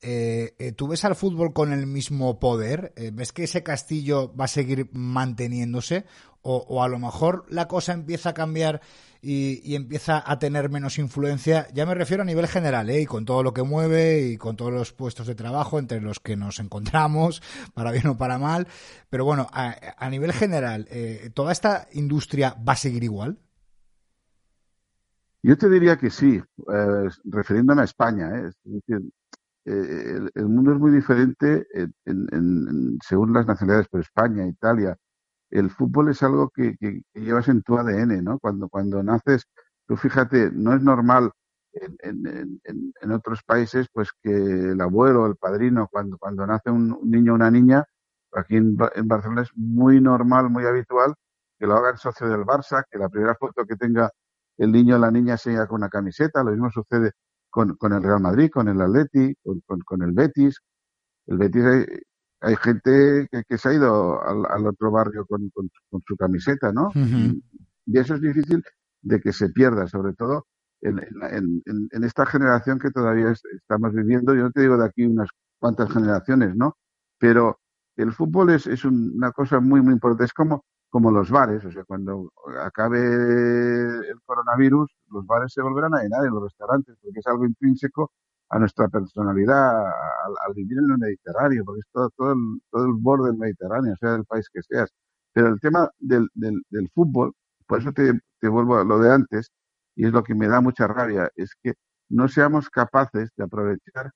eh, 0.02 0.54
eh, 0.58 0.72
¿tú 0.72 0.88
ves 0.88 1.04
al 1.04 1.14
fútbol 1.14 1.52
con 1.52 1.72
el 1.72 1.86
mismo 1.86 2.40
poder? 2.40 2.92
¿Ves 3.12 3.32
que 3.32 3.44
ese 3.44 3.62
castillo 3.62 4.34
va 4.34 4.46
a 4.46 4.48
seguir 4.48 4.90
manteniéndose? 4.92 6.04
o, 6.46 6.82
a 6.82 6.88
lo 6.88 6.98
mejor 6.98 7.46
la 7.48 7.66
cosa 7.66 7.94
empieza 7.94 8.30
a 8.30 8.34
cambiar 8.34 8.82
y, 9.24 9.74
empieza 9.74 10.22
a 10.24 10.38
tener 10.38 10.68
menos 10.68 10.98
influencia, 10.98 11.66
ya 11.72 11.86
me 11.86 11.94
refiero 11.94 12.22
a 12.22 12.26
nivel 12.26 12.46
general, 12.46 12.90
¿eh? 12.90 13.00
y 13.00 13.06
con 13.06 13.24
todo 13.24 13.42
lo 13.42 13.54
que 13.54 13.62
mueve 13.62 14.20
y 14.28 14.36
con 14.36 14.56
todos 14.56 14.72
los 14.72 14.92
puestos 14.92 15.26
de 15.26 15.34
trabajo 15.34 15.78
entre 15.78 16.00
los 16.00 16.20
que 16.20 16.36
nos 16.36 16.60
encontramos, 16.60 17.42
para 17.74 17.90
bien 17.90 18.06
o 18.08 18.18
para 18.18 18.38
mal. 18.38 18.66
Pero 19.08 19.24
bueno, 19.24 19.46
a, 19.52 20.10
nivel 20.10 20.32
general, 20.32 20.86
eh, 20.90 21.30
¿toda 21.32 21.52
esta 21.52 21.88
industria 21.92 22.56
va 22.66 22.74
a 22.74 22.76
seguir 22.76 23.04
igual? 23.04 23.38
Yo 25.42 25.56
te 25.56 25.68
diría 25.68 25.96
que 25.96 26.10
sí, 26.10 26.40
eh, 26.72 27.08
refiriéndome 27.24 27.82
a 27.82 27.84
España. 27.84 28.30
¿eh? 28.38 28.48
Es 28.48 28.56
decir, 28.64 29.10
el, 29.64 30.48
mundo 30.48 30.72
es 30.72 30.78
muy 30.78 30.90
diferente 30.90 31.66
según 33.02 33.32
las 33.32 33.46
nacionalidades, 33.46 33.88
pero 33.90 34.02
España, 34.02 34.46
Italia, 34.46 34.96
el 35.54 35.70
fútbol 35.70 36.10
es 36.10 36.22
algo 36.22 36.50
que, 36.50 36.76
llevas 37.14 37.48
en 37.48 37.62
tu 37.62 37.78
ADN, 37.78 38.24
¿no? 38.24 38.38
Cuando, 38.40 38.68
cuando 38.68 39.02
naces, 39.02 39.46
tú 39.86 39.96
fíjate, 39.96 40.50
no 40.52 40.74
es 40.74 40.82
normal 40.82 41.30
en, 41.72 43.12
otros 43.12 43.42
países, 43.44 43.86
pues 43.92 44.10
que 44.22 44.30
el 44.32 44.80
abuelo, 44.80 45.26
el 45.26 45.36
padrino, 45.36 45.88
cuando, 45.90 46.18
cuando 46.18 46.46
nace 46.46 46.70
un, 46.70 46.98
niño 47.04 47.32
o 47.32 47.34
una 47.36 47.50
niña, 47.50 47.84
aquí 48.32 48.56
en, 48.56 48.76
Barcelona 48.76 49.42
es 49.42 49.50
muy 49.54 50.00
normal, 50.00 50.50
muy 50.50 50.64
habitual 50.66 51.14
que 51.58 51.66
lo 51.66 51.76
hagan 51.76 51.98
socio 51.98 52.28
del 52.28 52.40
Barça, 52.40 52.84
que 52.90 52.98
la 52.98 53.08
primera 53.08 53.36
foto 53.36 53.64
que 53.64 53.76
tenga 53.76 54.10
el 54.58 54.72
niño 54.72 54.96
o 54.96 54.98
la 54.98 55.10
niña 55.10 55.36
sea 55.36 55.66
con 55.68 55.76
una 55.76 55.88
camiseta, 55.88 56.42
lo 56.42 56.50
mismo 56.50 56.70
sucede 56.70 57.12
con, 57.48 57.76
con 57.76 57.92
el 57.92 58.02
Real 58.02 58.20
Madrid, 58.20 58.50
con 58.50 58.68
el 58.68 58.80
Atleti, 58.80 59.34
con, 59.42 59.80
con, 59.80 60.02
el 60.02 60.12
Betis. 60.12 60.60
El 61.26 61.38
Betis 61.38 61.86
hay 62.44 62.56
gente 62.56 63.28
que, 63.48 63.58
se 63.58 63.68
ha 63.68 63.72
ido 63.72 64.22
al, 64.22 64.66
otro 64.66 64.90
barrio 64.90 65.26
con, 65.26 65.50
su 66.06 66.16
camiseta, 66.16 66.72
¿no? 66.72 66.90
Y 67.86 67.98
eso 67.98 68.14
es 68.14 68.20
difícil 68.20 68.62
de 69.02 69.20
que 69.20 69.32
se 69.32 69.48
pierda, 69.50 69.86
sobre 69.86 70.14
todo 70.14 70.46
en, 70.84 72.04
esta 72.04 72.26
generación 72.26 72.78
que 72.78 72.90
todavía 72.90 73.32
estamos 73.32 73.92
viviendo. 73.92 74.34
Yo 74.34 74.42
no 74.42 74.50
te 74.50 74.62
digo 74.62 74.76
de 74.76 74.86
aquí 74.86 75.04
unas 75.04 75.28
cuantas 75.58 75.90
generaciones, 75.90 76.54
¿no? 76.54 76.76
Pero 77.18 77.58
el 77.96 78.12
fútbol 78.12 78.50
es, 78.50 78.66
es 78.66 78.84
una 78.84 79.32
cosa 79.32 79.60
muy, 79.60 79.80
muy 79.80 79.94
importante. 79.94 80.24
Es 80.24 80.32
como, 80.32 80.64
como 80.90 81.10
los 81.10 81.30
bares, 81.30 81.64
o 81.64 81.72
sea, 81.72 81.84
cuando 81.84 82.30
acabe 82.62 83.00
el 83.00 84.20
coronavirus, 84.24 84.90
los 85.10 85.26
bares 85.26 85.52
se 85.52 85.62
volverán 85.62 85.94
a 85.94 86.02
llenar 86.02 86.24
en 86.26 86.34
los 86.34 86.42
restaurantes, 86.42 86.96
porque 87.00 87.20
es 87.20 87.26
algo 87.26 87.46
intrínseco 87.46 88.12
a 88.50 88.58
nuestra 88.58 88.88
personalidad 88.88 89.86
al, 89.86 90.54
vivir 90.54 90.78
en 90.78 90.92
el 90.92 90.98
Mediterráneo, 90.98 91.64
porque 91.64 91.80
es 91.80 91.86
todo, 91.92 92.10
todo, 92.16 92.32
el, 92.32 92.38
todo 92.70 92.86
el 92.86 92.92
borde 92.94 93.30
del 93.30 93.38
Mediterráneo, 93.38 93.94
sea 94.00 94.12
del 94.12 94.24
país 94.24 94.48
que 94.52 94.62
seas. 94.62 94.90
Pero 95.32 95.48
el 95.48 95.60
tema 95.60 95.90
del, 95.98 96.28
del, 96.34 96.62
del 96.70 96.88
fútbol, 96.94 97.32
por 97.66 97.80
eso 97.80 97.92
te, 97.92 98.12
te, 98.40 98.48
vuelvo 98.48 98.78
a 98.78 98.84
lo 98.84 98.98
de 99.00 99.12
antes, 99.12 99.50
y 99.96 100.06
es 100.06 100.12
lo 100.12 100.22
que 100.22 100.34
me 100.34 100.48
da 100.48 100.60
mucha 100.60 100.86
rabia, 100.86 101.30
es 101.36 101.52
que 101.62 101.74
no 102.08 102.28
seamos 102.28 102.70
capaces 102.70 103.30
de 103.36 103.44
aprovechar 103.44 104.10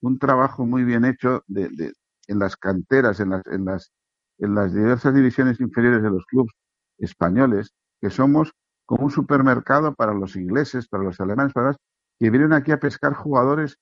un 0.00 0.18
trabajo 0.18 0.66
muy 0.66 0.84
bien 0.84 1.04
hecho 1.04 1.42
de, 1.46 1.68
de, 1.70 1.92
en 2.28 2.38
las 2.38 2.56
canteras, 2.56 3.20
en 3.20 3.30
las, 3.30 3.42
en, 3.46 3.64
las, 3.64 3.92
en 4.38 4.54
las 4.54 4.74
diversas 4.74 5.14
divisiones 5.14 5.60
inferiores 5.60 6.02
de 6.02 6.10
los 6.10 6.24
clubes 6.26 6.52
españoles, 6.98 7.72
que 8.00 8.10
somos 8.10 8.52
como 8.86 9.04
un 9.04 9.10
supermercado 9.10 9.94
para 9.94 10.14
los 10.14 10.36
ingleses, 10.36 10.88
para 10.88 11.04
los 11.04 11.20
alemanes, 11.20 11.52
para 11.52 11.68
los 11.68 11.76
que 12.22 12.30
vienen 12.30 12.52
aquí 12.52 12.70
a 12.70 12.78
pescar 12.78 13.14
jugadores 13.14 13.78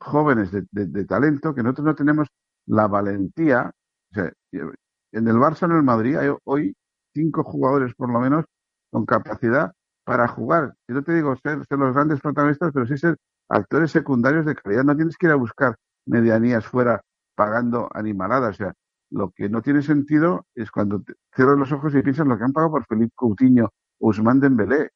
jóvenes 0.00 0.52
de, 0.52 1.04
talento, 1.06 1.52
que 1.52 1.64
nosotros 1.64 1.86
no 1.86 1.94
tenemos 1.96 2.28
la 2.66 2.86
valentía. 2.86 3.72
O 4.12 4.14
sea, 4.14 4.32
en 4.52 5.26
el 5.26 5.34
Barça, 5.34 5.64
en 5.64 5.72
el 5.72 5.82
Madrid, 5.82 6.16
hay 6.16 6.32
hoy 6.44 6.76
cinco 7.12 7.42
jugadores 7.42 7.92
por 7.96 8.12
lo 8.12 8.20
menos 8.20 8.44
con 8.92 9.04
capacidad 9.06 9.72
para 10.04 10.28
jugar. 10.28 10.72
Yo 10.86 10.94
no 10.94 11.02
te 11.02 11.14
digo 11.14 11.34
ser, 11.34 11.64
los 11.68 11.92
grandes 11.92 12.20
protagonistas, 12.20 12.70
pero 12.72 12.86
sí 12.86 12.96
ser 12.96 13.16
actores 13.48 13.90
secundarios 13.90 14.46
de 14.46 14.54
calidad. 14.54 14.84
No 14.84 14.94
tienes 14.94 15.16
que 15.16 15.26
ir 15.26 15.32
a 15.32 15.36
buscar 15.36 15.74
medianías 16.06 16.64
fuera 16.64 17.00
pagando 17.34 17.88
animaladas. 17.92 18.54
O 18.54 18.58
sea, 18.58 18.72
lo 19.10 19.32
que 19.32 19.48
no 19.48 19.62
tiene 19.62 19.82
sentido 19.82 20.46
es 20.54 20.70
cuando 20.70 21.02
cierras 21.34 21.58
los 21.58 21.72
ojos 21.72 21.92
y 21.96 22.02
piensas 22.02 22.28
lo 22.28 22.38
que 22.38 22.44
han 22.44 22.52
pagado 22.52 22.70
por 22.70 22.86
Felipe 22.86 23.14
Coutinho 23.16 23.68
Usman 23.98 24.38
Dembélé. 24.38 24.90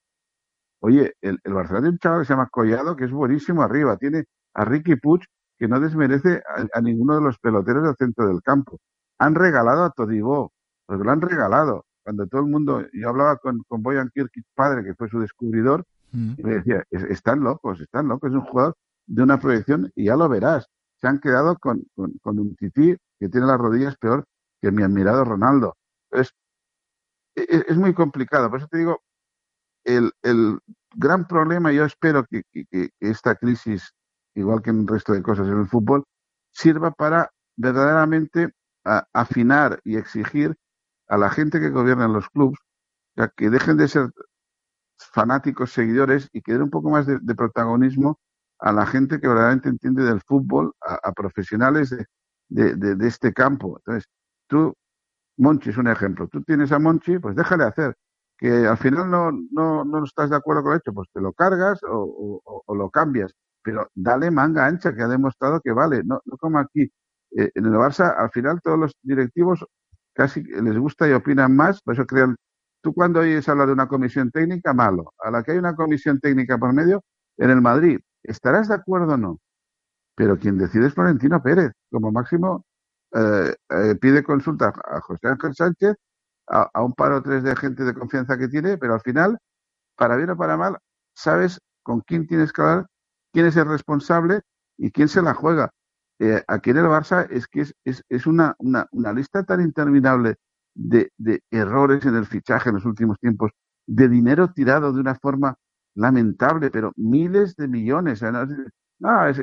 Oye, 0.84 1.14
el, 1.22 1.40
Barcelona 1.44 1.80
tiene 1.80 1.88
un 1.94 1.98
chaval 1.98 2.20
que 2.20 2.26
se 2.26 2.34
llama 2.34 2.50
Collado, 2.50 2.94
que 2.94 3.06
es 3.06 3.10
buenísimo 3.10 3.62
arriba. 3.62 3.96
Tiene 3.96 4.24
a 4.52 4.66
Ricky 4.66 4.96
Puig, 4.96 5.22
que 5.58 5.66
no 5.66 5.80
desmerece 5.80 6.42
a, 6.74 6.80
ninguno 6.82 7.14
de 7.14 7.22
los 7.22 7.38
peloteros 7.38 7.84
del 7.84 7.96
centro 7.96 8.28
del 8.28 8.42
campo. 8.42 8.78
Han 9.18 9.34
regalado 9.34 9.84
a 9.84 9.90
Todibó, 9.92 10.52
porque 10.84 11.04
lo 11.04 11.10
han 11.10 11.22
regalado. 11.22 11.86
Cuando 12.02 12.26
todo 12.26 12.42
el 12.42 12.48
mundo, 12.48 12.84
yo 12.92 13.08
hablaba 13.08 13.38
con, 13.38 13.62
con 13.66 13.82
Boyan 13.82 14.10
Kirkic, 14.12 14.44
padre, 14.54 14.84
que 14.84 14.94
fue 14.94 15.08
su 15.08 15.20
descubridor, 15.20 15.86
mm. 16.12 16.32
y 16.36 16.42
me 16.42 16.54
decía, 16.56 16.84
están 16.90 17.40
locos, 17.40 17.80
están 17.80 18.08
locos, 18.08 18.28
es 18.28 18.36
un 18.36 18.44
jugador 18.44 18.76
de 19.06 19.22
una 19.22 19.40
proyección 19.40 19.90
y 19.94 20.04
ya 20.04 20.16
lo 20.16 20.28
verás. 20.28 20.66
Se 21.00 21.08
han 21.08 21.18
quedado 21.18 21.56
con, 21.56 21.82
con, 21.94 22.38
un 22.38 22.56
tití 22.56 22.94
que 23.18 23.30
tiene 23.30 23.46
las 23.46 23.58
rodillas 23.58 23.96
peor 23.96 24.26
que 24.60 24.70
mi 24.70 24.82
admirado 24.82 25.24
Ronaldo. 25.24 25.78
Entonces, 26.10 26.34
e, 27.36 27.40
e, 27.42 27.64
es 27.68 27.76
muy 27.78 27.94
complicado. 27.94 28.50
Por 28.50 28.58
eso 28.58 28.68
te 28.68 28.76
digo, 28.76 29.00
el, 29.84 30.12
el 30.22 30.58
gran 30.94 31.26
problema, 31.26 31.72
yo 31.72 31.84
espero 31.84 32.24
que, 32.24 32.42
esta 33.00 33.34
crisis, 33.36 33.94
igual 34.34 34.62
que 34.62 34.70
en 34.70 34.80
el 34.80 34.86
resto 34.86 35.12
de 35.12 35.22
cosas 35.22 35.48
en 35.48 35.60
el 35.60 35.68
fútbol, 35.68 36.04
sirva 36.52 36.90
para 36.90 37.30
verdaderamente 37.56 38.50
afinar 39.12 39.80
y 39.84 39.96
exigir 39.96 40.56
a 41.08 41.16
la 41.16 41.30
gente 41.30 41.60
que 41.60 41.70
gobierna 41.70 42.04
en 42.04 42.12
los 42.12 42.28
clubes 42.30 42.58
que 43.36 43.50
dejen 43.50 43.76
de 43.76 43.88
ser 43.88 44.10
fanáticos 44.98 45.72
seguidores 45.72 46.28
y 46.32 46.42
que 46.42 46.52
den 46.52 46.62
un 46.62 46.70
poco 46.70 46.90
más 46.90 47.06
de, 47.06 47.18
protagonismo 47.34 48.18
a 48.58 48.72
la 48.72 48.86
gente 48.86 49.20
que 49.20 49.28
verdaderamente 49.28 49.68
entiende 49.68 50.04
del 50.04 50.20
fútbol, 50.22 50.72
a, 50.80 51.12
profesionales 51.12 51.90
de, 51.90 52.06
de, 52.76 52.94
de, 52.96 53.06
este 53.06 53.32
campo. 53.32 53.78
Entonces, 53.78 54.08
tú, 54.48 54.74
Monchi 55.36 55.70
es 55.70 55.76
un 55.76 55.88
ejemplo, 55.88 56.28
tú 56.28 56.42
tienes 56.42 56.72
a 56.72 56.78
Monchi, 56.78 57.18
pues 57.18 57.36
déjale 57.36 57.64
hacer 57.64 57.96
que 58.44 58.66
al 58.66 58.76
final 58.76 59.10
no, 59.10 59.32
no, 59.52 59.86
no 59.86 60.04
estás 60.04 60.28
de 60.28 60.36
acuerdo 60.36 60.62
con 60.62 60.72
el 60.72 60.78
hecho, 60.78 60.92
pues 60.92 61.08
te 61.14 61.20
lo 61.22 61.32
cargas 61.32 61.80
o, 61.88 62.42
lo 62.76 62.90
cambias. 62.90 63.32
Pero 63.62 63.88
dale 63.94 64.30
manga 64.30 64.66
ancha, 64.66 64.94
que 64.94 65.00
ha 65.02 65.08
demostrado 65.08 65.62
que 65.62 65.72
vale. 65.72 66.02
No, 66.04 66.20
no 66.26 66.36
como 66.36 66.58
aquí. 66.58 66.82
Eh, 67.36 67.50
en 67.54 67.64
el 67.64 67.72
Barça, 67.72 68.14
al 68.14 68.30
final 68.30 68.60
todos 68.62 68.78
los 68.78 68.92
directivos 69.02 69.64
casi 70.12 70.42
les 70.42 70.78
gusta 70.78 71.08
y 71.08 71.12
opinan 71.12 71.56
más, 71.56 71.80
por 71.80 71.94
eso 71.94 72.04
crean. 72.06 72.36
Tú 72.82 72.92
cuando 72.92 73.20
oyes 73.20 73.48
hablar 73.48 73.68
de 73.68 73.72
una 73.72 73.88
comisión 73.88 74.30
técnica, 74.30 74.74
malo. 74.74 75.14
A 75.20 75.30
la 75.30 75.42
que 75.42 75.52
hay 75.52 75.58
una 75.58 75.74
comisión 75.74 76.20
técnica 76.20 76.58
por 76.58 76.74
medio, 76.74 77.02
en 77.38 77.48
el 77.48 77.62
Madrid, 77.62 77.98
¿estarás 78.22 78.68
de 78.68 78.74
acuerdo 78.74 79.14
o 79.14 79.16
no? 79.16 79.40
Pero 80.16 80.38
quien 80.38 80.58
decide 80.58 80.88
es 80.88 80.94
Florentino 80.94 81.42
Pérez. 81.42 81.72
Como 81.90 82.12
máximo, 82.12 82.66
eh, 83.14 83.54
eh, 83.70 83.94
pide 83.98 84.22
consulta 84.22 84.74
a 84.84 85.00
José 85.00 85.28
Ángel 85.28 85.54
Sánchez 85.54 85.96
a, 86.48 86.82
un 86.82 86.92
par 86.92 87.12
o 87.12 87.22
tres 87.22 87.42
de 87.42 87.56
gente 87.56 87.84
de 87.84 87.94
confianza 87.94 88.38
que 88.38 88.48
tiene, 88.48 88.78
pero 88.78 88.94
al 88.94 89.00
final, 89.00 89.38
para 89.96 90.16
bien 90.16 90.30
o 90.30 90.36
para 90.36 90.56
mal, 90.56 90.78
sabes 91.14 91.60
con 91.82 92.00
quién 92.00 92.26
tienes 92.26 92.52
que 92.52 92.62
hablar, 92.62 92.86
quién 93.32 93.46
es 93.46 93.56
el 93.56 93.68
responsable 93.68 94.42
y 94.76 94.90
quién 94.90 95.08
se 95.08 95.22
la 95.22 95.34
juega. 95.34 95.70
Eh, 96.18 96.42
aquí 96.46 96.70
en 96.70 96.78
el 96.78 96.86
Barça 96.86 97.26
es 97.30 97.46
que 97.48 97.62
es, 97.62 97.74
es, 97.84 98.04
es 98.08 98.26
una, 98.26 98.54
una, 98.58 98.86
una, 98.92 99.12
lista 99.12 99.42
tan 99.44 99.60
interminable 99.60 100.36
de, 100.74 101.10
de, 101.18 101.42
errores 101.50 102.04
en 102.06 102.14
el 102.14 102.26
fichaje 102.26 102.68
en 102.68 102.76
los 102.76 102.84
últimos 102.84 103.18
tiempos, 103.18 103.50
de 103.86 104.08
dinero 104.08 104.52
tirado 104.52 104.92
de 104.92 105.00
una 105.00 105.16
forma 105.16 105.56
lamentable, 105.94 106.70
pero 106.70 106.92
miles 106.96 107.56
de 107.56 107.68
millones. 107.68 108.22
no, 108.98 109.26
es, 109.26 109.42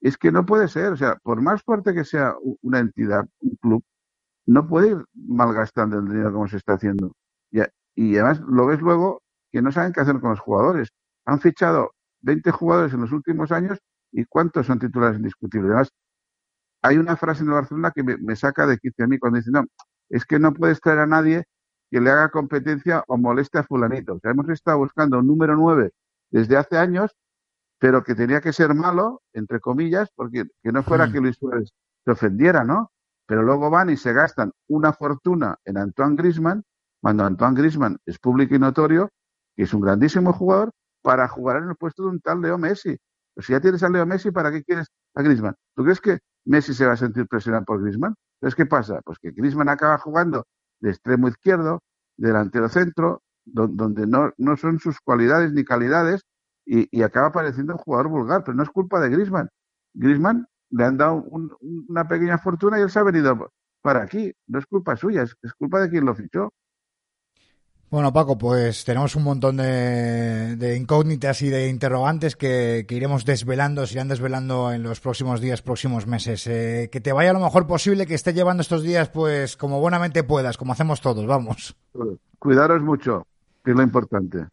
es 0.00 0.16
que 0.18 0.32
no 0.32 0.46
puede 0.46 0.68
ser. 0.68 0.92
O 0.92 0.96
sea, 0.96 1.16
por 1.22 1.40
más 1.42 1.62
fuerte 1.62 1.94
que 1.94 2.04
sea 2.04 2.34
una 2.62 2.78
entidad, 2.80 3.26
un 3.40 3.56
club, 3.56 3.84
no 4.46 4.66
puede 4.68 4.90
ir 4.90 5.04
malgastando 5.14 5.98
el 5.98 6.06
dinero 6.06 6.32
como 6.32 6.48
se 6.48 6.56
está 6.56 6.74
haciendo. 6.74 7.12
Y, 7.50 7.60
y 7.94 8.16
además 8.16 8.40
lo 8.40 8.66
ves 8.66 8.80
luego 8.80 9.22
que 9.50 9.62
no 9.62 9.72
saben 9.72 9.92
qué 9.92 10.00
hacer 10.00 10.20
con 10.20 10.30
los 10.30 10.40
jugadores. 10.40 10.90
Han 11.24 11.40
fichado 11.40 11.92
20 12.20 12.50
jugadores 12.52 12.92
en 12.92 13.00
los 13.00 13.12
últimos 13.12 13.52
años 13.52 13.78
y 14.12 14.24
¿cuántos 14.24 14.66
son 14.66 14.78
titulares 14.78 15.18
indiscutibles? 15.18 15.70
Además, 15.70 15.92
hay 16.82 16.98
una 16.98 17.16
frase 17.16 17.42
en 17.42 17.48
el 17.48 17.54
Barcelona 17.54 17.92
que 17.94 18.02
me, 18.02 18.36
saca 18.36 18.66
de 18.66 18.78
quicio 18.78 19.04
a 19.04 19.08
mí 19.08 19.18
cuando 19.18 19.38
dicen, 19.38 19.54
no, 19.54 19.64
es 20.08 20.24
que 20.24 20.38
no 20.38 20.52
puedes 20.52 20.80
traer 20.80 21.00
a 21.00 21.06
nadie 21.06 21.44
que 21.90 22.00
le 22.00 22.10
haga 22.10 22.30
competencia 22.30 23.04
o 23.08 23.16
moleste 23.16 23.58
a 23.58 23.64
fulanito. 23.64 24.14
O 24.14 24.20
sea, 24.20 24.30
hemos 24.32 24.48
estado 24.48 24.78
buscando 24.78 25.18
un 25.18 25.26
número 25.26 25.56
9 25.56 25.92
desde 26.30 26.56
hace 26.56 26.78
años, 26.78 27.14
pero 27.78 28.04
que 28.04 28.14
tenía 28.14 28.40
que 28.40 28.52
ser 28.52 28.74
malo, 28.74 29.22
entre 29.32 29.60
comillas, 29.60 30.10
porque 30.14 30.44
que 30.62 30.72
no 30.72 30.82
fuera 30.82 31.06
Mm. 31.06 31.12
que 31.12 31.20
Luis 31.20 31.36
Suárez 31.36 31.72
se 32.04 32.10
ofendiera, 32.10 32.64
¿no? 32.64 32.90
Pero 33.26 33.42
luego 33.42 33.70
van 33.70 33.90
y 33.90 33.96
se 33.96 34.12
gastan 34.12 34.52
una 34.68 34.92
fortuna 34.92 35.56
en 35.64 35.78
Antoine 35.78 36.16
Grisman, 36.16 36.62
cuando 37.00 37.24
Antoine 37.24 37.54
Grisman 37.60 37.98
es 38.06 38.18
público 38.18 38.54
y 38.54 38.58
notorio, 38.58 39.10
que 39.56 39.64
es 39.64 39.74
un 39.74 39.80
grandísimo 39.80 40.32
jugador, 40.32 40.70
para 41.02 41.28
jugar 41.28 41.58
en 41.62 41.68
el 41.70 41.76
puesto 41.76 42.02
de 42.04 42.08
un 42.10 42.20
tal 42.20 42.40
Leo 42.40 42.58
Messi. 42.58 42.96
Pues 43.34 43.46
si 43.46 43.52
ya 43.52 43.60
tienes 43.60 43.82
a 43.82 43.88
Leo 43.88 44.06
Messi, 44.06 44.30
¿para 44.30 44.50
qué 44.50 44.62
quieres 44.64 44.88
a 45.14 45.22
Grisman? 45.22 45.54
¿Tú 45.74 45.84
crees 45.84 46.00
que 46.00 46.18
Messi 46.44 46.74
se 46.74 46.86
va 46.86 46.92
a 46.94 46.96
sentir 46.96 47.26
presionado 47.28 47.64
por 47.64 47.82
Grisman? 47.82 48.14
Entonces, 48.40 48.56
¿qué 48.56 48.66
pasa? 48.66 49.00
Pues 49.04 49.18
que 49.18 49.30
Grisman 49.30 49.68
acaba 49.68 49.98
jugando 49.98 50.46
de 50.80 50.90
extremo 50.90 51.28
izquierdo, 51.28 51.80
delantero 52.16 52.68
centro, 52.68 53.22
do- 53.44 53.68
donde 53.68 54.06
no, 54.06 54.32
no 54.38 54.56
son 54.56 54.78
sus 54.80 55.00
cualidades 55.00 55.52
ni 55.52 55.64
calidades, 55.64 56.22
y, 56.64 56.88
y 56.96 57.02
acaba 57.02 57.30
pareciendo 57.32 57.74
un 57.74 57.78
jugador 57.78 58.08
vulgar, 58.08 58.42
pero 58.44 58.56
no 58.56 58.62
es 58.62 58.70
culpa 58.70 59.00
de 59.00 59.10
Grisman. 59.10 59.48
Grisman 59.94 60.46
le 60.70 60.84
han 60.84 60.96
dado 60.96 61.14
un- 61.30 61.50
una 61.88 62.06
pequeña 62.08 62.38
fortuna 62.38 62.78
y 62.78 62.82
él 62.82 62.90
se 62.90 62.98
ha 62.98 63.02
venido 63.02 63.52
para 63.82 64.02
aquí. 64.02 64.32
No 64.46 64.58
es 64.58 64.66
culpa 64.66 64.96
suya, 64.96 65.22
es, 65.22 65.34
es 65.42 65.52
culpa 65.54 65.80
de 65.80 65.90
quien 65.90 66.04
lo 66.04 66.14
fichó. 66.14 66.52
Bueno, 67.88 68.12
Paco, 68.12 68.36
pues 68.36 68.84
tenemos 68.84 69.14
un 69.14 69.22
montón 69.22 69.58
de, 69.58 70.56
de 70.56 70.76
incógnitas 70.76 71.40
y 71.42 71.50
de 71.50 71.68
interrogantes 71.68 72.34
que, 72.34 72.84
que 72.88 72.96
iremos 72.96 73.24
desvelando, 73.24 73.86
se 73.86 73.94
irán 73.94 74.08
desvelando 74.08 74.72
en 74.72 74.82
los 74.82 74.98
próximos 75.00 75.40
días, 75.40 75.62
próximos 75.62 76.04
meses. 76.08 76.48
Eh, 76.48 76.88
que 76.90 77.00
te 77.00 77.12
vaya 77.12 77.32
lo 77.32 77.38
mejor 77.38 77.68
posible, 77.68 78.04
que 78.06 78.14
esté 78.14 78.32
llevando 78.34 78.62
estos 78.62 78.82
días, 78.82 79.08
pues 79.08 79.56
como 79.56 79.80
buenamente 79.80 80.24
puedas, 80.24 80.56
como 80.58 80.72
hacemos 80.72 81.00
todos, 81.00 81.26
vamos. 81.26 81.76
Cuidaros 82.40 82.82
mucho, 82.82 83.24
que 83.64 83.70
es 83.70 83.76
lo 83.76 83.84
importante. 83.84 84.46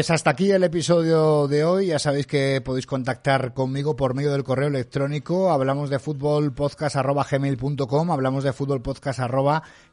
Pues 0.00 0.10
hasta 0.10 0.30
aquí 0.30 0.50
el 0.50 0.64
episodio 0.64 1.46
de 1.46 1.62
hoy. 1.62 1.88
Ya 1.88 1.98
sabéis 1.98 2.26
que 2.26 2.62
podéis 2.62 2.86
contactar 2.86 3.52
conmigo 3.52 3.96
por 3.96 4.14
medio 4.14 4.32
del 4.32 4.44
correo 4.44 4.68
electrónico. 4.68 5.52
Hablamos 5.52 5.90
de 5.90 5.98
fútbol 5.98 6.54
gmail.com, 6.54 8.10
hablamos 8.10 8.42
de 8.42 8.54
fútbol 8.54 8.82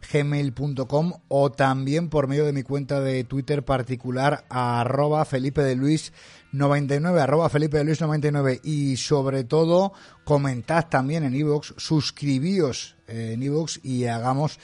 gmail.com 0.09 1.13
o 1.27 1.51
también 1.51 2.07
por 2.07 2.29
medio 2.29 2.45
de 2.45 2.53
mi 2.53 2.63
cuenta 2.63 3.01
de 3.01 3.25
Twitter 3.25 3.65
particular 3.65 4.45
arroba 4.47 5.25
Felipe 5.25 5.61
de 5.61 5.75
Luis 5.75 6.13
99, 6.53 7.19
arroba 7.19 7.49
Felipe 7.49 7.77
de 7.77 7.83
Luis 7.83 7.99
99 7.99 8.61
y 8.63 8.95
sobre 8.95 9.43
todo 9.43 9.91
comentad 10.23 10.87
también 10.87 11.25
en 11.25 11.35
iVoox, 11.35 11.73
suscribíos 11.75 12.95
en 13.07 13.43
iVoox 13.43 13.83
y 13.83 14.05
hagamos 14.05 14.57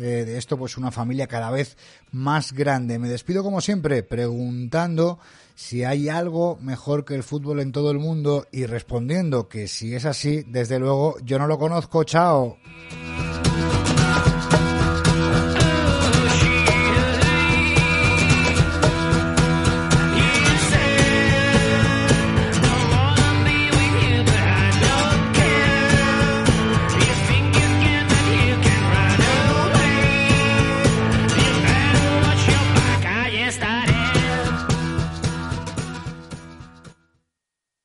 eh, 0.00 0.24
de 0.24 0.38
esto 0.38 0.56
pues 0.56 0.76
una 0.76 0.90
familia 0.90 1.26
cada 1.26 1.50
vez 1.50 1.76
más 2.10 2.52
grande. 2.52 2.98
Me 2.98 3.08
despido 3.08 3.42
como 3.42 3.60
siempre 3.60 4.02
preguntando 4.02 5.18
si 5.54 5.84
hay 5.84 6.08
algo 6.08 6.58
mejor 6.60 7.04
que 7.04 7.14
el 7.14 7.22
fútbol 7.22 7.60
en 7.60 7.72
todo 7.72 7.90
el 7.90 7.98
mundo 7.98 8.46
y 8.50 8.64
respondiendo 8.66 9.48
que 9.48 9.68
si 9.68 9.94
es 9.94 10.06
así, 10.06 10.42
desde 10.46 10.78
luego 10.78 11.16
yo 11.22 11.38
no 11.38 11.46
lo 11.46 11.58
conozco. 11.58 12.04
Chao. 12.04 12.56